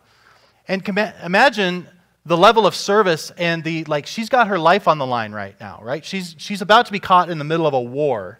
And 0.67 0.88
imagine 1.23 1.88
the 2.25 2.38
level 2.38 2.65
of 2.65 2.73
service 2.73 3.32
and 3.38 3.63
the 3.63 3.84
like 3.86 4.06
she's 4.06 4.30
got 4.30 4.47
her 4.47 4.58
life 4.60 4.88
on 4.88 4.97
the 4.97 5.06
line 5.06 5.32
right 5.32 5.56
now 5.60 5.80
right? 5.82 6.04
She's 6.06 6.36
she's 6.38 6.62
about 6.62 6.86
to 6.86 6.91
be 6.91 6.99
caught 6.99 7.30
in 7.30 7.38
the 7.38 7.43
middle 7.43 7.65
of 7.65 7.73
a 7.73 7.82
war. 7.82 8.39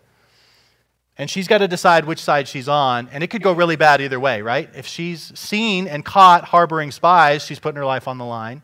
And 1.18 1.30
she's 1.30 1.48
got 1.48 1.58
to 1.58 1.68
decide 1.68 2.06
which 2.06 2.20
side 2.20 2.48
she's 2.48 2.70
on. 2.70 3.10
And 3.12 3.24
it 3.24 3.28
could 3.28 3.44
go 3.44 3.52
really 3.52 3.76
bad 3.76 4.00
either 4.02 4.20
way 4.20 4.42
right? 4.42 4.70
If 4.76 4.86
she's 4.86 5.38
seen 5.38 5.88
and 5.88 6.04
caught 6.06 6.46
harboring 6.46 6.92
spies 6.92 7.44
she's 7.46 7.60
putting 7.60 7.78
her 7.78 7.86
life 7.86 8.08
on 8.08 8.18
the 8.18 8.26
line. 8.26 8.62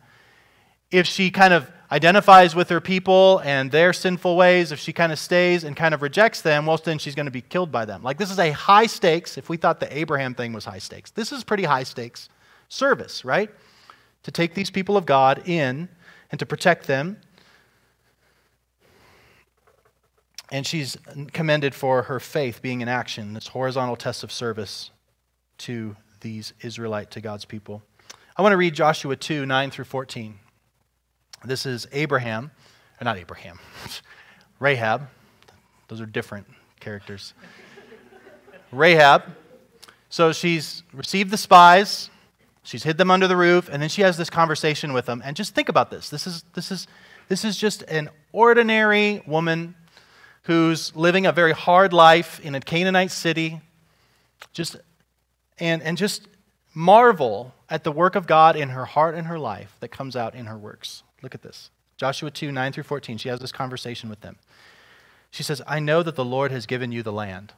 If 0.91 1.07
she 1.07 1.31
kind 1.31 1.53
of 1.53 1.69
identifies 1.91 2.55
with 2.55 2.69
her 2.69 2.81
people 2.81 3.39
and 3.43 3.71
their 3.71 3.93
sinful 3.93 4.35
ways 4.35 4.71
if 4.71 4.79
she 4.79 4.91
kind 4.91 5.11
of 5.11 5.19
stays 5.19 5.63
and 5.63 5.75
kind 5.75 5.93
of 5.93 6.01
rejects 6.01 6.41
them 6.41 6.65
well 6.65 6.77
then 6.77 6.97
she's 6.97 7.15
going 7.15 7.27
to 7.27 7.31
be 7.31 7.41
killed 7.41 7.71
by 7.71 7.85
them 7.85 8.01
like 8.01 8.17
this 8.17 8.31
is 8.31 8.39
a 8.39 8.51
high 8.51 8.87
stakes 8.87 9.37
if 9.37 9.49
we 9.49 9.57
thought 9.57 9.79
the 9.79 9.97
abraham 9.97 10.33
thing 10.33 10.51
was 10.51 10.65
high 10.65 10.79
stakes 10.79 11.11
this 11.11 11.31
is 11.31 11.43
pretty 11.43 11.63
high 11.63 11.83
stakes 11.83 12.29
service 12.69 13.23
right 13.23 13.51
to 14.25 14.31
take 14.31 14.55
these 14.55 14.71
people 14.71 14.97
of 14.97 15.05
God 15.05 15.47
in 15.47 15.87
and 16.31 16.39
to 16.39 16.47
protect 16.47 16.87
them. 16.87 17.17
And 20.51 20.65
she's 20.65 20.97
commended 21.31 21.75
for 21.75 22.03
her 22.03 22.19
faith 22.19 22.59
being 22.63 22.81
in 22.81 22.87
action, 22.87 23.33
this 23.33 23.49
horizontal 23.49 23.95
test 23.95 24.23
of 24.23 24.31
service 24.31 24.89
to 25.59 25.95
these 26.21 26.53
Israelite, 26.61 27.11
to 27.11 27.21
God's 27.21 27.45
people. 27.45 27.83
I 28.35 28.41
want 28.41 28.53
to 28.53 28.57
read 28.57 28.73
Joshua 28.73 29.15
2 29.15 29.45
9 29.45 29.69
through 29.69 29.85
14. 29.85 30.39
This 31.43 31.65
is 31.65 31.87
Abraham, 31.91 32.51
or 32.99 33.05
not 33.05 33.17
Abraham, 33.17 33.59
Rahab. 34.59 35.07
Those 35.87 36.01
are 36.01 36.05
different 36.05 36.47
characters. 36.79 37.33
Rahab. 38.71 39.23
So 40.09 40.31
she's 40.31 40.83
received 40.93 41.31
the 41.31 41.37
spies, 41.37 42.09
she's 42.63 42.83
hid 42.83 42.97
them 42.97 43.11
under 43.11 43.27
the 43.27 43.35
roof, 43.35 43.69
and 43.71 43.81
then 43.81 43.89
she 43.89 44.01
has 44.01 44.17
this 44.17 44.29
conversation 44.29 44.93
with 44.93 45.05
them. 45.05 45.21
And 45.25 45.35
just 45.35 45.53
think 45.53 45.69
about 45.69 45.91
this. 45.91 46.09
This 46.09 46.25
is, 46.25 46.43
this 46.53 46.71
is, 46.71 46.87
this 47.27 47.43
is 47.43 47.57
just 47.57 47.83
an 47.83 48.09
ordinary 48.31 49.21
woman 49.27 49.75
who's 50.43 50.95
living 50.95 51.25
a 51.25 51.31
very 51.31 51.53
hard 51.53 51.91
life 51.91 52.39
in 52.39 52.55
a 52.55 52.59
Canaanite 52.59 53.11
city. 53.11 53.61
Just 54.53 54.77
and, 55.57 55.81
and 55.81 55.97
just 55.97 56.27
marvel 56.73 57.53
at 57.69 57.83
the 57.83 57.91
work 57.91 58.15
of 58.15 58.27
God 58.27 58.55
in 58.55 58.69
her 58.69 58.85
heart 58.85 59.15
and 59.15 59.27
her 59.27 59.39
life 59.39 59.75
that 59.79 59.89
comes 59.89 60.15
out 60.15 60.35
in 60.35 60.45
her 60.45 60.57
works. 60.57 61.03
Look 61.25 61.33
at 61.33 61.41
this. 61.41 61.71
Joshua 61.97 62.29
2, 62.29 62.51
9 62.51 62.71
through 62.71 62.83
14. 62.83 63.17
She 63.17 63.29
has 63.29 63.39
this 63.39 63.51
conversation 63.51 64.11
with 64.11 64.21
them. 64.21 64.35
She 65.31 65.41
says, 65.41 65.59
I 65.65 65.79
know 65.79 66.03
that 66.03 66.15
the 66.15 66.23
Lord 66.23 66.51
has 66.51 66.67
given 66.67 66.91
you 66.91 67.01
the 67.01 67.11
land, 67.11 67.53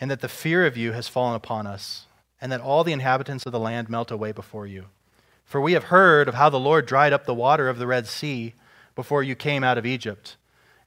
and 0.00 0.10
that 0.10 0.20
the 0.20 0.28
fear 0.28 0.66
of 0.66 0.76
you 0.76 0.90
has 0.90 1.06
fallen 1.06 1.36
upon 1.36 1.68
us, 1.68 2.06
and 2.40 2.50
that 2.50 2.60
all 2.60 2.82
the 2.82 2.92
inhabitants 2.92 3.46
of 3.46 3.52
the 3.52 3.60
land 3.60 3.88
melt 3.88 4.10
away 4.10 4.32
before 4.32 4.66
you. 4.66 4.86
For 5.44 5.60
we 5.60 5.74
have 5.74 5.84
heard 5.84 6.26
of 6.26 6.34
how 6.34 6.50
the 6.50 6.58
Lord 6.58 6.86
dried 6.86 7.12
up 7.12 7.24
the 7.24 7.32
water 7.32 7.68
of 7.68 7.78
the 7.78 7.86
Red 7.86 8.08
Sea 8.08 8.54
before 8.96 9.22
you 9.22 9.36
came 9.36 9.62
out 9.62 9.78
of 9.78 9.86
Egypt, 9.86 10.36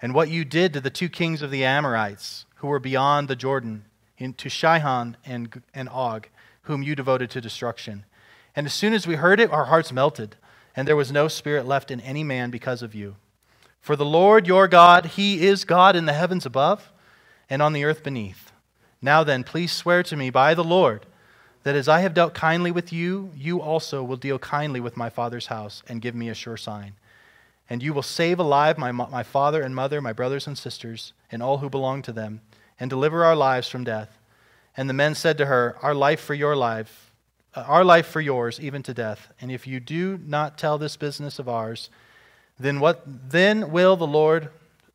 and 0.01 0.13
what 0.13 0.29
you 0.29 0.43
did 0.43 0.73
to 0.73 0.81
the 0.81 0.89
two 0.89 1.07
kings 1.07 1.41
of 1.41 1.49
the 1.49 1.63
Amorites 1.63 2.45
who 2.55 2.67
were 2.67 2.77
beyond 2.77 3.29
the 3.29 3.37
Jordan, 3.37 3.85
into 4.17 4.49
Sihon 4.49 5.15
and, 5.25 5.61
and 5.73 5.87
Og, 5.87 6.27
whom 6.63 6.83
you 6.83 6.93
devoted 6.93 7.29
to 7.29 7.39
destruction. 7.39 8.03
And 8.53 8.67
as 8.67 8.73
soon 8.73 8.91
as 8.91 9.07
we 9.07 9.15
heard 9.15 9.39
it, 9.39 9.49
our 9.49 9.65
hearts 9.67 9.93
melted, 9.93 10.35
and 10.75 10.87
there 10.87 10.95
was 10.95 11.11
no 11.11 11.27
spirit 11.27 11.65
left 11.65 11.91
in 11.91 11.99
any 12.01 12.23
man 12.23 12.49
because 12.49 12.81
of 12.81 12.95
you. 12.95 13.15
For 13.79 13.95
the 13.95 14.05
Lord 14.05 14.47
your 14.47 14.67
God, 14.67 15.07
He 15.07 15.45
is 15.45 15.65
God 15.65 15.95
in 15.95 16.05
the 16.05 16.13
heavens 16.13 16.45
above 16.45 16.91
and 17.49 17.61
on 17.61 17.73
the 17.73 17.83
earth 17.83 18.03
beneath. 18.03 18.51
Now 19.01 19.23
then, 19.23 19.43
please 19.43 19.71
swear 19.71 20.03
to 20.03 20.15
me 20.15 20.29
by 20.29 20.53
the 20.53 20.63
Lord 20.63 21.05
that 21.63 21.75
as 21.75 21.87
I 21.87 22.01
have 22.01 22.13
dealt 22.13 22.33
kindly 22.33 22.71
with 22.71 22.93
you, 22.93 23.31
you 23.35 23.61
also 23.61 24.03
will 24.03 24.17
deal 24.17 24.39
kindly 24.39 24.79
with 24.79 24.97
my 24.97 25.09
father's 25.09 25.47
house 25.47 25.83
and 25.87 26.01
give 26.01 26.15
me 26.15 26.29
a 26.29 26.33
sure 26.33 26.57
sign. 26.57 26.93
And 27.69 27.81
you 27.81 27.93
will 27.93 28.01
save 28.01 28.39
alive 28.39 28.77
my, 28.77 28.91
my 28.91 29.23
father 29.23 29.61
and 29.61 29.73
mother, 29.73 30.01
my 30.01 30.13
brothers 30.13 30.47
and 30.47 30.57
sisters, 30.57 31.13
and 31.31 31.41
all 31.41 31.59
who 31.59 31.69
belong 31.69 32.01
to 32.03 32.11
them, 32.11 32.41
and 32.79 32.89
deliver 32.89 33.23
our 33.23 33.35
lives 33.35 33.69
from 33.69 33.83
death. 33.83 34.17
And 34.75 34.89
the 34.89 34.93
men 34.93 35.15
said 35.15 35.37
to 35.37 35.45
her, 35.45 35.77
Our 35.81 35.95
life 35.95 36.19
for 36.19 36.33
your 36.33 36.55
life, 36.55 37.11
Uh, 37.55 37.61
our 37.67 37.83
life 37.83 38.07
for 38.07 38.21
yours, 38.21 38.59
even 38.59 38.83
to 38.83 38.93
death. 38.93 39.31
And 39.41 39.51
if 39.51 39.67
you 39.67 39.79
do 39.79 40.19
not 40.25 40.57
tell 40.57 40.77
this 40.77 40.97
business 40.97 41.39
of 41.39 41.47
ours, 41.47 41.89
then 42.59 42.79
what 42.79 43.03
then 43.05 43.71
will 43.71 43.95
the 43.95 44.07
Lord 44.07 44.49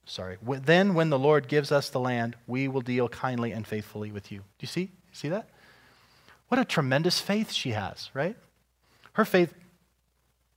sorry, 0.08 0.38
then 0.42 0.94
when 0.94 1.10
the 1.10 1.18
Lord 1.18 1.48
gives 1.48 1.70
us 1.70 1.90
the 1.90 2.00
land, 2.00 2.34
we 2.46 2.66
will 2.66 2.80
deal 2.80 3.08
kindly 3.08 3.52
and 3.52 3.66
faithfully 3.66 4.10
with 4.10 4.32
you. 4.32 4.38
Do 4.38 4.44
you 4.60 4.68
see? 4.68 4.90
See 5.12 5.28
that? 5.28 5.48
What 6.48 6.58
a 6.58 6.64
tremendous 6.64 7.20
faith 7.20 7.52
she 7.52 7.70
has, 7.70 8.10
right? 8.14 8.36
Her 9.12 9.24
faith 9.24 9.52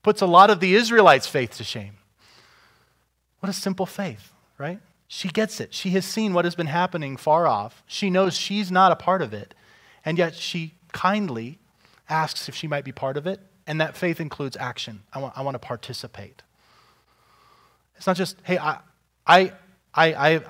puts 0.04 0.22
a 0.22 0.26
lot 0.26 0.50
of 0.50 0.60
the 0.60 0.74
Israelites' 0.74 1.28
faith 1.28 1.58
to 1.58 1.64
shame. 1.64 1.98
What 3.42 3.50
a 3.50 3.54
simple 3.54 3.86
faith, 3.86 4.32
right? 4.58 4.80
She 5.08 5.28
gets 5.28 5.60
it. 5.60 5.74
She 5.74 5.90
has 5.92 6.06
seen 6.06 6.34
what 6.34 6.46
has 6.46 6.56
been 6.56 6.68
happening 6.68 7.18
far 7.18 7.46
off. 7.46 7.84
She 7.86 8.10
knows 8.10 8.36
she's 8.36 8.72
not 8.72 8.92
a 8.92 8.96
part 8.96 9.22
of 9.22 9.34
it. 9.34 9.54
And 10.06 10.18
yet 10.18 10.36
she 10.36 10.76
kindly 10.94 11.60
asks 12.12 12.48
if 12.48 12.56
she 12.56 12.68
might 12.68 12.86
be 12.86 12.92
part 12.92 13.18
of 13.18 13.26
it. 13.26 13.40
And 13.66 13.80
that 13.80 13.96
faith 13.96 14.20
includes 14.20 14.58
action. 14.58 15.04
I 15.14 15.20
want, 15.20 15.38
I 15.38 15.42
want 15.42 15.56
to 15.56 15.60
participate. 15.60 16.44
It's 17.96 18.08
not 18.08 18.16
just, 18.16 18.38
hey, 18.44 18.58
I, 18.58 18.80
I, 19.26 19.54
I, 19.94 20.14
I 20.14 20.42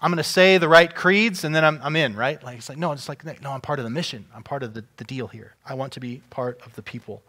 I'm 0.00 0.10
going 0.10 0.16
to 0.16 0.24
say 0.24 0.58
the 0.58 0.68
right 0.68 0.92
creeds 0.92 1.44
and 1.44 1.54
then 1.54 1.64
I'm, 1.64 1.80
I'm 1.82 1.96
in, 1.96 2.16
right? 2.16 2.42
Like, 2.42 2.58
it's 2.58 2.68
like, 2.68 2.78
no, 2.78 2.92
it's 2.92 3.08
like, 3.08 3.24
no, 3.42 3.50
I'm 3.50 3.60
part 3.60 3.78
of 3.78 3.84
the 3.84 3.90
mission. 3.90 4.26
I'm 4.34 4.42
part 4.42 4.62
of 4.62 4.74
the, 4.74 4.84
the 4.96 5.04
deal 5.04 5.26
here. 5.26 5.54
I 5.66 5.74
want 5.74 5.92
to 5.94 6.00
be 6.00 6.22
part 6.30 6.60
of 6.64 6.74
the 6.74 6.82
people. 6.82 7.22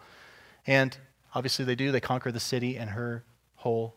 And 0.67 0.95
obviously 1.33 1.65
they 1.65 1.75
do. 1.75 1.91
They 1.91 1.99
conquer 1.99 2.31
the 2.31 2.39
city 2.39 2.77
and 2.77 2.91
her 2.91 3.23
whole 3.55 3.95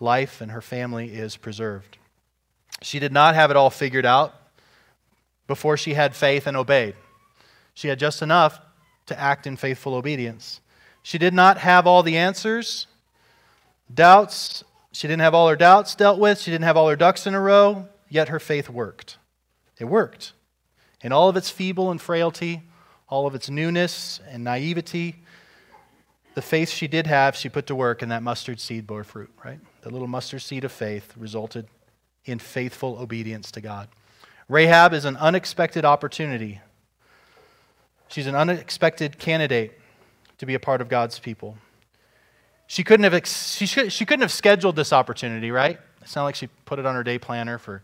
life 0.00 0.40
and 0.40 0.50
her 0.50 0.62
family 0.62 1.12
is 1.12 1.36
preserved. 1.36 1.98
She 2.82 2.98
did 2.98 3.12
not 3.12 3.34
have 3.34 3.50
it 3.50 3.56
all 3.56 3.70
figured 3.70 4.06
out 4.06 4.34
before 5.46 5.76
she 5.76 5.94
had 5.94 6.14
faith 6.16 6.46
and 6.46 6.56
obeyed. 6.56 6.94
She 7.76 7.86
had 7.86 8.00
just 8.00 8.22
enough 8.22 8.58
to 9.06 9.16
act 9.18 9.46
in 9.46 9.56
faithful 9.56 9.94
obedience. 9.94 10.60
She 11.04 11.18
did 11.18 11.32
not 11.32 11.58
have 11.58 11.86
all 11.86 12.02
the 12.02 12.16
answers 12.16 12.88
Doubts, 13.92 14.64
she 14.92 15.06
didn't 15.06 15.20
have 15.20 15.34
all 15.34 15.48
her 15.48 15.56
doubts 15.56 15.94
dealt 15.94 16.18
with. 16.18 16.40
She 16.40 16.50
didn't 16.50 16.64
have 16.64 16.76
all 16.76 16.88
her 16.88 16.96
ducks 16.96 17.26
in 17.26 17.34
a 17.34 17.40
row, 17.40 17.86
yet 18.08 18.28
her 18.28 18.40
faith 18.40 18.68
worked. 18.68 19.18
It 19.78 19.84
worked. 19.84 20.32
In 21.02 21.12
all 21.12 21.28
of 21.28 21.36
its 21.36 21.50
feeble 21.50 21.90
and 21.90 22.00
frailty, 22.00 22.62
all 23.08 23.26
of 23.26 23.34
its 23.34 23.48
newness 23.48 24.20
and 24.28 24.42
naivety, 24.42 25.22
the 26.34 26.42
faith 26.42 26.70
she 26.70 26.88
did 26.88 27.06
have, 27.06 27.36
she 27.36 27.48
put 27.48 27.66
to 27.66 27.74
work, 27.74 28.02
and 28.02 28.10
that 28.10 28.22
mustard 28.22 28.58
seed 28.58 28.86
bore 28.86 29.04
fruit, 29.04 29.30
right? 29.44 29.60
The 29.82 29.90
little 29.90 30.08
mustard 30.08 30.42
seed 30.42 30.64
of 30.64 30.72
faith 30.72 31.14
resulted 31.16 31.68
in 32.24 32.38
faithful 32.38 32.98
obedience 32.98 33.50
to 33.52 33.60
God. 33.60 33.88
Rahab 34.48 34.92
is 34.92 35.04
an 35.04 35.16
unexpected 35.16 35.84
opportunity. 35.84 36.60
She's 38.08 38.26
an 38.26 38.34
unexpected 38.34 39.18
candidate 39.18 39.78
to 40.38 40.46
be 40.46 40.54
a 40.54 40.60
part 40.60 40.80
of 40.80 40.88
God's 40.88 41.18
people. 41.18 41.56
She 42.66 42.82
couldn't 42.82 43.10
have, 43.10 43.26
she, 43.26 43.66
should, 43.66 43.92
she 43.92 44.04
couldn't 44.04 44.22
have 44.22 44.32
scheduled 44.32 44.76
this 44.76 44.92
opportunity, 44.92 45.50
right? 45.50 45.78
It's 46.02 46.16
not 46.16 46.24
like 46.24 46.34
she 46.34 46.48
put 46.64 46.78
it 46.78 46.86
on 46.86 46.94
her 46.94 47.02
day 47.02 47.18
planner 47.18 47.58
for 47.58 47.82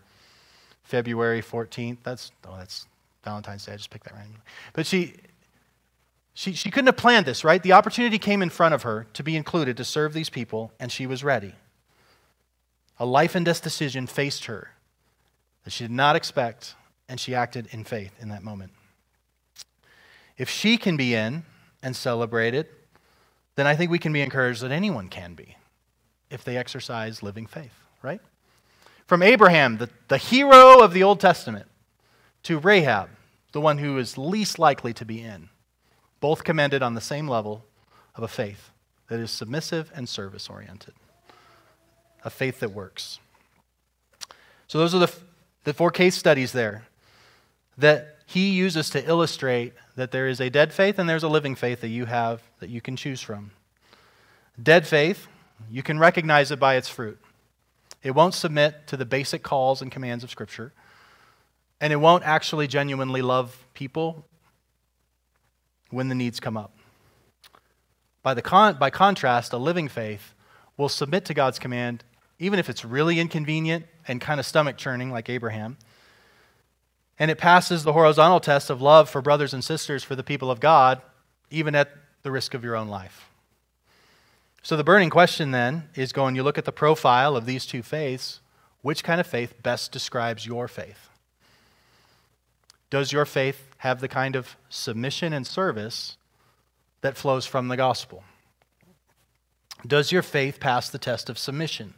February 0.82 1.42
14th. 1.42 1.98
That's, 2.02 2.32
oh, 2.46 2.56
that's 2.56 2.86
Valentine's 3.24 3.64
Day. 3.64 3.72
I 3.72 3.76
just 3.76 3.90
picked 3.90 4.04
that 4.04 4.14
randomly. 4.14 4.40
But 4.72 4.86
she, 4.86 5.14
she, 6.34 6.52
she 6.52 6.70
couldn't 6.70 6.86
have 6.86 6.96
planned 6.96 7.26
this, 7.26 7.44
right? 7.44 7.62
The 7.62 7.72
opportunity 7.72 8.18
came 8.18 8.42
in 8.42 8.50
front 8.50 8.74
of 8.74 8.82
her 8.82 9.06
to 9.12 9.22
be 9.22 9.36
included 9.36 9.76
to 9.76 9.84
serve 9.84 10.12
these 10.12 10.30
people, 10.30 10.72
and 10.80 10.90
she 10.90 11.06
was 11.06 11.22
ready. 11.22 11.54
A 12.98 13.06
life 13.06 13.34
and 13.34 13.44
death 13.44 13.62
decision 13.62 14.06
faced 14.06 14.46
her 14.46 14.70
that 15.64 15.70
she 15.70 15.84
did 15.84 15.90
not 15.90 16.16
expect, 16.16 16.74
and 17.08 17.20
she 17.20 17.34
acted 17.34 17.68
in 17.70 17.84
faith 17.84 18.12
in 18.20 18.28
that 18.30 18.42
moment. 18.42 18.72
If 20.38 20.48
she 20.48 20.76
can 20.76 20.96
be 20.96 21.14
in 21.14 21.44
and 21.82 21.94
celebrate 21.94 22.54
it, 22.54 22.72
then 23.54 23.66
I 23.66 23.76
think 23.76 23.90
we 23.90 23.98
can 23.98 24.12
be 24.12 24.22
encouraged 24.22 24.62
that 24.62 24.70
anyone 24.70 25.08
can 25.08 25.34
be 25.34 25.56
if 26.30 26.44
they 26.44 26.56
exercise 26.56 27.22
living 27.22 27.46
faith, 27.46 27.74
right? 28.02 28.20
From 29.06 29.22
Abraham, 29.22 29.76
the, 29.76 29.90
the 30.08 30.16
hero 30.16 30.80
of 30.80 30.94
the 30.94 31.02
Old 31.02 31.20
Testament, 31.20 31.66
to 32.44 32.58
Rahab, 32.58 33.10
the 33.52 33.60
one 33.60 33.78
who 33.78 33.98
is 33.98 34.16
least 34.16 34.58
likely 34.58 34.92
to 34.94 35.04
be 35.04 35.20
in, 35.20 35.50
both 36.20 36.44
commended 36.44 36.82
on 36.82 36.94
the 36.94 37.00
same 37.00 37.28
level 37.28 37.64
of 38.14 38.22
a 38.22 38.28
faith 38.28 38.70
that 39.08 39.20
is 39.20 39.30
submissive 39.30 39.92
and 39.94 40.08
service 40.08 40.48
oriented, 40.48 40.94
a 42.24 42.30
faith 42.30 42.60
that 42.60 42.70
works. 42.70 43.18
So, 44.66 44.78
those 44.78 44.94
are 44.94 45.00
the, 45.00 45.12
the 45.64 45.74
four 45.74 45.90
case 45.90 46.14
studies 46.14 46.52
there 46.52 46.86
that 47.76 48.18
he 48.26 48.50
uses 48.50 48.88
to 48.90 49.06
illustrate 49.06 49.74
that 49.96 50.10
there 50.10 50.26
is 50.26 50.40
a 50.40 50.50
dead 50.50 50.72
faith 50.72 50.98
and 50.98 51.08
there's 51.08 51.22
a 51.22 51.28
living 51.28 51.54
faith 51.54 51.80
that 51.80 51.88
you 51.88 52.06
have 52.06 52.42
that 52.60 52.70
you 52.70 52.80
can 52.80 52.96
choose 52.96 53.20
from. 53.20 53.50
Dead 54.62 54.86
faith, 54.86 55.28
you 55.70 55.82
can 55.82 55.98
recognize 55.98 56.50
it 56.50 56.58
by 56.58 56.76
its 56.76 56.88
fruit. 56.88 57.18
It 58.02 58.12
won't 58.12 58.34
submit 58.34 58.86
to 58.88 58.96
the 58.96 59.04
basic 59.04 59.42
calls 59.42 59.80
and 59.80 59.90
commands 59.90 60.24
of 60.24 60.30
Scripture, 60.30 60.72
and 61.80 61.92
it 61.92 61.96
won't 61.96 62.24
actually 62.24 62.66
genuinely 62.66 63.22
love 63.22 63.66
people 63.74 64.26
when 65.90 66.08
the 66.08 66.14
needs 66.14 66.40
come 66.40 66.56
up. 66.56 66.74
By, 68.22 68.34
the 68.34 68.42
con- 68.42 68.78
by 68.78 68.90
contrast, 68.90 69.52
a 69.52 69.58
living 69.58 69.88
faith 69.88 70.34
will 70.76 70.88
submit 70.88 71.24
to 71.26 71.34
God's 71.34 71.58
command, 71.58 72.04
even 72.38 72.58
if 72.58 72.68
it's 72.68 72.84
really 72.84 73.20
inconvenient 73.20 73.86
and 74.08 74.20
kind 74.20 74.40
of 74.40 74.46
stomach 74.46 74.76
churning, 74.76 75.10
like 75.10 75.28
Abraham 75.28 75.76
and 77.18 77.30
it 77.30 77.38
passes 77.38 77.84
the 77.84 77.92
horizontal 77.92 78.40
test 78.40 78.70
of 78.70 78.82
love 78.82 79.08
for 79.08 79.22
brothers 79.22 79.54
and 79.54 79.62
sisters 79.62 80.02
for 80.02 80.16
the 80.16 80.24
people 80.24 80.50
of 80.50 80.60
God, 80.60 81.00
even 81.50 81.74
at 81.74 81.90
the 82.22 82.30
risk 82.30 82.54
of 82.54 82.64
your 82.64 82.76
own 82.76 82.88
life. 82.88 83.28
So 84.62 84.76
the 84.76 84.84
burning 84.84 85.10
question 85.10 85.50
then 85.50 85.88
is 85.94 86.12
going, 86.12 86.36
you 86.36 86.42
look 86.42 86.58
at 86.58 86.64
the 86.64 86.72
profile 86.72 87.36
of 87.36 87.46
these 87.46 87.66
two 87.66 87.82
faiths, 87.82 88.40
which 88.80 89.04
kind 89.04 89.20
of 89.20 89.26
faith 89.26 89.62
best 89.62 89.92
describes 89.92 90.46
your 90.46 90.68
faith? 90.68 91.08
Does 92.90 93.12
your 93.12 93.24
faith 93.24 93.68
have 93.78 94.00
the 94.00 94.08
kind 94.08 94.36
of 94.36 94.56
submission 94.68 95.32
and 95.32 95.46
service 95.46 96.16
that 97.00 97.16
flows 97.16 97.46
from 97.46 97.68
the 97.68 97.76
gospel? 97.76 98.22
Does 99.86 100.12
your 100.12 100.22
faith 100.22 100.60
pass 100.60 100.90
the 100.90 100.98
test 100.98 101.28
of 101.28 101.38
submission 101.38 101.94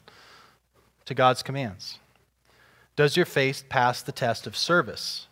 to 1.05 1.15
God's 1.15 1.43
commands? 1.43 1.99
Does 2.97 3.17
your 3.17 3.27
faith 3.27 3.65
pass 3.69 4.03
the 4.03 4.13
test 4.13 4.47
of 4.47 4.57
service, 4.57 5.27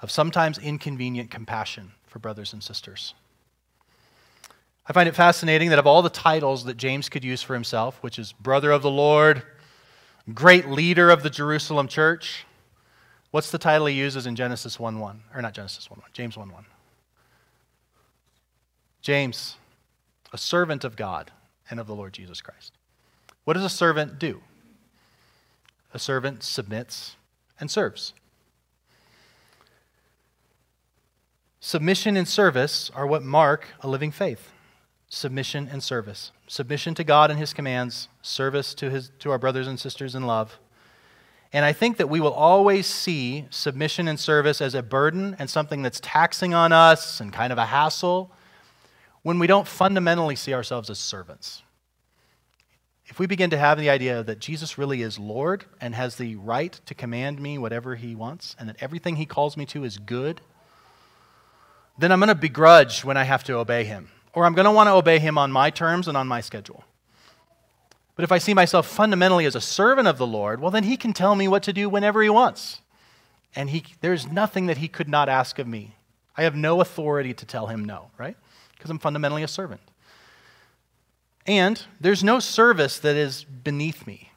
of 0.00 0.10
sometimes 0.10 0.58
inconvenient 0.58 1.30
compassion 1.30 1.92
for 2.06 2.18
brothers 2.18 2.52
and 2.52 2.62
sisters? 2.62 3.14
I 4.86 4.92
find 4.92 5.08
it 5.08 5.14
fascinating 5.14 5.70
that 5.70 5.78
of 5.78 5.86
all 5.86 6.02
the 6.02 6.10
titles 6.10 6.64
that 6.64 6.76
James 6.76 7.08
could 7.08 7.22
use 7.22 7.42
for 7.42 7.54
himself, 7.54 7.98
which 8.02 8.18
is 8.18 8.32
brother 8.32 8.72
of 8.72 8.82
the 8.82 8.90
Lord, 8.90 9.42
great 10.34 10.68
leader 10.68 11.10
of 11.10 11.22
the 11.22 11.30
Jerusalem 11.30 11.86
church, 11.86 12.44
what's 13.30 13.52
the 13.52 13.58
title 13.58 13.86
he 13.86 13.94
uses 13.94 14.26
in 14.26 14.34
Genesis 14.34 14.80
1 14.80 14.98
1? 14.98 15.22
Or 15.34 15.42
not 15.42 15.54
Genesis 15.54 15.88
1 15.88 16.00
1, 16.00 16.10
James 16.12 16.36
1 16.36 16.50
1. 16.50 16.64
James, 19.00 19.56
a 20.32 20.38
servant 20.38 20.84
of 20.84 20.96
God 20.96 21.30
and 21.70 21.78
of 21.78 21.86
the 21.86 21.94
Lord 21.94 22.12
Jesus 22.12 22.40
Christ. 22.42 22.72
What 23.44 23.54
does 23.54 23.64
a 23.64 23.70
servant 23.70 24.18
do? 24.18 24.42
A 25.92 25.98
servant 25.98 26.42
submits 26.42 27.16
and 27.58 27.70
serves. 27.70 28.14
Submission 31.60 32.16
and 32.16 32.26
service 32.26 32.90
are 32.94 33.06
what 33.06 33.22
mark 33.22 33.68
a 33.80 33.88
living 33.88 34.10
faith. 34.10 34.50
Submission 35.08 35.68
and 35.70 35.82
service. 35.82 36.32
Submission 36.46 36.94
to 36.94 37.04
God 37.04 37.30
and 37.30 37.38
His 37.38 37.52
commands, 37.52 38.08
service 38.22 38.74
to, 38.74 38.90
his, 38.90 39.10
to 39.18 39.30
our 39.30 39.38
brothers 39.38 39.66
and 39.66 39.78
sisters 39.78 40.14
in 40.14 40.26
love. 40.26 40.58
And 41.52 41.64
I 41.64 41.72
think 41.72 41.96
that 41.96 42.08
we 42.08 42.20
will 42.20 42.32
always 42.32 42.86
see 42.86 43.46
submission 43.50 44.06
and 44.06 44.18
service 44.18 44.60
as 44.60 44.74
a 44.74 44.82
burden 44.82 45.34
and 45.38 45.50
something 45.50 45.82
that's 45.82 46.00
taxing 46.00 46.54
on 46.54 46.72
us 46.72 47.20
and 47.20 47.32
kind 47.32 47.52
of 47.52 47.58
a 47.58 47.66
hassle 47.66 48.30
when 49.22 49.38
we 49.38 49.48
don't 49.48 49.66
fundamentally 49.66 50.36
see 50.36 50.54
ourselves 50.54 50.88
as 50.88 50.98
servants. 50.98 51.62
If 53.10 53.18
we 53.18 53.26
begin 53.26 53.50
to 53.50 53.58
have 53.58 53.76
the 53.76 53.90
idea 53.90 54.22
that 54.22 54.38
Jesus 54.38 54.78
really 54.78 55.02
is 55.02 55.18
Lord 55.18 55.64
and 55.80 55.96
has 55.96 56.14
the 56.14 56.36
right 56.36 56.80
to 56.86 56.94
command 56.94 57.40
me 57.40 57.58
whatever 57.58 57.96
he 57.96 58.14
wants, 58.14 58.54
and 58.58 58.68
that 58.68 58.76
everything 58.80 59.16
he 59.16 59.26
calls 59.26 59.56
me 59.56 59.66
to 59.66 59.82
is 59.82 59.98
good, 59.98 60.40
then 61.98 62.12
I'm 62.12 62.20
going 62.20 62.28
to 62.28 62.36
begrudge 62.36 63.04
when 63.04 63.16
I 63.16 63.24
have 63.24 63.42
to 63.44 63.54
obey 63.54 63.82
him. 63.82 64.10
Or 64.32 64.46
I'm 64.46 64.54
going 64.54 64.64
to 64.64 64.70
want 64.70 64.86
to 64.86 64.92
obey 64.92 65.18
him 65.18 65.38
on 65.38 65.50
my 65.50 65.70
terms 65.70 66.06
and 66.06 66.16
on 66.16 66.28
my 66.28 66.40
schedule. 66.40 66.84
But 68.14 68.22
if 68.22 68.30
I 68.30 68.38
see 68.38 68.54
myself 68.54 68.86
fundamentally 68.86 69.44
as 69.44 69.56
a 69.56 69.60
servant 69.60 70.06
of 70.06 70.16
the 70.16 70.26
Lord, 70.26 70.60
well, 70.60 70.70
then 70.70 70.84
he 70.84 70.96
can 70.96 71.12
tell 71.12 71.34
me 71.34 71.48
what 71.48 71.64
to 71.64 71.72
do 71.72 71.88
whenever 71.88 72.22
he 72.22 72.30
wants. 72.30 72.80
And 73.56 73.70
he, 73.70 73.84
there's 74.02 74.30
nothing 74.30 74.66
that 74.66 74.78
he 74.78 74.86
could 74.86 75.08
not 75.08 75.28
ask 75.28 75.58
of 75.58 75.66
me. 75.66 75.96
I 76.36 76.44
have 76.44 76.54
no 76.54 76.80
authority 76.80 77.34
to 77.34 77.44
tell 77.44 77.66
him 77.66 77.84
no, 77.84 78.12
right? 78.16 78.36
Because 78.76 78.88
I'm 78.88 79.00
fundamentally 79.00 79.42
a 79.42 79.48
servant. 79.48 79.80
And 81.50 81.84
there's 82.00 82.22
no 82.22 82.38
service 82.38 83.00
that 83.00 83.16
is 83.16 83.42
beneath 83.42 84.06
me 84.06 84.30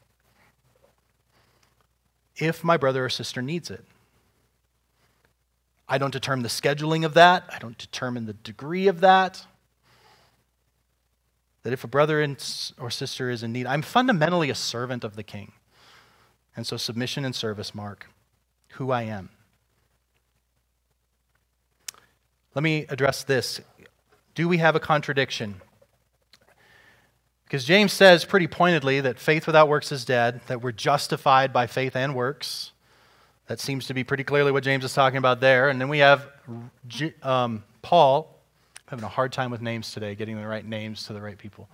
if 2.36 2.64
my 2.64 2.76
brother 2.76 3.04
or 3.04 3.08
sister 3.08 3.40
needs 3.40 3.70
it. 3.70 3.84
I 5.88 5.96
don't 5.96 6.10
determine 6.10 6.42
the 6.42 6.48
scheduling 6.48 7.04
of 7.06 7.14
that, 7.14 7.44
I 7.54 7.60
don't 7.60 7.78
determine 7.78 8.26
the 8.26 8.32
degree 8.32 8.88
of 8.88 8.98
that. 9.02 9.46
That 11.62 11.72
if 11.72 11.84
a 11.84 11.86
brother 11.86 12.20
or 12.80 12.90
sister 12.90 13.30
is 13.30 13.44
in 13.44 13.52
need, 13.52 13.68
I'm 13.68 13.82
fundamentally 13.82 14.50
a 14.50 14.56
servant 14.56 15.04
of 15.04 15.14
the 15.14 15.22
king. 15.22 15.52
And 16.56 16.66
so 16.66 16.76
submission 16.76 17.24
and 17.24 17.32
service 17.32 17.76
mark 17.76 18.08
who 18.70 18.90
I 18.90 19.02
am. 19.02 19.30
Let 22.56 22.64
me 22.64 22.86
address 22.88 23.22
this. 23.22 23.60
Do 24.34 24.48
we 24.48 24.58
have 24.58 24.74
a 24.74 24.80
contradiction? 24.80 25.60
Because 27.54 27.66
James 27.66 27.92
says 27.92 28.24
pretty 28.24 28.48
pointedly 28.48 29.00
that 29.00 29.20
faith 29.20 29.46
without 29.46 29.68
works 29.68 29.92
is 29.92 30.04
dead, 30.04 30.40
that 30.48 30.60
we're 30.60 30.72
justified 30.72 31.52
by 31.52 31.68
faith 31.68 31.94
and 31.94 32.12
works. 32.12 32.72
That 33.46 33.60
seems 33.60 33.86
to 33.86 33.94
be 33.94 34.02
pretty 34.02 34.24
clearly 34.24 34.50
what 34.50 34.64
James 34.64 34.84
is 34.84 34.92
talking 34.92 35.18
about 35.18 35.38
there. 35.38 35.68
And 35.68 35.80
then 35.80 35.88
we 35.88 36.00
have 36.00 36.26
um, 37.22 37.62
Paul. 37.80 38.40
I'm 38.74 38.98
having 38.98 39.04
a 39.04 39.08
hard 39.08 39.30
time 39.30 39.52
with 39.52 39.62
names 39.62 39.92
today, 39.92 40.16
getting 40.16 40.36
the 40.36 40.48
right 40.48 40.66
names 40.66 41.04
to 41.04 41.12
the 41.12 41.20
right 41.20 41.38
people. 41.38 41.68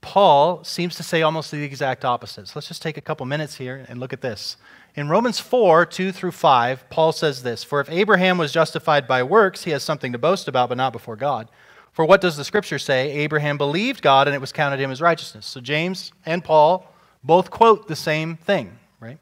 Paul 0.00 0.64
seems 0.64 0.96
to 0.96 1.04
say 1.04 1.22
almost 1.22 1.52
the 1.52 1.62
exact 1.62 2.04
opposite. 2.04 2.48
So 2.48 2.54
let's 2.56 2.66
just 2.66 2.82
take 2.82 2.96
a 2.96 3.00
couple 3.00 3.26
minutes 3.26 3.54
here 3.54 3.86
and 3.88 4.00
look 4.00 4.12
at 4.12 4.22
this. 4.22 4.56
In 4.96 5.08
Romans 5.08 5.38
4 5.38 5.86
2 5.86 6.10
through 6.10 6.32
5, 6.32 6.90
Paul 6.90 7.12
says 7.12 7.44
this 7.44 7.62
For 7.62 7.78
if 7.78 7.88
Abraham 7.90 8.38
was 8.38 8.50
justified 8.50 9.06
by 9.06 9.22
works, 9.22 9.62
he 9.62 9.70
has 9.70 9.84
something 9.84 10.10
to 10.10 10.18
boast 10.18 10.48
about, 10.48 10.68
but 10.68 10.78
not 10.78 10.92
before 10.92 11.14
God. 11.14 11.48
For 11.96 12.04
what 12.04 12.20
does 12.20 12.36
the 12.36 12.44
scripture 12.44 12.78
say? 12.78 13.10
Abraham 13.10 13.56
believed 13.56 14.02
God 14.02 14.28
and 14.28 14.34
it 14.34 14.40
was 14.40 14.52
counted 14.52 14.78
him 14.78 14.90
as 14.90 15.00
righteousness. 15.00 15.46
So 15.46 15.62
James 15.62 16.12
and 16.26 16.44
Paul 16.44 16.86
both 17.24 17.50
quote 17.50 17.88
the 17.88 17.96
same 17.96 18.36
thing. 18.36 18.78
Right? 19.00 19.18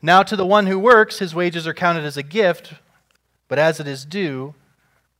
Now, 0.00 0.22
to 0.22 0.36
the 0.36 0.46
one 0.46 0.66
who 0.66 0.78
works, 0.78 1.18
his 1.18 1.34
wages 1.34 1.66
are 1.66 1.74
counted 1.74 2.04
as 2.04 2.16
a 2.16 2.22
gift, 2.22 2.74
but 3.48 3.58
as 3.58 3.80
it 3.80 3.88
is 3.88 4.04
due, 4.04 4.54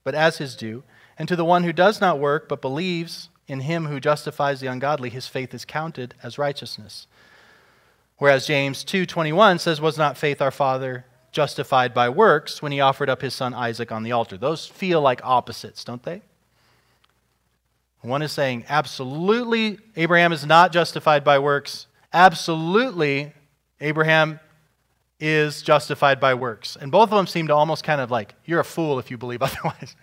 but 0.04 0.14
as 0.14 0.38
his 0.38 0.54
due. 0.54 0.84
And 1.18 1.26
to 1.26 1.34
the 1.34 1.44
one 1.44 1.64
who 1.64 1.72
does 1.72 2.00
not 2.00 2.20
work, 2.20 2.48
but 2.48 2.62
believes 2.62 3.30
in 3.48 3.58
him 3.58 3.86
who 3.86 3.98
justifies 3.98 4.60
the 4.60 4.68
ungodly, 4.68 5.10
his 5.10 5.26
faith 5.26 5.54
is 5.54 5.64
counted 5.64 6.14
as 6.22 6.38
righteousness. 6.38 7.08
Whereas 8.18 8.46
James 8.46 8.84
2:21 8.84 9.58
says, 9.58 9.80
"Was 9.80 9.98
not 9.98 10.16
faith 10.16 10.40
our 10.40 10.52
father 10.52 11.04
justified 11.32 11.92
by 11.92 12.08
works 12.08 12.62
when 12.62 12.70
he 12.70 12.80
offered 12.80 13.10
up 13.10 13.22
his 13.22 13.34
son 13.34 13.54
Isaac 13.54 13.90
on 13.90 14.04
the 14.04 14.12
altar?" 14.12 14.36
Those 14.36 14.68
feel 14.68 15.00
like 15.00 15.20
opposites, 15.24 15.82
don't 15.82 16.04
they? 16.04 16.22
One 18.04 18.20
is 18.20 18.32
saying, 18.32 18.66
absolutely, 18.68 19.78
Abraham 19.96 20.34
is 20.34 20.44
not 20.44 20.72
justified 20.72 21.24
by 21.24 21.38
works. 21.38 21.86
Absolutely, 22.12 23.32
Abraham 23.80 24.40
is 25.18 25.62
justified 25.62 26.20
by 26.20 26.34
works. 26.34 26.76
And 26.78 26.92
both 26.92 27.04
of 27.04 27.16
them 27.16 27.26
seem 27.26 27.46
to 27.46 27.54
almost 27.54 27.82
kind 27.82 28.02
of 28.02 28.10
like, 28.10 28.34
you're 28.44 28.60
a 28.60 28.64
fool 28.64 28.98
if 28.98 29.10
you 29.10 29.16
believe 29.16 29.40
otherwise. 29.42 29.96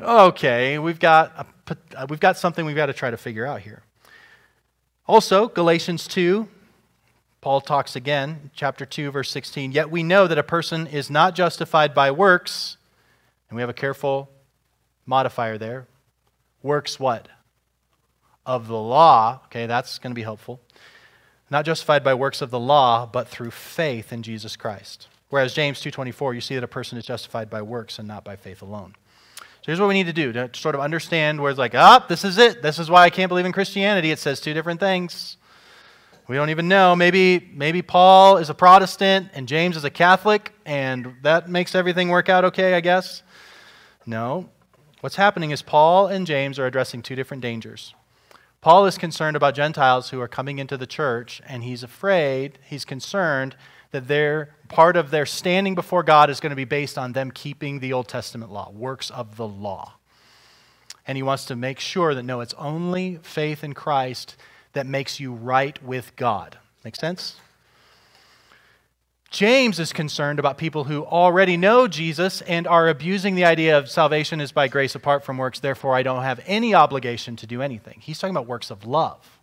okay, 0.00 0.80
we've 0.80 0.98
got, 0.98 1.48
a, 1.68 1.76
uh, 1.96 2.06
we've 2.10 2.18
got 2.18 2.36
something 2.36 2.66
we've 2.66 2.74
got 2.74 2.86
to 2.86 2.92
try 2.92 3.12
to 3.12 3.16
figure 3.16 3.46
out 3.46 3.60
here. 3.60 3.84
Also, 5.06 5.46
Galatians 5.46 6.08
2, 6.08 6.48
Paul 7.40 7.60
talks 7.60 7.94
again, 7.94 8.50
chapter 8.56 8.84
2, 8.84 9.12
verse 9.12 9.30
16. 9.30 9.70
Yet 9.70 9.88
we 9.88 10.02
know 10.02 10.26
that 10.26 10.36
a 10.36 10.42
person 10.42 10.88
is 10.88 11.10
not 11.10 11.36
justified 11.36 11.94
by 11.94 12.10
works, 12.10 12.76
and 13.48 13.56
we 13.56 13.62
have 13.62 13.70
a 13.70 13.74
careful 13.74 14.28
modifier 15.06 15.58
there. 15.58 15.86
Works 16.60 16.98
what? 16.98 17.28
Of 18.46 18.68
the 18.68 18.78
law. 18.78 19.40
Okay, 19.46 19.66
that's 19.66 19.98
going 19.98 20.12
to 20.12 20.14
be 20.14 20.22
helpful 20.22 20.60
not 21.50 21.64
justified 21.64 22.02
by 22.02 22.14
works 22.14 22.42
of 22.42 22.50
the 22.50 22.58
law, 22.58 23.06
but 23.06 23.28
through 23.28 23.50
faith 23.50 24.12
in 24.12 24.22
Jesus 24.22 24.56
Christ. 24.56 25.08
Whereas 25.28 25.54
James 25.54 25.80
2:24, 25.80 26.34
you 26.34 26.40
see 26.40 26.54
that 26.54 26.64
a 26.64 26.68
person 26.68 26.98
is 26.98 27.06
justified 27.06 27.50
by 27.50 27.62
works 27.62 27.98
and 27.98 28.06
not 28.06 28.24
by 28.24 28.36
faith 28.36 28.62
alone. 28.62 28.94
So 29.38 29.72
here's 29.72 29.80
what 29.80 29.88
we 29.88 29.94
need 29.94 30.06
to 30.06 30.12
do 30.12 30.32
to 30.32 30.50
sort 30.54 30.74
of 30.74 30.80
understand 30.80 31.40
where 31.40 31.50
it's 31.50 31.58
like, 31.58 31.74
ah, 31.74 32.00
oh, 32.02 32.06
this 32.08 32.24
is 32.24 32.38
it. 32.38 32.62
This 32.62 32.78
is 32.78 32.88
why 32.88 33.02
I 33.02 33.10
can't 33.10 33.28
believe 33.28 33.46
in 33.46 33.52
Christianity. 33.52 34.10
It 34.10 34.18
says 34.18 34.40
two 34.40 34.54
different 34.54 34.80
things. 34.80 35.36
We 36.28 36.36
don't 36.36 36.50
even 36.50 36.66
know. 36.66 36.96
Maybe, 36.96 37.50
maybe 37.52 37.82
Paul 37.82 38.38
is 38.38 38.50
a 38.50 38.54
Protestant 38.54 39.28
and 39.32 39.46
James 39.46 39.76
is 39.76 39.84
a 39.84 39.90
Catholic, 39.90 40.52
and 40.64 41.14
that 41.22 41.48
makes 41.48 41.76
everything 41.76 42.08
work 42.08 42.28
out 42.28 42.44
okay, 42.46 42.74
I 42.74 42.80
guess. 42.80 43.22
No. 44.06 44.48
What's 45.00 45.16
happening 45.16 45.52
is 45.52 45.62
Paul 45.62 46.08
and 46.08 46.26
James 46.26 46.58
are 46.58 46.66
addressing 46.66 47.02
two 47.02 47.14
different 47.14 47.42
dangers. 47.42 47.94
Paul 48.60 48.86
is 48.86 48.98
concerned 48.98 49.36
about 49.36 49.54
Gentiles 49.54 50.10
who 50.10 50.20
are 50.20 50.28
coming 50.28 50.58
into 50.58 50.76
the 50.76 50.86
church, 50.86 51.40
and 51.46 51.62
he's 51.62 51.82
afraid, 51.82 52.58
he's 52.64 52.84
concerned 52.84 53.56
that 53.92 54.08
their 54.08 54.54
part 54.68 54.96
of 54.96 55.10
their 55.10 55.26
standing 55.26 55.74
before 55.74 56.02
God 56.02 56.28
is 56.30 56.40
going 56.40 56.50
to 56.50 56.56
be 56.56 56.64
based 56.64 56.98
on 56.98 57.12
them 57.12 57.30
keeping 57.30 57.78
the 57.78 57.92
Old 57.92 58.08
Testament 58.08 58.52
law, 58.52 58.70
works 58.70 59.10
of 59.10 59.36
the 59.36 59.46
law. 59.46 59.94
And 61.06 61.16
he 61.16 61.22
wants 61.22 61.44
to 61.46 61.56
make 61.56 61.78
sure 61.78 62.14
that 62.14 62.24
no, 62.24 62.40
it's 62.40 62.54
only 62.54 63.20
faith 63.22 63.62
in 63.62 63.74
Christ 63.74 64.36
that 64.72 64.86
makes 64.86 65.20
you 65.20 65.32
right 65.32 65.80
with 65.82 66.16
God. 66.16 66.58
Make 66.84 66.96
sense? 66.96 67.36
James 69.30 69.80
is 69.80 69.92
concerned 69.92 70.38
about 70.38 70.56
people 70.56 70.84
who 70.84 71.04
already 71.04 71.56
know 71.56 71.88
Jesus 71.88 72.42
and 72.42 72.66
are 72.66 72.88
abusing 72.88 73.34
the 73.34 73.44
idea 73.44 73.76
of 73.76 73.90
salvation 73.90 74.40
is 74.40 74.52
by 74.52 74.68
grace 74.68 74.94
apart 74.94 75.24
from 75.24 75.36
works, 75.36 75.58
therefore 75.58 75.94
I 75.94 76.02
don't 76.02 76.22
have 76.22 76.40
any 76.46 76.74
obligation 76.74 77.36
to 77.36 77.46
do 77.46 77.60
anything. 77.60 77.98
He's 78.00 78.18
talking 78.18 78.34
about 78.34 78.46
works 78.46 78.70
of 78.70 78.86
love. 78.86 79.40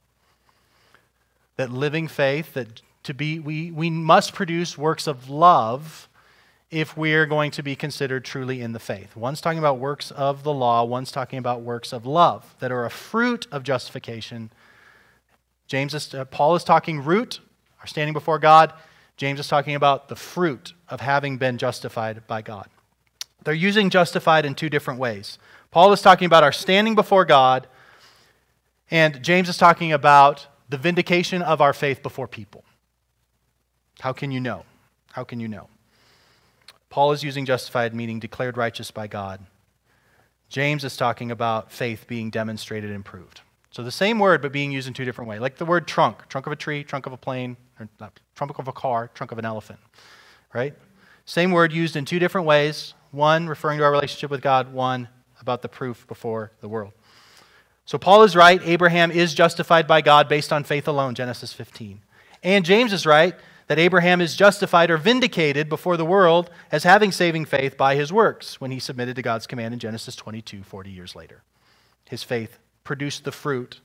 That 1.57 1.69
living 1.69 2.07
faith, 2.07 2.53
that 2.53 2.81
to 3.03 3.13
be 3.13 3.39
we, 3.39 3.71
we 3.71 3.89
must 3.89 4.34
produce 4.34 4.77
works 4.77 5.05
of 5.05 5.29
love 5.29 6.07
if 6.71 6.97
we're 6.97 7.27
going 7.27 7.51
to 7.51 7.61
be 7.61 7.75
considered 7.75 8.25
truly 8.25 8.61
in 8.61 8.71
the 8.71 8.79
faith. 8.79 9.15
One's 9.15 9.41
talking 9.41 9.59
about 9.59 9.77
works 9.77 10.09
of 10.09 10.43
the 10.43 10.53
law, 10.53 10.84
one's 10.84 11.11
talking 11.11 11.38
about 11.38 11.61
works 11.61 11.93
of 11.93 12.05
love 12.05 12.55
that 12.59 12.71
are 12.71 12.86
a 12.86 12.89
fruit 12.89 13.45
of 13.51 13.61
justification. 13.63 14.49
James 15.67 15.93
is, 15.93 16.13
uh, 16.15 16.25
Paul 16.25 16.55
is 16.55 16.63
talking 16.63 17.03
root, 17.03 17.41
are 17.81 17.88
standing 17.88 18.13
before 18.13 18.39
God. 18.39 18.73
James 19.18 19.39
is 19.39 19.47
talking 19.47 19.76
about 19.76 20.09
the 20.09 20.16
fruit 20.16 20.74
of 20.89 21.01
having 21.01 21.38
been 21.38 21.57
justified 21.57 22.26
by 22.28 22.41
God. 22.41 22.68
They're 23.43 23.53
using 23.53 23.89
justified 23.89 24.45
in 24.45 24.55
two 24.55 24.70
different 24.70 24.99
ways. 24.99 25.38
Paul 25.72 25.91
is 25.91 26.01
talking 26.01 26.26
about 26.26 26.43
our 26.43 26.51
standing 26.51 26.95
before 26.95 27.26
God, 27.26 27.68
and 28.89 29.24
James 29.24 29.49
is 29.49 29.57
talking 29.57 29.91
about 29.91 30.47
the 30.70 30.78
vindication 30.78 31.41
of 31.41 31.61
our 31.61 31.74
faith 31.74 32.01
before 32.01 32.28
people. 32.28 32.64
How 33.99 34.14
can 34.14 34.32
you 34.32 34.39
know? 34.39 34.66
How 35.11 35.24
can 35.24 35.39
you 35.39 35.47
know? 35.47 35.68
Paul 36.89 37.11
is 37.11 37.24
using 37.24 37.45
justified, 37.45 37.93
meaning 37.93 38.20
declared 38.20 38.57
righteous 38.57 38.91
by 38.91 39.07
God. 39.07 39.39
James 40.49 40.84
is 40.84 40.95
talking 40.95 41.32
about 41.32 41.72
faith 41.72 42.05
being 42.07 42.30
demonstrated 42.30 42.91
and 42.91 43.03
proved. 43.03 43.41
So 43.74 43.82
the 43.82 43.91
same 43.91 44.19
word, 44.19 44.43
but 44.43 44.51
being 44.51 44.71
used 44.71 44.88
in 44.88 44.93
two 44.93 45.03
different 45.03 45.28
ways. 45.28 45.41
Like 45.41 45.57
the 45.57 45.65
word 45.65 45.88
trunk, 45.88 46.30
trunk 46.30 46.45
of 46.45 46.53
a 46.53 46.55
tree, 46.55 46.84
trunk 46.84 47.07
of 47.07 47.11
a 47.11 47.17
plane, 47.17 47.57
or 47.80 47.89
not, 47.99 48.19
trunk 48.36 48.59
of 48.59 48.67
a 48.67 48.71
car, 48.71 49.09
trunk 49.15 49.32
of 49.32 49.39
an 49.39 49.45
elephant, 49.45 49.80
right? 50.53 50.76
Same 51.26 51.51
word 51.51 51.74
used 51.74 51.95
in 51.95 52.05
two 52.05 52.19
different 52.19 52.45
ways. 52.45 52.93
One 53.09 53.47
referring 53.47 53.80
to 53.80 53.84
our 53.84 53.91
relationship 53.91 54.30
with 54.30 54.43
God, 54.43 54.71
one 54.71 55.09
about 55.41 55.63
the 55.63 55.69
proof 55.69 56.07
before 56.07 56.51
the 56.61 56.67
world. 56.69 56.93
So 57.86 57.97
Paul 57.97 58.21
is 58.21 58.36
right. 58.36 58.61
Abraham 58.63 59.09
is 59.09 59.34
justified 59.34 59.88
by 59.88 60.01
God 60.01 60.30
based 60.30 60.53
on 60.53 60.63
faith 60.63 60.88
alone, 60.88 61.15
Genesis 61.15 61.51
15. 61.51 61.99
And 62.43 62.63
James 62.63 62.93
is 62.93 63.07
right 63.07 63.34
that 63.65 63.80
Abraham 63.80 64.21
is 64.21 64.36
justified 64.36 64.91
or 64.91 64.97
vindicated 64.97 65.67
before 65.67 65.97
the 65.97 66.05
world 66.05 66.51
as 66.71 66.84
having 66.84 67.11
saving 67.11 67.45
faith 67.45 67.76
by 67.76 67.95
his 67.95 68.13
works 68.13 68.61
when 68.61 68.69
he 68.69 68.78
submitted 68.78 69.15
to 69.15 69.24
God's 69.24 69.47
command 69.47 69.74
in 69.74 69.80
Genesis 69.80 70.15
22, 70.15 70.61
40 70.61 70.91
years 70.91 71.15
later. 71.15 71.41
His 72.05 72.21
faith 72.21 72.59
produced 72.84 73.23
the 73.23 73.31
fruit 73.31 73.79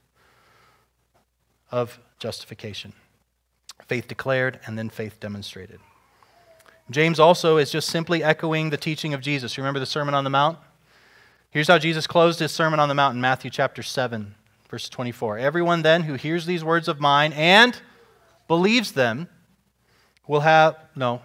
of 1.71 1.99
justification 2.19 2.93
faith 3.89 4.07
declared 4.07 4.61
and 4.67 4.79
then 4.79 4.91
faith 4.91 5.19
demonstrated. 5.19 5.81
James 6.91 7.19
also 7.19 7.57
is 7.57 7.71
just 7.71 7.89
simply 7.89 8.23
echoing 8.23 8.71
the 8.71 8.77
teaching 8.77 9.15
of 9.15 9.21
Jesus. 9.21 9.57
You 9.57 9.63
Remember 9.63 9.81
the 9.81 9.87
Sermon 9.87 10.15
on 10.15 10.25
the 10.25 10.31
Mount? 10.31 10.59
Here's 11.51 11.69
how 11.69 11.79
Jesus 11.79 12.07
closed 12.07 12.39
his 12.39 12.53
Sermon 12.53 12.81
on 12.81 12.89
the 12.89 12.95
Mount 12.95 13.15
in 13.15 13.21
Matthew 13.21 13.51
chapter 13.51 13.83
7, 13.83 14.35
verse 14.71 14.89
24. 14.89 15.39
Everyone 15.39 15.83
then 15.83 16.03
who 16.03 16.15
hears 16.15 16.45
these 16.45 16.63
words 16.63 16.89
of 16.89 17.01
mine 17.01 17.33
and 17.33 17.81
believes 18.47 18.93
them 18.93 19.29
will 20.27 20.41
have, 20.41 20.77
no, 20.95 21.23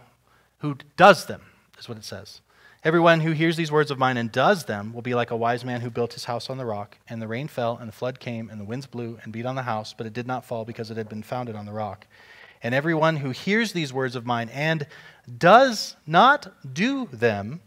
who 0.60 0.78
does 0.96 1.26
them, 1.26 1.42
is 1.78 1.90
what 1.90 1.98
it 1.98 2.06
says. 2.06 2.40
Everyone 2.86 3.22
who 3.22 3.32
hears 3.32 3.56
these 3.56 3.72
words 3.72 3.92
of 3.92 3.98
mine 3.98 4.18
and 4.18 4.30
does 4.30 4.66
them 4.66 4.92
will 4.92 5.02
be 5.02 5.16
like 5.16 5.32
a 5.32 5.38
wise 5.38 5.64
man 5.64 5.80
who 5.80 5.90
built 5.90 6.16
his 6.16 6.26
house 6.26 6.50
on 6.50 6.58
the 6.58 6.66
rock, 6.66 6.98
and 7.08 7.22
the 7.22 7.30
rain 7.30 7.48
fell, 7.48 7.78
and 7.78 7.88
the 7.88 7.94
flood 7.94 8.20
came, 8.20 8.50
and 8.50 8.60
the 8.60 8.66
winds 8.66 8.88
blew 8.88 9.18
and 9.24 9.32
beat 9.32 9.46
on 9.46 9.56
the 9.56 9.64
house, 9.64 9.94
but 9.94 10.06
it 10.06 10.12
did 10.12 10.28
not 10.28 10.44
fall 10.44 10.66
because 10.66 10.92
it 10.92 10.98
had 10.98 11.08
been 11.08 11.24
founded 11.24 11.56
on 11.56 11.66
the 11.66 11.72
rock. 11.72 12.06
And 12.62 12.76
everyone 12.76 13.16
who 13.16 13.30
hears 13.30 13.72
these 13.72 13.94
words 13.94 14.18
of 14.18 14.26
mine 14.26 14.50
and 14.50 14.86
does 15.38 15.96
not 16.06 16.52
do 16.74 17.08
them 17.10 17.62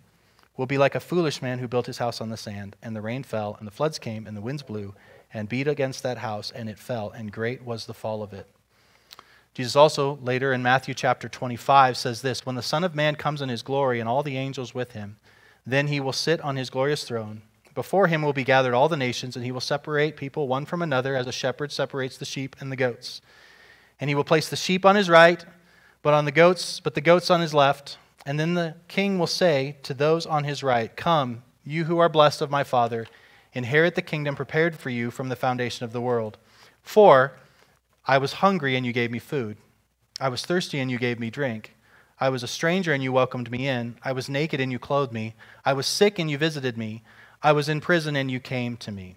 will 0.55 0.67
be 0.67 0.77
like 0.77 0.95
a 0.95 1.01
foolish 1.01 1.41
man 1.41 1.61
who 1.61 1.69
built 1.69 1.87
his 1.87 1.97
house 1.97 2.21
on 2.21 2.29
the 2.29 2.37
sand, 2.37 2.77
and 2.83 2.95
the 2.95 3.01
rain 3.01 3.23
fell, 3.23 3.57
and 3.59 3.67
the 3.67 3.73
floods 3.73 3.99
came, 3.99 4.27
and 4.27 4.37
the 4.37 4.43
winds 4.43 4.63
blew 4.63 4.95
and 5.33 5.49
beat 5.49 5.67
against 5.67 6.03
that 6.03 6.19
house, 6.19 6.51
and 6.51 6.69
it 6.69 6.79
fell, 6.79 7.09
and 7.09 7.33
great 7.33 7.65
was 7.65 7.87
the 7.87 7.95
fall 7.95 8.23
of 8.23 8.35
it. 8.35 8.47
Jesus 9.57 9.75
also 9.75 10.19
later 10.23 10.53
in 10.53 10.63
Matthew 10.63 10.93
chapter 10.93 11.31
25 11.31 11.97
says 11.97 12.21
this 12.21 12.45
When 12.45 12.57
the 12.57 12.63
Son 12.63 12.85
of 12.85 12.95
Man 12.95 13.15
comes 13.17 13.41
in 13.41 13.49
his 13.49 13.63
glory 13.63 14.01
and 14.01 14.07
all 14.07 14.23
the 14.23 14.37
angels 14.37 14.75
with 14.75 14.93
him, 14.93 15.17
then 15.67 15.87
he 15.87 15.99
will 15.99 16.13
sit 16.13 16.43
on 16.43 16.57
his 16.57 16.69
glorious 16.69 17.05
throne. 17.05 17.41
Before 17.75 18.07
him 18.07 18.21
will 18.21 18.35
be 18.35 18.45
gathered 18.45 18.75
all 18.75 18.91
the 18.91 18.99
nations, 18.99 19.35
and 19.35 19.47
he 19.47 19.51
will 19.51 19.63
separate 19.63 20.19
people 20.19 20.47
one 20.47 20.67
from 20.67 20.83
another 20.83 21.17
as 21.17 21.27
a 21.27 21.33
shepherd 21.33 21.73
separates 21.73 22.19
the 22.19 22.27
sheep 22.27 22.55
and 22.61 22.71
the 22.71 22.77
goats. 22.77 23.23
And 23.99 24.11
he 24.11 24.15
will 24.15 24.25
place 24.25 24.51
the 24.51 24.57
sheep 24.57 24.85
on 24.85 24.95
his 24.95 25.09
right, 25.09 25.43
but 26.03 26.13
on 26.13 26.27
the 26.27 26.33
goats, 26.33 26.79
but 26.79 26.95
the 26.95 27.01
goats 27.01 27.31
on 27.31 27.41
his 27.41 27.55
left. 27.55 27.97
And 28.27 28.39
then 28.39 28.53
the 28.53 28.75
king 28.89 29.19
will 29.19 29.27
say 29.27 29.79
to 29.85 29.95
those 29.95 30.27
on 30.27 30.45
his 30.45 30.63
right, 30.63 30.95
Come, 30.95 31.45
you 31.65 31.85
who 31.85 31.97
are 31.97 32.11
blessed 32.11 32.43
of 32.43 32.51
my 32.51 32.63
Father, 32.63 33.07
inherit 33.55 33.95
the 33.95 34.03
kingdom 34.03 34.37
prepared 34.37 34.77
for 34.77 34.91
you 34.91 35.11
from 35.11 35.31
the 35.31 35.35
foundation 35.35 35.87
of 35.87 35.95
the 35.95 36.03
world. 36.03 36.37
For 36.83 37.33
I 38.07 38.19
was 38.19 38.35
hungry 38.35 38.77
and 38.77 38.87
you 38.87 38.93
gave 38.93 39.11
me 39.11 39.19
food. 39.19 39.57
I 40.21 40.29
was 40.29 40.45
thirsty 40.45 40.79
and 40.79 40.91
you 40.91 40.99
gave 40.99 41.19
me 41.19 41.31
drink. 41.31 41.75
I 42.19 42.29
was 42.31 42.43
a 42.43 42.49
stranger 42.49 42.93
and 42.93 43.03
you 43.03 43.13
welcomed 43.13 43.51
me 43.51 43.69
in. 43.69 43.97
I 44.03 44.13
was 44.13 44.29
naked 44.29 44.61
and 44.61 44.73
you 44.73 44.79
clothed 44.79 45.13
me. 45.13 45.35
I 45.65 45.75
was 45.75 45.87
sick 45.87 46.19
and 46.19 46.31
you 46.31 46.39
visited 46.39 46.79
me. 46.79 47.03
I 47.43 47.53
was 47.53 47.69
in 47.69 47.81
prison 47.81 48.17
and 48.17 48.31
you 48.31 48.41
came 48.41 48.77
to 48.79 48.93
me. 48.93 49.17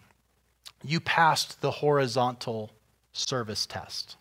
You 0.84 1.00
passed 1.00 1.62
the 1.62 1.72
horizontal 1.72 2.72
service 3.14 3.66
test. 3.66 4.18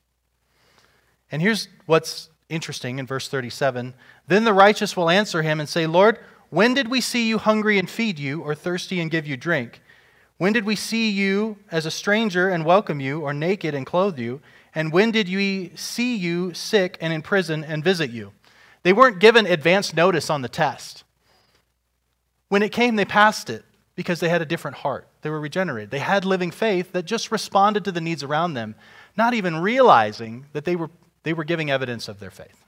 And 1.31 1.43
here's 1.43 1.69
what's 1.87 2.31
interesting 2.49 2.99
in 2.99 3.07
verse 3.07 3.29
37 3.29 3.95
Then 4.27 4.45
the 4.45 4.53
righteous 4.53 4.97
will 4.97 5.11
answer 5.11 5.43
him 5.43 5.61
and 5.61 5.69
say, 5.69 5.87
Lord, 5.87 6.19
when 6.51 6.75
did 6.75 6.89
we 6.89 7.01
see 7.01 7.29
you 7.29 7.39
hungry 7.39 7.79
and 7.79 7.89
feed 7.89 8.19
you, 8.19 8.41
or 8.41 8.55
thirsty 8.55 9.01
and 9.01 9.11
give 9.11 9.27
you 9.27 9.37
drink? 9.37 9.83
When 10.39 10.53
did 10.53 10.65
we 10.65 10.77
see 10.77 11.11
you 11.11 11.59
as 11.71 11.85
a 11.85 11.91
stranger 11.91 12.49
and 12.49 12.65
welcome 12.65 13.01
you, 13.01 13.21
or 13.21 13.35
naked 13.35 13.75
and 13.75 13.85
clothe 13.85 14.19
you? 14.19 14.41
And 14.79 14.93
when 14.93 15.11
did 15.11 15.29
we 15.29 15.73
see 15.75 16.15
you 16.15 16.55
sick 16.55 16.99
and 17.01 17.13
in 17.13 17.21
prison 17.21 17.65
and 17.65 17.83
visit 17.83 18.11
you? 18.11 18.31
They 18.85 18.93
weren't 18.93 19.19
given 19.19 19.45
advance 19.45 19.93
notice 19.93 20.31
on 20.31 20.43
the 20.43 20.49
test. 20.49 21.03
When 22.49 22.63
it 22.63 22.71
came, 22.71 22.95
they 22.95 23.05
passed 23.05 23.51
it 23.51 23.65
because 23.97 24.21
they 24.21 24.29
had 24.29 24.41
a 24.41 24.47
different 24.47 24.77
heart. 24.77 25.09
They 25.23 25.31
were 25.31 25.41
regenerated. 25.41 25.91
They 25.91 25.99
had 25.99 26.25
living 26.25 26.53
faith 26.53 26.93
that 26.93 27.07
just 27.07 27.33
responded 27.33 27.85
to 27.87 27.91
the 27.91 28.01
needs 28.01 28.23
around 28.23 28.55
them, 28.55 28.77
not 29.17 29.35
even 29.35 29.57
realizing 29.57 30.47
that 30.53 30.65
they 30.65 30.77
were, 30.77 30.91
they 31.25 31.33
were 31.33 31.43
giving 31.43 31.73
evidence 31.73 32.07
of 32.07 32.21
their 32.21 32.31
faith. 32.31 32.65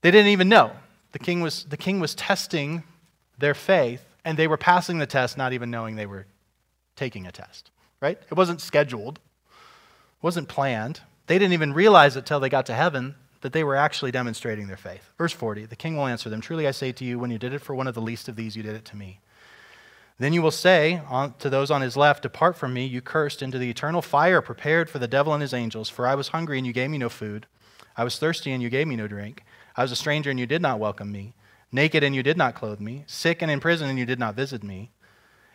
They 0.00 0.10
didn't 0.10 0.32
even 0.32 0.48
know. 0.48 0.72
The 1.12 1.20
king, 1.20 1.40
was, 1.40 1.66
the 1.66 1.76
king 1.76 2.00
was 2.00 2.16
testing 2.16 2.82
their 3.38 3.54
faith, 3.54 4.04
and 4.24 4.36
they 4.36 4.48
were 4.48 4.56
passing 4.56 4.98
the 4.98 5.06
test, 5.06 5.38
not 5.38 5.52
even 5.52 5.70
knowing 5.70 5.94
they 5.94 6.06
were 6.06 6.26
taking 6.96 7.28
a 7.28 7.32
test, 7.32 7.70
right? 8.00 8.18
It 8.28 8.34
wasn't 8.34 8.60
scheduled, 8.60 9.20
wasn't 10.22 10.48
planned. 10.48 11.00
They 11.26 11.38
didn't 11.38 11.54
even 11.54 11.72
realize 11.72 12.16
it 12.16 12.26
till 12.26 12.40
they 12.40 12.48
got 12.48 12.66
to 12.66 12.74
heaven 12.74 13.14
that 13.40 13.52
they 13.52 13.64
were 13.64 13.76
actually 13.76 14.10
demonstrating 14.10 14.66
their 14.66 14.76
faith. 14.76 15.10
Verse 15.16 15.32
40 15.32 15.66
The 15.66 15.76
king 15.76 15.96
will 15.96 16.06
answer 16.06 16.28
them 16.28 16.40
Truly 16.40 16.66
I 16.66 16.72
say 16.72 16.92
to 16.92 17.04
you, 17.04 17.18
when 17.18 17.30
you 17.30 17.38
did 17.38 17.52
it 17.52 17.60
for 17.60 17.74
one 17.74 17.86
of 17.86 17.94
the 17.94 18.02
least 18.02 18.28
of 18.28 18.36
these, 18.36 18.56
you 18.56 18.62
did 18.62 18.76
it 18.76 18.84
to 18.86 18.96
me. 18.96 19.20
Then 20.18 20.34
you 20.34 20.42
will 20.42 20.50
say 20.50 21.00
to 21.38 21.48
those 21.48 21.70
on 21.70 21.80
his 21.80 21.96
left, 21.96 22.22
Depart 22.22 22.54
from 22.54 22.74
me, 22.74 22.84
you 22.84 23.00
cursed, 23.00 23.40
into 23.40 23.58
the 23.58 23.70
eternal 23.70 24.02
fire 24.02 24.42
prepared 24.42 24.90
for 24.90 24.98
the 24.98 25.08
devil 25.08 25.32
and 25.32 25.40
his 25.40 25.54
angels. 25.54 25.88
For 25.88 26.06
I 26.06 26.14
was 26.14 26.28
hungry, 26.28 26.58
and 26.58 26.66
you 26.66 26.74
gave 26.74 26.90
me 26.90 26.98
no 26.98 27.08
food. 27.08 27.46
I 27.96 28.04
was 28.04 28.18
thirsty, 28.18 28.52
and 28.52 28.62
you 28.62 28.68
gave 28.68 28.86
me 28.86 28.96
no 28.96 29.08
drink. 29.08 29.44
I 29.76 29.82
was 29.82 29.92
a 29.92 29.96
stranger, 29.96 30.28
and 30.28 30.38
you 30.38 30.46
did 30.46 30.60
not 30.60 30.78
welcome 30.78 31.10
me. 31.10 31.32
Naked, 31.72 32.04
and 32.04 32.14
you 32.14 32.22
did 32.22 32.36
not 32.36 32.54
clothe 32.54 32.80
me. 32.80 33.04
Sick 33.06 33.40
and 33.40 33.50
in 33.50 33.60
prison, 33.60 33.88
and 33.88 33.98
you 33.98 34.04
did 34.04 34.18
not 34.18 34.34
visit 34.34 34.62
me. 34.62 34.90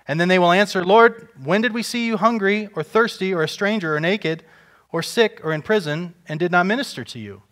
And 0.08 0.20
then 0.20 0.30
they 0.30 0.40
will 0.40 0.52
answer, 0.52 0.84
Lord, 0.84 1.28
when 1.44 1.62
did 1.62 1.74
we 1.74 1.84
see 1.84 2.08
you 2.08 2.18
hungry, 2.18 2.68
or 2.76 2.82
thirsty, 2.82 3.36
or 3.36 3.44
a 3.44 3.48
stranger, 3.48 3.96
or 3.96 4.00
naked? 4.00 4.44
Or 4.92 5.02
sick 5.02 5.42
or 5.44 5.52
in 5.52 5.62
prison 5.62 6.14
and 6.28 6.40
did 6.40 6.52
not 6.52 6.66
minister 6.66 7.04
to 7.04 7.20
you? 7.20 7.44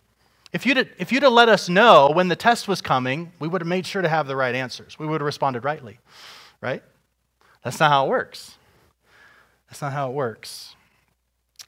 If 0.51 0.65
you'd, 0.65 0.89
if 0.99 1.11
you'd 1.11 1.23
have 1.23 1.33
let 1.33 1.49
us 1.49 1.67
know 1.67 2.11
when 2.13 2.27
the 2.27 2.35
test 2.35 2.67
was 2.67 2.81
coming, 2.81 3.31
we 3.39 3.47
would 3.47 3.61
have 3.61 3.67
made 3.67 3.87
sure 3.87 4.03
to 4.03 4.09
have 4.09 4.27
the 4.27 4.35
right 4.35 4.53
answers. 4.53 4.99
We 4.99 5.07
would 5.07 5.19
have 5.21 5.25
responded 5.25 5.63
rightly, 5.63 5.99
right? 6.61 6.83
That's 7.63 7.79
not 7.79 7.89
how 7.89 8.05
it 8.05 8.09
works. 8.09 8.57
That's 9.67 9.81
not 9.81 9.93
how 9.93 10.09
it 10.09 10.13
works. 10.13 10.75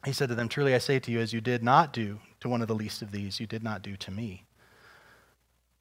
He 0.05 0.11
said 0.11 0.30
to 0.30 0.36
them, 0.36 0.47
Truly 0.47 0.76
I 0.76 0.78
say 0.78 0.99
to 0.99 1.11
you, 1.11 1.20
as 1.20 1.34
you 1.34 1.41
did 1.41 1.63
not 1.63 1.91
do 1.91 2.20
to 2.41 2.49
one 2.49 2.61
of 2.61 2.68
the 2.68 2.76
least 2.76 3.01
of 3.01 3.11
these, 3.11 3.39
you 3.39 3.47
did 3.47 3.63
not 3.63 3.82
do 3.82 3.95
to 3.97 4.11
me. 4.11 4.43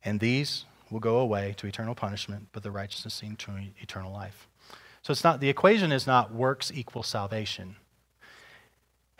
And 0.02 0.20
these 0.20 0.64
will 0.90 1.00
go 1.00 1.18
away 1.18 1.54
to 1.58 1.66
eternal 1.66 1.94
punishment, 1.94 2.48
but 2.52 2.62
the 2.62 2.70
righteousness 2.70 3.12
seen 3.12 3.36
to 3.36 3.52
eternal 3.78 4.12
life. 4.12 4.48
So 5.02 5.10
it's 5.10 5.24
not 5.24 5.40
the 5.40 5.50
equation 5.50 5.92
is 5.92 6.06
not 6.06 6.32
works 6.32 6.72
equal 6.74 7.02
salvation. 7.02 7.76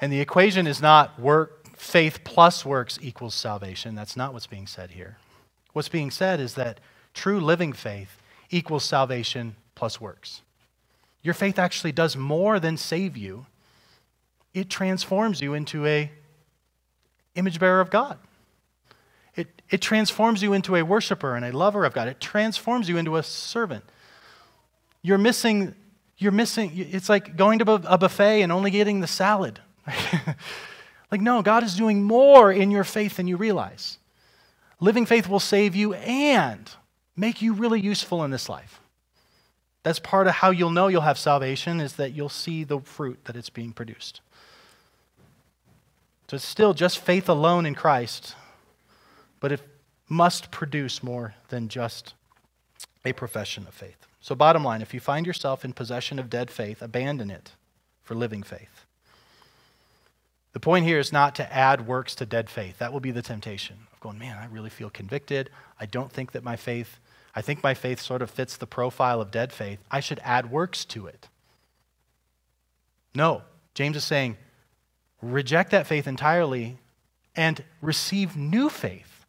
And 0.04 0.12
the 0.12 0.20
equation 0.20 0.66
is 0.66 0.82
not 0.82 1.18
work, 1.18 1.78
faith 1.78 2.24
plus 2.24 2.62
works 2.62 2.98
equals 3.00 3.34
salvation. 3.34 3.94
That's 3.94 4.18
not 4.18 4.34
what's 4.34 4.46
being 4.46 4.66
said 4.66 4.90
here. 4.90 5.16
What's 5.72 5.88
being 5.88 6.10
said 6.10 6.40
is 6.40 6.56
that 6.56 6.78
true 7.14 7.40
living 7.40 7.72
faith 7.72 8.20
equals 8.50 8.84
salvation 8.84 9.56
plus 9.74 10.02
works. 10.02 10.42
Your 11.22 11.32
faith 11.32 11.58
actually 11.58 11.92
does 11.92 12.18
more 12.18 12.60
than 12.60 12.76
save 12.76 13.16
you. 13.16 13.46
It 14.52 14.68
transforms 14.68 15.40
you 15.40 15.54
into 15.54 15.86
a 15.86 16.10
image 17.34 17.58
bearer 17.58 17.80
of 17.80 17.88
God. 17.88 18.18
It, 19.34 19.62
it 19.70 19.80
transforms 19.80 20.42
you 20.42 20.52
into 20.52 20.76
a 20.76 20.84
worshiper 20.84 21.34
and 21.34 21.46
a 21.46 21.56
lover 21.56 21.86
of 21.86 21.94
God. 21.94 22.08
It 22.08 22.20
transforms 22.20 22.90
you 22.90 22.98
into 22.98 23.16
a 23.16 23.22
servant. 23.22 23.84
You're 25.00 25.16
missing, 25.16 25.74
you're 26.18 26.30
missing, 26.30 26.72
it's 26.74 27.08
like 27.08 27.38
going 27.38 27.58
to 27.60 27.72
a 27.72 27.96
buffet 27.96 28.42
and 28.42 28.52
only 28.52 28.70
getting 28.70 29.00
the 29.00 29.06
salad. 29.06 29.60
like, 31.10 31.20
no, 31.20 31.42
God 31.42 31.62
is 31.62 31.76
doing 31.76 32.02
more 32.02 32.52
in 32.52 32.70
your 32.70 32.84
faith 32.84 33.16
than 33.16 33.28
you 33.28 33.36
realize. 33.36 33.98
Living 34.80 35.06
faith 35.06 35.28
will 35.28 35.40
save 35.40 35.74
you 35.74 35.94
and 35.94 36.70
make 37.16 37.40
you 37.40 37.52
really 37.52 37.80
useful 37.80 38.24
in 38.24 38.30
this 38.30 38.48
life. 38.48 38.80
That's 39.82 39.98
part 39.98 40.26
of 40.26 40.34
how 40.34 40.50
you'll 40.50 40.70
know 40.70 40.88
you'll 40.88 41.02
have 41.02 41.18
salvation 41.18 41.80
is 41.80 41.94
that 41.96 42.12
you'll 42.12 42.28
see 42.28 42.64
the 42.64 42.80
fruit 42.80 43.24
that 43.26 43.36
it's 43.36 43.50
being 43.50 43.72
produced. 43.72 44.20
So 46.28 46.36
it's 46.36 46.44
still 46.44 46.72
just 46.72 46.98
faith 46.98 47.28
alone 47.28 47.66
in 47.66 47.74
Christ, 47.74 48.34
but 49.40 49.52
it 49.52 49.60
must 50.08 50.50
produce 50.50 51.02
more 51.02 51.34
than 51.48 51.68
just 51.68 52.14
a 53.04 53.12
profession 53.12 53.66
of 53.66 53.74
faith. 53.74 54.06
So, 54.20 54.34
bottom 54.34 54.64
line, 54.64 54.80
if 54.80 54.94
you 54.94 55.00
find 55.00 55.26
yourself 55.26 55.66
in 55.66 55.74
possession 55.74 56.18
of 56.18 56.30
dead 56.30 56.50
faith, 56.50 56.80
abandon 56.80 57.30
it 57.30 57.52
for 58.02 58.14
living 58.14 58.42
faith. 58.42 58.73
The 60.54 60.60
point 60.60 60.86
here 60.86 61.00
is 61.00 61.12
not 61.12 61.34
to 61.34 61.52
add 61.52 61.86
works 61.86 62.14
to 62.14 62.26
dead 62.26 62.48
faith. 62.48 62.78
That 62.78 62.92
will 62.92 63.00
be 63.00 63.10
the 63.10 63.22
temptation 63.22 63.76
of 63.92 64.00
going, 64.00 64.18
man, 64.18 64.38
I 64.38 64.46
really 64.46 64.70
feel 64.70 64.88
convicted. 64.88 65.50
I 65.78 65.86
don't 65.86 66.10
think 66.10 66.32
that 66.32 66.44
my 66.44 66.54
faith, 66.54 67.00
I 67.34 67.42
think 67.42 67.62
my 67.62 67.74
faith 67.74 68.00
sort 68.00 68.22
of 68.22 68.30
fits 68.30 68.56
the 68.56 68.66
profile 68.66 69.20
of 69.20 69.32
dead 69.32 69.52
faith. 69.52 69.80
I 69.90 69.98
should 69.98 70.20
add 70.22 70.50
works 70.50 70.84
to 70.86 71.06
it. 71.08 71.28
No, 73.16 73.42
James 73.74 73.96
is 73.96 74.04
saying, 74.04 74.36
reject 75.20 75.72
that 75.72 75.88
faith 75.88 76.06
entirely 76.06 76.78
and 77.34 77.64
receive 77.82 78.36
new 78.36 78.68
faith. 78.70 79.26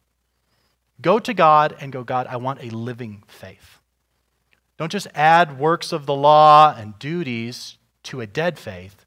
Go 1.00 1.18
to 1.18 1.34
God 1.34 1.76
and 1.80 1.92
go, 1.92 2.04
God, 2.04 2.28
I 2.28 2.36
want 2.36 2.62
a 2.62 2.70
living 2.70 3.24
faith. 3.26 3.80
Don't 4.78 4.92
just 4.92 5.08
add 5.14 5.58
works 5.58 5.90
of 5.90 6.06
the 6.06 6.14
law 6.14 6.74
and 6.76 6.98
duties 7.00 7.78
to 8.04 8.20
a 8.20 8.26
dead 8.26 8.58
faith. 8.58 9.05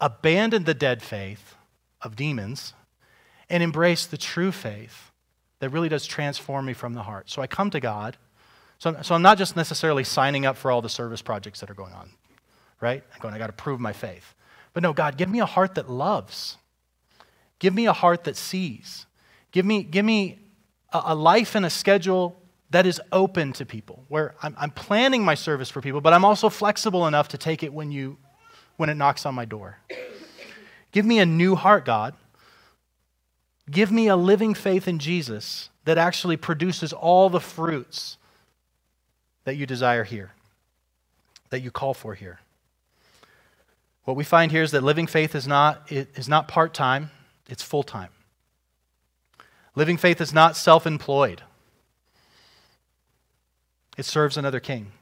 Abandon 0.00 0.64
the 0.64 0.74
dead 0.74 1.02
faith 1.02 1.54
of 2.00 2.16
demons 2.16 2.74
and 3.48 3.62
embrace 3.62 4.06
the 4.06 4.16
true 4.16 4.52
faith 4.52 5.10
that 5.58 5.70
really 5.70 5.88
does 5.88 6.06
transform 6.06 6.64
me 6.64 6.72
from 6.72 6.94
the 6.94 7.02
heart. 7.02 7.28
So 7.28 7.42
I 7.42 7.46
come 7.46 7.70
to 7.70 7.80
God. 7.80 8.16
So, 8.78 8.96
so 9.02 9.14
I'm 9.14 9.22
not 9.22 9.36
just 9.36 9.56
necessarily 9.56 10.04
signing 10.04 10.46
up 10.46 10.56
for 10.56 10.70
all 10.70 10.80
the 10.80 10.88
service 10.88 11.20
projects 11.20 11.60
that 11.60 11.70
are 11.70 11.74
going 11.74 11.92
on, 11.92 12.10
right? 12.80 13.02
I'm 13.12 13.20
going, 13.20 13.34
I 13.34 13.38
got 13.38 13.48
to 13.48 13.52
prove 13.52 13.78
my 13.78 13.92
faith. 13.92 14.34
But 14.72 14.82
no, 14.82 14.92
God, 14.92 15.18
give 15.18 15.28
me 15.28 15.40
a 15.40 15.46
heart 15.46 15.74
that 15.74 15.90
loves. 15.90 16.56
Give 17.58 17.74
me 17.74 17.86
a 17.86 17.92
heart 17.92 18.24
that 18.24 18.36
sees. 18.36 19.04
Give 19.52 19.66
me, 19.66 19.82
give 19.82 20.04
me 20.04 20.38
a, 20.92 21.02
a 21.06 21.14
life 21.14 21.54
and 21.54 21.66
a 21.66 21.70
schedule 21.70 22.40
that 22.70 22.86
is 22.86 23.00
open 23.10 23.52
to 23.54 23.66
people, 23.66 24.04
where 24.08 24.34
I'm, 24.42 24.54
I'm 24.56 24.70
planning 24.70 25.24
my 25.24 25.34
service 25.34 25.68
for 25.68 25.80
people, 25.80 26.00
but 26.00 26.12
I'm 26.12 26.24
also 26.24 26.48
flexible 26.48 27.06
enough 27.08 27.28
to 27.28 27.38
take 27.38 27.62
it 27.64 27.72
when, 27.72 27.90
you, 27.90 28.16
when 28.80 28.88
it 28.88 28.96
knocks 28.96 29.26
on 29.26 29.34
my 29.34 29.44
door. 29.44 29.76
Give 30.90 31.04
me 31.04 31.18
a 31.18 31.26
new 31.26 31.54
heart, 31.54 31.84
God. 31.84 32.14
Give 33.70 33.92
me 33.92 34.08
a 34.08 34.16
living 34.16 34.54
faith 34.54 34.88
in 34.88 34.98
Jesus 34.98 35.68
that 35.84 35.98
actually 35.98 36.38
produces 36.38 36.94
all 36.94 37.28
the 37.28 37.40
fruits 37.40 38.16
that 39.44 39.56
you 39.56 39.66
desire 39.66 40.04
here, 40.04 40.32
that 41.50 41.60
you 41.60 41.70
call 41.70 41.92
for 41.92 42.14
here. 42.14 42.40
What 44.04 44.16
we 44.16 44.24
find 44.24 44.50
here 44.50 44.62
is 44.62 44.70
that 44.70 44.82
living 44.82 45.06
faith 45.06 45.34
is 45.34 45.46
not, 45.46 45.82
is 45.90 46.26
not 46.26 46.48
part 46.48 46.72
time, 46.72 47.10
it's 47.50 47.62
full 47.62 47.82
time. 47.82 48.08
Living 49.74 49.98
faith 49.98 50.22
is 50.22 50.32
not 50.32 50.56
self 50.56 50.86
employed, 50.86 51.42
it 53.98 54.06
serves 54.06 54.38
another 54.38 54.58
king. 54.58 54.92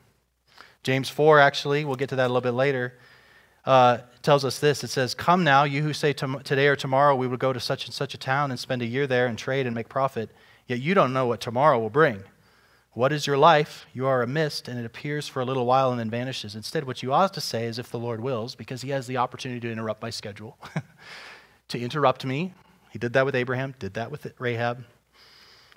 James 0.82 1.08
4, 1.08 1.38
actually, 1.38 1.84
we'll 1.84 1.94
get 1.94 2.08
to 2.08 2.16
that 2.16 2.24
a 2.24 2.32
little 2.32 2.40
bit 2.40 2.54
later, 2.54 2.94
uh, 3.68 3.98
tells 4.22 4.46
us 4.46 4.58
this. 4.58 4.82
It 4.82 4.88
says, 4.88 5.14
Come 5.14 5.44
now, 5.44 5.64
you 5.64 5.82
who 5.82 5.92
say 5.92 6.14
today 6.14 6.68
or 6.68 6.74
tomorrow 6.74 7.14
we 7.14 7.28
will 7.28 7.36
go 7.36 7.52
to 7.52 7.60
such 7.60 7.84
and 7.84 7.94
such 7.94 8.14
a 8.14 8.18
town 8.18 8.50
and 8.50 8.58
spend 8.58 8.80
a 8.80 8.86
year 8.86 9.06
there 9.06 9.26
and 9.26 9.36
trade 9.36 9.66
and 9.66 9.74
make 9.74 9.90
profit, 9.90 10.30
yet 10.66 10.80
you 10.80 10.94
don't 10.94 11.12
know 11.12 11.26
what 11.26 11.42
tomorrow 11.42 11.78
will 11.78 11.90
bring. 11.90 12.24
What 12.94 13.12
is 13.12 13.26
your 13.26 13.36
life? 13.36 13.84
You 13.92 14.06
are 14.06 14.22
a 14.22 14.26
mist, 14.26 14.68
and 14.68 14.80
it 14.80 14.86
appears 14.86 15.28
for 15.28 15.40
a 15.40 15.44
little 15.44 15.66
while 15.66 15.90
and 15.90 16.00
then 16.00 16.08
vanishes. 16.08 16.56
Instead, 16.56 16.84
what 16.84 17.02
you 17.02 17.12
ought 17.12 17.34
to 17.34 17.42
say 17.42 17.66
is, 17.66 17.78
if 17.78 17.90
the 17.90 17.98
Lord 17.98 18.20
wills, 18.20 18.54
because 18.54 18.80
he 18.80 18.88
has 18.88 19.06
the 19.06 19.18
opportunity 19.18 19.60
to 19.60 19.70
interrupt 19.70 20.00
my 20.00 20.10
schedule, 20.10 20.56
to 21.68 21.78
interrupt 21.78 22.24
me. 22.24 22.54
He 22.90 22.98
did 22.98 23.12
that 23.12 23.26
with 23.26 23.36
Abraham, 23.36 23.74
did 23.78 23.94
that 23.94 24.10
with 24.10 24.32
Rahab. 24.38 24.82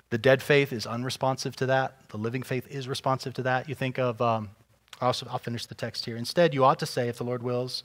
The 0.08 0.18
dead 0.18 0.42
faith 0.42 0.72
is 0.72 0.86
unresponsive 0.86 1.54
to 1.56 1.66
that. 1.66 2.08
The 2.08 2.16
living 2.16 2.42
faith 2.42 2.66
is 2.70 2.88
responsive 2.88 3.34
to 3.34 3.42
that. 3.42 3.68
You 3.68 3.74
think 3.74 3.98
of, 3.98 4.20
um, 4.22 4.48
also, 5.00 5.26
I'll 5.30 5.38
finish 5.38 5.66
the 5.66 5.74
text 5.74 6.04
here. 6.04 6.16
Instead, 6.16 6.54
you 6.54 6.64
ought 6.64 6.78
to 6.78 6.86
say, 6.86 7.08
if 7.08 7.18
the 7.18 7.24
Lord 7.24 7.42
wills, 7.42 7.82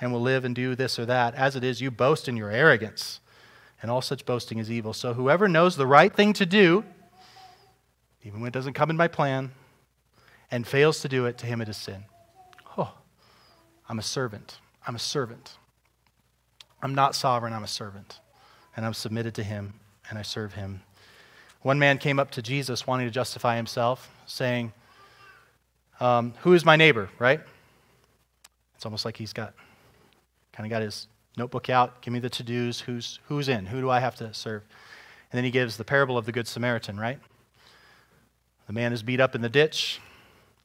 and 0.00 0.12
will 0.12 0.20
live 0.20 0.44
and 0.44 0.54
do 0.54 0.74
this 0.74 0.98
or 0.98 1.06
that. 1.06 1.34
As 1.34 1.56
it 1.56 1.64
is, 1.64 1.80
you 1.80 1.90
boast 1.90 2.28
in 2.28 2.36
your 2.36 2.50
arrogance, 2.50 3.20
and 3.80 3.90
all 3.90 4.02
such 4.02 4.24
boasting 4.24 4.58
is 4.58 4.70
evil. 4.70 4.92
So 4.92 5.14
whoever 5.14 5.48
knows 5.48 5.76
the 5.76 5.86
right 5.86 6.14
thing 6.14 6.32
to 6.34 6.46
do, 6.46 6.84
even 8.22 8.40
when 8.40 8.48
it 8.48 8.54
doesn't 8.54 8.72
come 8.72 8.90
in 8.90 8.96
my 8.96 9.08
plan, 9.08 9.52
and 10.50 10.66
fails 10.66 11.00
to 11.00 11.08
do 11.08 11.26
it, 11.26 11.38
to 11.38 11.46
him 11.46 11.60
it 11.60 11.68
is 11.68 11.76
sin. 11.76 12.04
Oh, 12.76 12.92
I'm 13.88 13.98
a 13.98 14.02
servant. 14.02 14.58
I'm 14.86 14.94
a 14.94 15.00
servant. 15.00 15.56
I'm 16.82 16.94
not 16.94 17.14
sovereign, 17.14 17.52
I'm 17.52 17.64
a 17.64 17.68
servant. 17.68 18.20
And 18.76 18.84
I'm 18.84 18.94
submitted 18.94 19.34
to 19.36 19.42
him, 19.42 19.74
and 20.08 20.18
I 20.18 20.22
serve 20.22 20.54
him. 20.54 20.82
One 21.62 21.78
man 21.78 21.96
came 21.96 22.18
up 22.18 22.30
to 22.32 22.42
Jesus 22.42 22.86
wanting 22.86 23.06
to 23.06 23.10
justify 23.10 23.56
himself, 23.56 24.10
saying, 24.26 24.72
um, 26.04 26.34
Who 26.42 26.52
is 26.52 26.64
my 26.64 26.76
neighbor, 26.76 27.08
right? 27.18 27.40
It's 28.74 28.84
almost 28.84 29.04
like 29.04 29.16
he's 29.16 29.32
got 29.32 29.54
kind 30.52 30.66
of 30.66 30.70
got 30.70 30.82
his 30.82 31.08
notebook 31.36 31.70
out. 31.70 32.02
Give 32.02 32.12
me 32.12 32.20
the 32.20 32.28
to 32.28 32.42
dos. 32.42 32.80
Who's, 32.80 33.18
who's 33.26 33.48
in? 33.48 33.66
Who 33.66 33.80
do 33.80 33.90
I 33.90 34.00
have 34.00 34.14
to 34.16 34.32
serve? 34.34 34.62
And 35.32 35.38
then 35.38 35.44
he 35.44 35.50
gives 35.50 35.76
the 35.76 35.84
parable 35.84 36.18
of 36.18 36.26
the 36.26 36.32
Good 36.32 36.46
Samaritan, 36.46 37.00
right? 37.00 37.18
The 38.66 38.72
man 38.72 38.92
is 38.92 39.02
beat 39.02 39.18
up 39.18 39.34
in 39.34 39.40
the 39.40 39.48
ditch, 39.48 40.00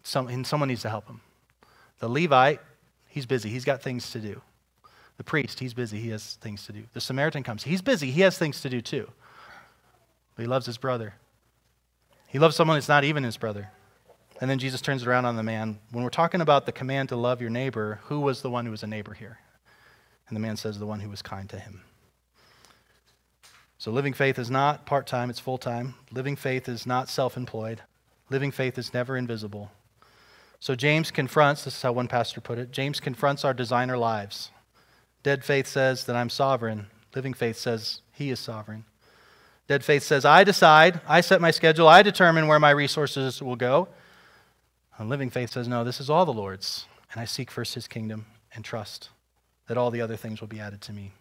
some, 0.03 0.27
and 0.27 0.45
someone 0.45 0.69
needs 0.69 0.81
to 0.81 0.89
help 0.89 1.07
him. 1.07 1.21
The 1.99 2.09
Levite, 2.09 2.59
he's 3.07 3.25
busy. 3.25 3.49
He's 3.49 3.65
got 3.65 3.81
things 3.81 4.11
to 4.11 4.19
do. 4.19 4.41
The 5.17 5.23
priest, 5.23 5.59
he's 5.59 5.73
busy. 5.73 5.99
He 5.99 6.09
has 6.09 6.37
things 6.41 6.65
to 6.65 6.73
do. 6.73 6.83
The 6.93 7.01
Samaritan 7.01 7.43
comes. 7.43 7.63
He's 7.63 7.81
busy. 7.81 8.11
He 8.11 8.21
has 8.21 8.37
things 8.37 8.61
to 8.61 8.69
do 8.69 8.81
too. 8.81 9.09
But 10.35 10.43
he 10.43 10.47
loves 10.47 10.65
his 10.65 10.77
brother. 10.77 11.15
He 12.27 12.39
loves 12.39 12.55
someone 12.55 12.77
that's 12.77 12.87
not 12.89 13.03
even 13.03 13.23
his 13.23 13.37
brother. 13.37 13.71
And 14.39 14.49
then 14.49 14.57
Jesus 14.57 14.81
turns 14.81 15.05
around 15.05 15.25
on 15.25 15.35
the 15.35 15.43
man. 15.43 15.79
When 15.91 16.03
we're 16.03 16.09
talking 16.09 16.41
about 16.41 16.65
the 16.65 16.71
command 16.71 17.09
to 17.09 17.15
love 17.15 17.41
your 17.41 17.49
neighbor, 17.49 17.99
who 18.05 18.21
was 18.21 18.41
the 18.41 18.49
one 18.49 18.65
who 18.65 18.71
was 18.71 18.83
a 18.83 18.87
neighbor 18.87 19.13
here? 19.13 19.39
And 20.27 20.35
the 20.35 20.39
man 20.39 20.55
says, 20.55 20.79
the 20.79 20.85
one 20.85 21.01
who 21.01 21.09
was 21.09 21.21
kind 21.21 21.49
to 21.49 21.59
him. 21.59 21.81
So 23.77 23.91
living 23.91 24.13
faith 24.13 24.37
is 24.37 24.51
not 24.51 24.85
part 24.85 25.07
time, 25.07 25.29
it's 25.29 25.39
full 25.39 25.57
time. 25.57 25.95
Living 26.11 26.35
faith 26.35 26.69
is 26.69 26.85
not 26.85 27.09
self 27.09 27.37
employed. 27.37 27.81
Living 28.29 28.51
faith 28.51 28.77
is 28.77 28.93
never 28.93 29.17
invisible. 29.17 29.71
So 30.59 30.75
James 30.75 31.11
confronts, 31.11 31.63
this 31.63 31.75
is 31.75 31.81
how 31.81 31.93
one 31.93 32.07
pastor 32.07 32.41
put 32.41 32.59
it 32.59 32.71
James 32.71 32.99
confronts 32.99 33.43
our 33.45 33.53
designer 33.53 33.97
lives. 33.97 34.51
Dead 35.23 35.43
faith 35.43 35.67
says 35.67 36.05
that 36.05 36.15
I'm 36.15 36.29
sovereign. 36.29 36.87
Living 37.15 37.33
faith 37.33 37.57
says 37.57 38.01
he 38.13 38.29
is 38.29 38.39
sovereign. 38.39 38.85
Dead 39.67 39.83
faith 39.83 40.03
says, 40.03 40.25
I 40.25 40.43
decide, 40.43 40.99
I 41.07 41.21
set 41.21 41.41
my 41.41 41.51
schedule, 41.51 41.87
I 41.87 42.01
determine 42.01 42.47
where 42.47 42.59
my 42.59 42.71
resources 42.71 43.41
will 43.41 43.55
go. 43.55 43.87
And 44.99 45.07
living 45.09 45.29
faith 45.29 45.51
says, 45.51 45.67
No, 45.67 45.83
this 45.83 46.01
is 46.01 46.09
all 46.09 46.25
the 46.25 46.33
Lord's, 46.33 46.85
and 47.11 47.21
I 47.21 47.25
seek 47.25 47.49
first 47.49 47.73
his 47.73 47.87
kingdom 47.87 48.25
and 48.53 48.63
trust 48.63 49.09
that 49.67 49.77
all 49.77 49.91
the 49.91 50.01
other 50.01 50.17
things 50.17 50.41
will 50.41 50.47
be 50.47 50.59
added 50.59 50.81
to 50.81 50.93
me. 50.93 51.13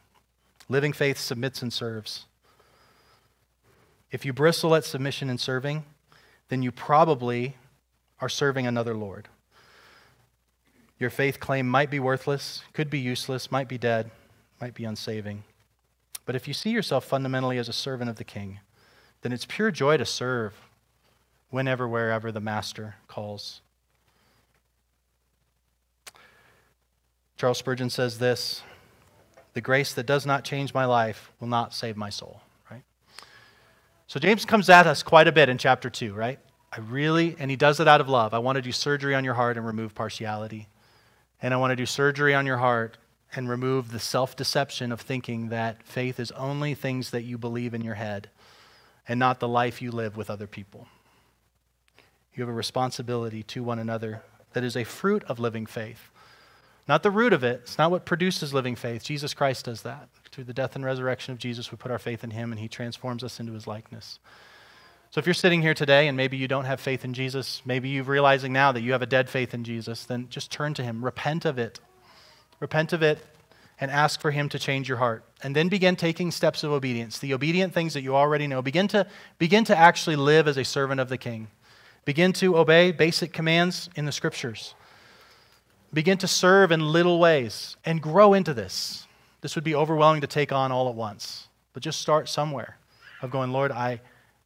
Living 0.69 0.93
faith 0.93 1.17
submits 1.17 1.63
and 1.63 1.73
serves. 1.73 2.27
If 4.11 4.25
you 4.25 4.33
bristle 4.33 4.75
at 4.75 4.85
submission 4.85 5.31
and 5.31 5.41
serving, 5.41 5.85
then 6.49 6.63
you 6.63 6.73
probably 6.73 7.57
are 8.21 8.29
serving 8.29 8.67
another 8.67 8.95
Lord. 8.95 9.29
Your 10.99 11.11
faith 11.11 11.39
claim 11.39 11.69
might 11.69 11.91
be 11.91 12.01
worthless, 12.01 12.65
could 12.73 12.91
be 12.91 12.99
useless, 12.99 13.53
might 13.53 13.69
be 13.69 13.79
dead, 13.79 14.11
might 14.61 14.75
be 14.75 14.85
unsaving. 14.85 15.45
But 16.27 16.35
if 16.35 16.49
you 16.49 16.55
see 16.55 16.71
yourself 16.71 17.05
fundamentally 17.05 17.59
as 17.59 17.69
a 17.69 17.73
servant 17.73 18.11
of 18.11 18.17
the 18.17 18.25
King, 18.25 18.59
then 19.23 19.33
it's 19.33 19.45
pure 19.45 19.71
joy 19.71 19.99
to 19.99 20.05
serve 20.05 20.55
whenever, 21.51 21.87
wherever 21.87 22.33
the 22.33 22.41
Master 22.41 22.97
calls. 23.07 23.61
Charles 27.39 27.59
Spurgeon 27.59 27.89
says 27.89 28.19
this 28.19 28.63
The 29.55 29.61
grace 29.61 29.95
that 29.95 30.07
does 30.07 30.27
not 30.27 30.45
change 30.45 30.75
my 30.75 30.85
life 30.85 31.31
will 31.41 31.49
not 31.49 31.73
save 31.73 31.97
my 31.97 32.11
soul, 32.11 32.43
right? 32.71 32.83
So 34.09 34.19
James 34.19 34.45
comes 34.45 34.69
at 34.69 34.89
us 34.89 35.05
quite 35.05 35.29
a 35.29 35.33
bit 35.33 35.49
in 35.49 35.57
chapter 35.57 35.89
2, 35.89 36.13
right? 36.13 36.41
I 36.73 36.81
really, 36.81 37.37
and 37.39 37.51
he 37.51 37.57
does 37.57 37.81
it 37.81 37.89
out 37.89 38.01
of 38.01 38.09
love. 38.09 38.35
I 38.35 38.41
want 38.41 38.57
to 38.57 38.63
do 38.63 38.73
surgery 38.73 39.15
on 39.15 39.25
your 39.25 39.35
heart 39.35 39.57
and 39.57 39.65
remove 39.65 39.95
partiality. 39.95 40.69
And 41.41 41.55
I 41.55 41.57
want 41.57 41.71
to 41.71 41.77
do 41.77 41.87
surgery 41.87 42.35
on 42.35 42.45
your 42.45 42.59
heart 42.59 42.99
and 43.35 43.49
remove 43.49 43.93
the 43.93 44.01
self 44.01 44.35
deception 44.35 44.91
of 44.91 45.01
thinking 45.01 45.49
that 45.51 45.85
faith 45.85 46.19
is 46.19 46.33
only 46.33 46.75
things 46.75 47.11
that 47.11 47.23
you 47.23 47.39
believe 47.39 47.73
in 47.73 47.83
your 47.83 47.95
head 47.95 48.31
and 49.07 49.21
not 49.21 49.39
the 49.39 49.49
life 49.49 49.81
you 49.81 49.93
live 49.93 50.17
with 50.17 50.29
other 50.29 50.49
people. 50.49 50.89
You 52.35 52.43
have 52.43 52.51
a 52.51 52.57
responsibility 52.57 53.45
to 53.45 53.63
one 53.63 53.79
another 53.79 54.23
that 54.55 54.65
is 54.65 54.77
a 54.77 54.85
fruit 54.85 55.23
of 55.25 55.39
living 55.39 55.65
faith. 55.65 56.11
Not 56.89 57.03
the 57.03 57.11
root 57.11 57.35
of 57.35 57.45
it. 57.45 57.61
It's 57.65 57.77
not 57.77 57.91
what 57.91 58.07
produces 58.07 58.55
living 58.55 58.75
faith. 58.75 59.05
Jesus 59.05 59.35
Christ 59.35 59.67
does 59.67 59.83
that. 59.83 60.09
Through 60.33 60.45
the 60.45 60.55
death 60.55 60.75
and 60.75 60.85
resurrection 60.85 61.33
of 61.33 61.39
Jesus, 61.39 61.71
we 61.71 61.77
put 61.77 61.91
our 61.91 61.99
faith 61.99 62.25
in 62.25 62.31
him 62.31 62.51
and 62.51 62.59
he 62.59 62.67
transforms 62.67 63.23
us 63.23 63.39
into 63.39 63.53
his 63.53 63.67
likeness. 63.67 64.19
So 65.11 65.19
if 65.19 65.27
you're 65.27 65.35
sitting 65.35 65.61
here 65.61 65.75
today 65.75 66.09
and 66.09 66.17
maybe 66.17 66.37
you 66.37 66.49
don't 66.49 66.65
have 66.65 66.81
faith 66.81 67.05
in 67.05 67.13
Jesus, 67.13 67.63
maybe 67.67 67.91
you're 67.91 68.05
realizing 68.05 68.53
now 68.53 68.73
that 68.73 68.81
you 68.81 68.93
have 68.93 69.03
a 69.03 69.07
dead 69.07 69.29
faith 69.29 69.53
in 69.53 69.65
Jesus, 69.65 70.05
then 70.05 70.29
just 70.31 70.51
turn 70.51 70.75
to 70.75 70.83
him. 70.83 71.05
Repent 71.05 71.45
of 71.45 71.59
it. 71.59 71.81
Repent 72.61 72.93
of 72.93 73.03
it 73.03 73.19
and 73.81 73.91
ask 73.91 74.21
for 74.21 74.31
him 74.31 74.49
to 74.49 74.59
change 74.59 74.89
your 74.89 74.99
heart. 74.99 75.25
And 75.43 75.55
then 75.55 75.69
begin 75.69 75.95
taking 75.95 76.31
steps 76.31 76.65
of 76.65 76.73
obedience, 76.73 77.19
the 77.19 77.35
obedient 77.35 77.73
things 77.75 77.95
that 77.95 78.03
you 78.03 78.17
already 78.17 78.47
know. 78.47 78.61
Begin 78.63 78.89
to, 78.89 79.07
begin 79.39 79.65
to 79.65 79.77
actually 79.77 80.17
live 80.17 80.49
as 80.49 80.57
a 80.57 80.65
servant 80.65 81.01
of 81.01 81.09
the 81.09 81.19
king. 81.19 81.49
Begin 82.05 82.33
to 82.35 82.57
obey 82.57 82.93
basic 82.93 83.33
commands 83.33 83.89
in 83.95 84.05
the 84.05 84.13
scriptures. 84.13 84.75
Begin 85.93 86.19
to 86.19 86.29
serve 86.29 86.71
in 86.71 86.93
little 86.93 87.19
ways 87.19 87.77
and 87.85 88.03
grow 88.03 88.35
into 88.35 88.53
this. 88.53 89.07
This 89.41 89.55
would 89.55 89.65
be 89.65 89.75
overwhelming 89.75 90.21
to 90.21 90.27
take 90.27 90.53
on 90.53 90.73
all 90.73 90.89
at 90.89 90.95
once, 90.95 91.49
but 91.73 91.83
just 91.83 92.01
start 92.01 92.29
somewhere 92.29 92.77
of 93.23 93.31
going, 93.31 93.53
Lord, 93.53 93.73
I, 93.73 94.01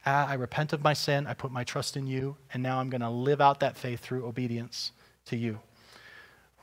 I 0.04 0.34
repent 0.34 0.72
of 0.72 0.82
my 0.82 0.92
sin, 0.92 1.26
I 1.26 1.34
put 1.34 1.50
my 1.50 1.64
trust 1.64 1.96
in 1.96 2.06
you, 2.06 2.36
and 2.52 2.62
now 2.62 2.78
I'm 2.78 2.90
going 2.90 3.00
to 3.00 3.10
live 3.10 3.40
out 3.40 3.60
that 3.60 3.76
faith 3.76 4.00
through 4.00 4.26
obedience 4.26 4.92
to 5.26 5.36
you. 5.36 5.58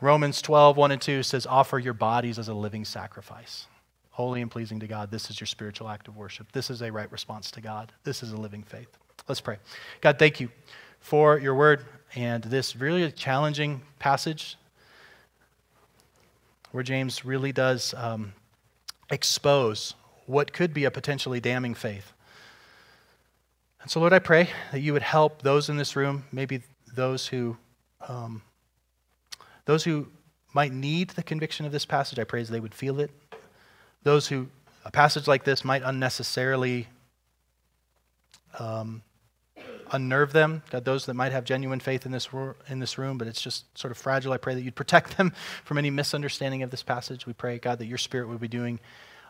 Romans 0.02 0.42
12, 0.42 0.78
1 0.78 0.92
and 0.92 1.02
2 1.02 1.24
says, 1.24 1.46
Offer 1.46 1.80
your 1.80 1.94
bodies 1.94 2.40
as 2.40 2.48
a 2.48 2.54
living 2.54 2.86
sacrifice, 2.86 3.68
holy 4.12 4.42
and 4.42 4.50
pleasing 4.50 4.80
to 4.80 4.88
God. 4.88 5.12
This 5.12 5.30
is 5.30 5.40
your 5.40 5.48
spiritual 5.48 5.90
act 5.90 6.08
of 6.08 6.16
worship. 6.16 6.52
This 6.54 6.70
is 6.70 6.82
a 6.82 6.92
right 6.92 7.12
response 7.12 7.52
to 7.52 7.62
God. 7.62 7.92
This 8.04 8.24
is 8.24 8.32
a 8.32 8.38
living 8.38 8.64
faith. 8.64 8.90
Let's 9.28 9.42
pray. 9.42 9.58
God, 10.00 10.18
thank 10.18 10.40
you 10.40 10.50
for 11.00 11.38
your 11.38 11.56
word 11.56 11.86
and 12.16 12.44
this 12.44 12.76
really 12.76 13.12
challenging 13.12 13.82
passage 14.00 14.58
where 16.72 16.84
James 16.84 17.26
really 17.26 17.52
does 17.52 17.94
um, 17.98 18.34
expose 19.10 19.96
what 20.26 20.54
could 20.54 20.74
be 20.74 20.86
a 20.86 20.92
potentially 20.92 21.40
damning 21.40 21.74
faith. 21.74 22.14
And 23.82 23.90
so, 23.90 24.00
Lord, 24.00 24.14
I 24.14 24.20
pray 24.20 24.50
that 24.72 24.82
you 24.82 24.94
would 24.94 25.02
help 25.02 25.42
those 25.42 25.70
in 25.70 25.78
this 25.78 25.96
room, 25.96 26.26
maybe 26.32 26.62
those 26.94 27.28
who, 27.28 27.58
um, 28.08 28.42
those 29.66 29.84
who 29.84 30.08
might 30.54 30.72
need 30.72 31.12
the 31.12 31.24
conviction 31.24 31.66
of 31.66 31.72
this 31.72 31.86
passage. 31.86 32.20
I 32.20 32.24
pray 32.24 32.42
as 32.42 32.50
they 32.50 32.60
would 32.60 32.74
feel 32.74 33.00
it. 33.00 33.12
Those 34.04 34.28
who 34.28 34.48
a 34.86 34.92
passage 34.92 35.28
like 35.28 35.44
this 35.44 35.64
might 35.64 35.84
unnecessarily 35.84 36.88
um, 38.58 39.02
unnerve 39.92 40.34
them. 40.34 40.64
God, 40.70 40.86
those 40.86 41.06
that 41.06 41.14
might 41.14 41.32
have 41.32 41.44
genuine 41.44 41.80
faith 41.80 42.06
in 42.06 42.12
this, 42.12 42.30
in 42.68 42.80
this 42.80 42.98
room, 42.98 43.18
but 43.18 43.28
it's 43.28 43.42
just 43.42 43.66
sort 43.78 43.92
of 43.92 43.98
fragile, 43.98 44.34
I 44.34 44.38
pray 44.38 44.56
that 44.56 44.62
you'd 44.62 44.76
protect 44.76 45.18
them 45.18 45.34
from 45.64 45.78
any 45.78 45.90
misunderstanding 45.90 46.64
of 46.64 46.72
this 46.72 46.84
passage. 46.84 47.26
We 47.26 47.34
pray, 47.34 47.60
God, 47.60 47.80
that 47.80 47.86
your 47.86 47.98
Spirit 47.98 48.30
would 48.30 48.40
be 48.40 48.48
doing 48.48 48.80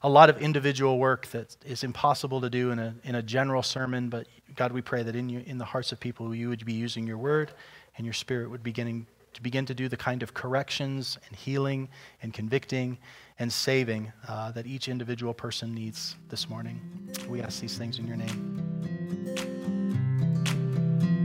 a 0.02 0.10
lot 0.10 0.30
of 0.30 0.42
individual 0.42 0.98
work 0.98 1.28
that 1.28 1.58
is 1.66 1.84
impossible 1.84 2.42
to 2.42 2.50
do 2.50 2.72
in 2.72 2.80
a, 2.80 2.96
in 3.04 3.16
a 3.16 3.22
general 3.22 3.62
sermon, 3.62 4.10
but 4.10 4.28
God, 4.56 4.72
we 4.72 4.82
pray 4.82 5.04
that 5.04 5.16
in, 5.16 5.30
you, 5.30 5.44
in 5.46 5.58
the 5.58 5.66
hearts 5.66 5.92
of 5.92 6.00
people, 6.00 6.34
you 6.34 6.50
would 6.50 6.66
be 6.66 6.74
using 6.74 7.06
your 7.06 7.18
word 7.18 7.52
and 7.98 8.06
your 8.06 8.14
Spirit 8.14 8.50
would 8.50 8.64
beginning 8.64 9.08
to 9.34 9.42
begin 9.42 9.66
to 9.66 9.74
do 9.74 9.88
the 9.88 9.98
kind 9.98 10.24
of 10.24 10.34
corrections 10.34 11.18
and 11.28 11.36
healing 11.36 11.88
and 12.22 12.34
convicting 12.34 12.98
and 13.38 13.52
saving 13.52 14.12
uh, 14.28 14.52
that 14.52 14.66
each 14.66 14.88
individual 14.88 15.34
person 15.34 15.74
needs 15.74 16.16
this 16.30 16.50
morning. 16.50 16.80
We 17.28 17.42
ask 17.42 17.62
these 17.62 17.78
things 17.78 18.00
in 18.00 18.08
your 18.08 18.18
name. 18.18 18.99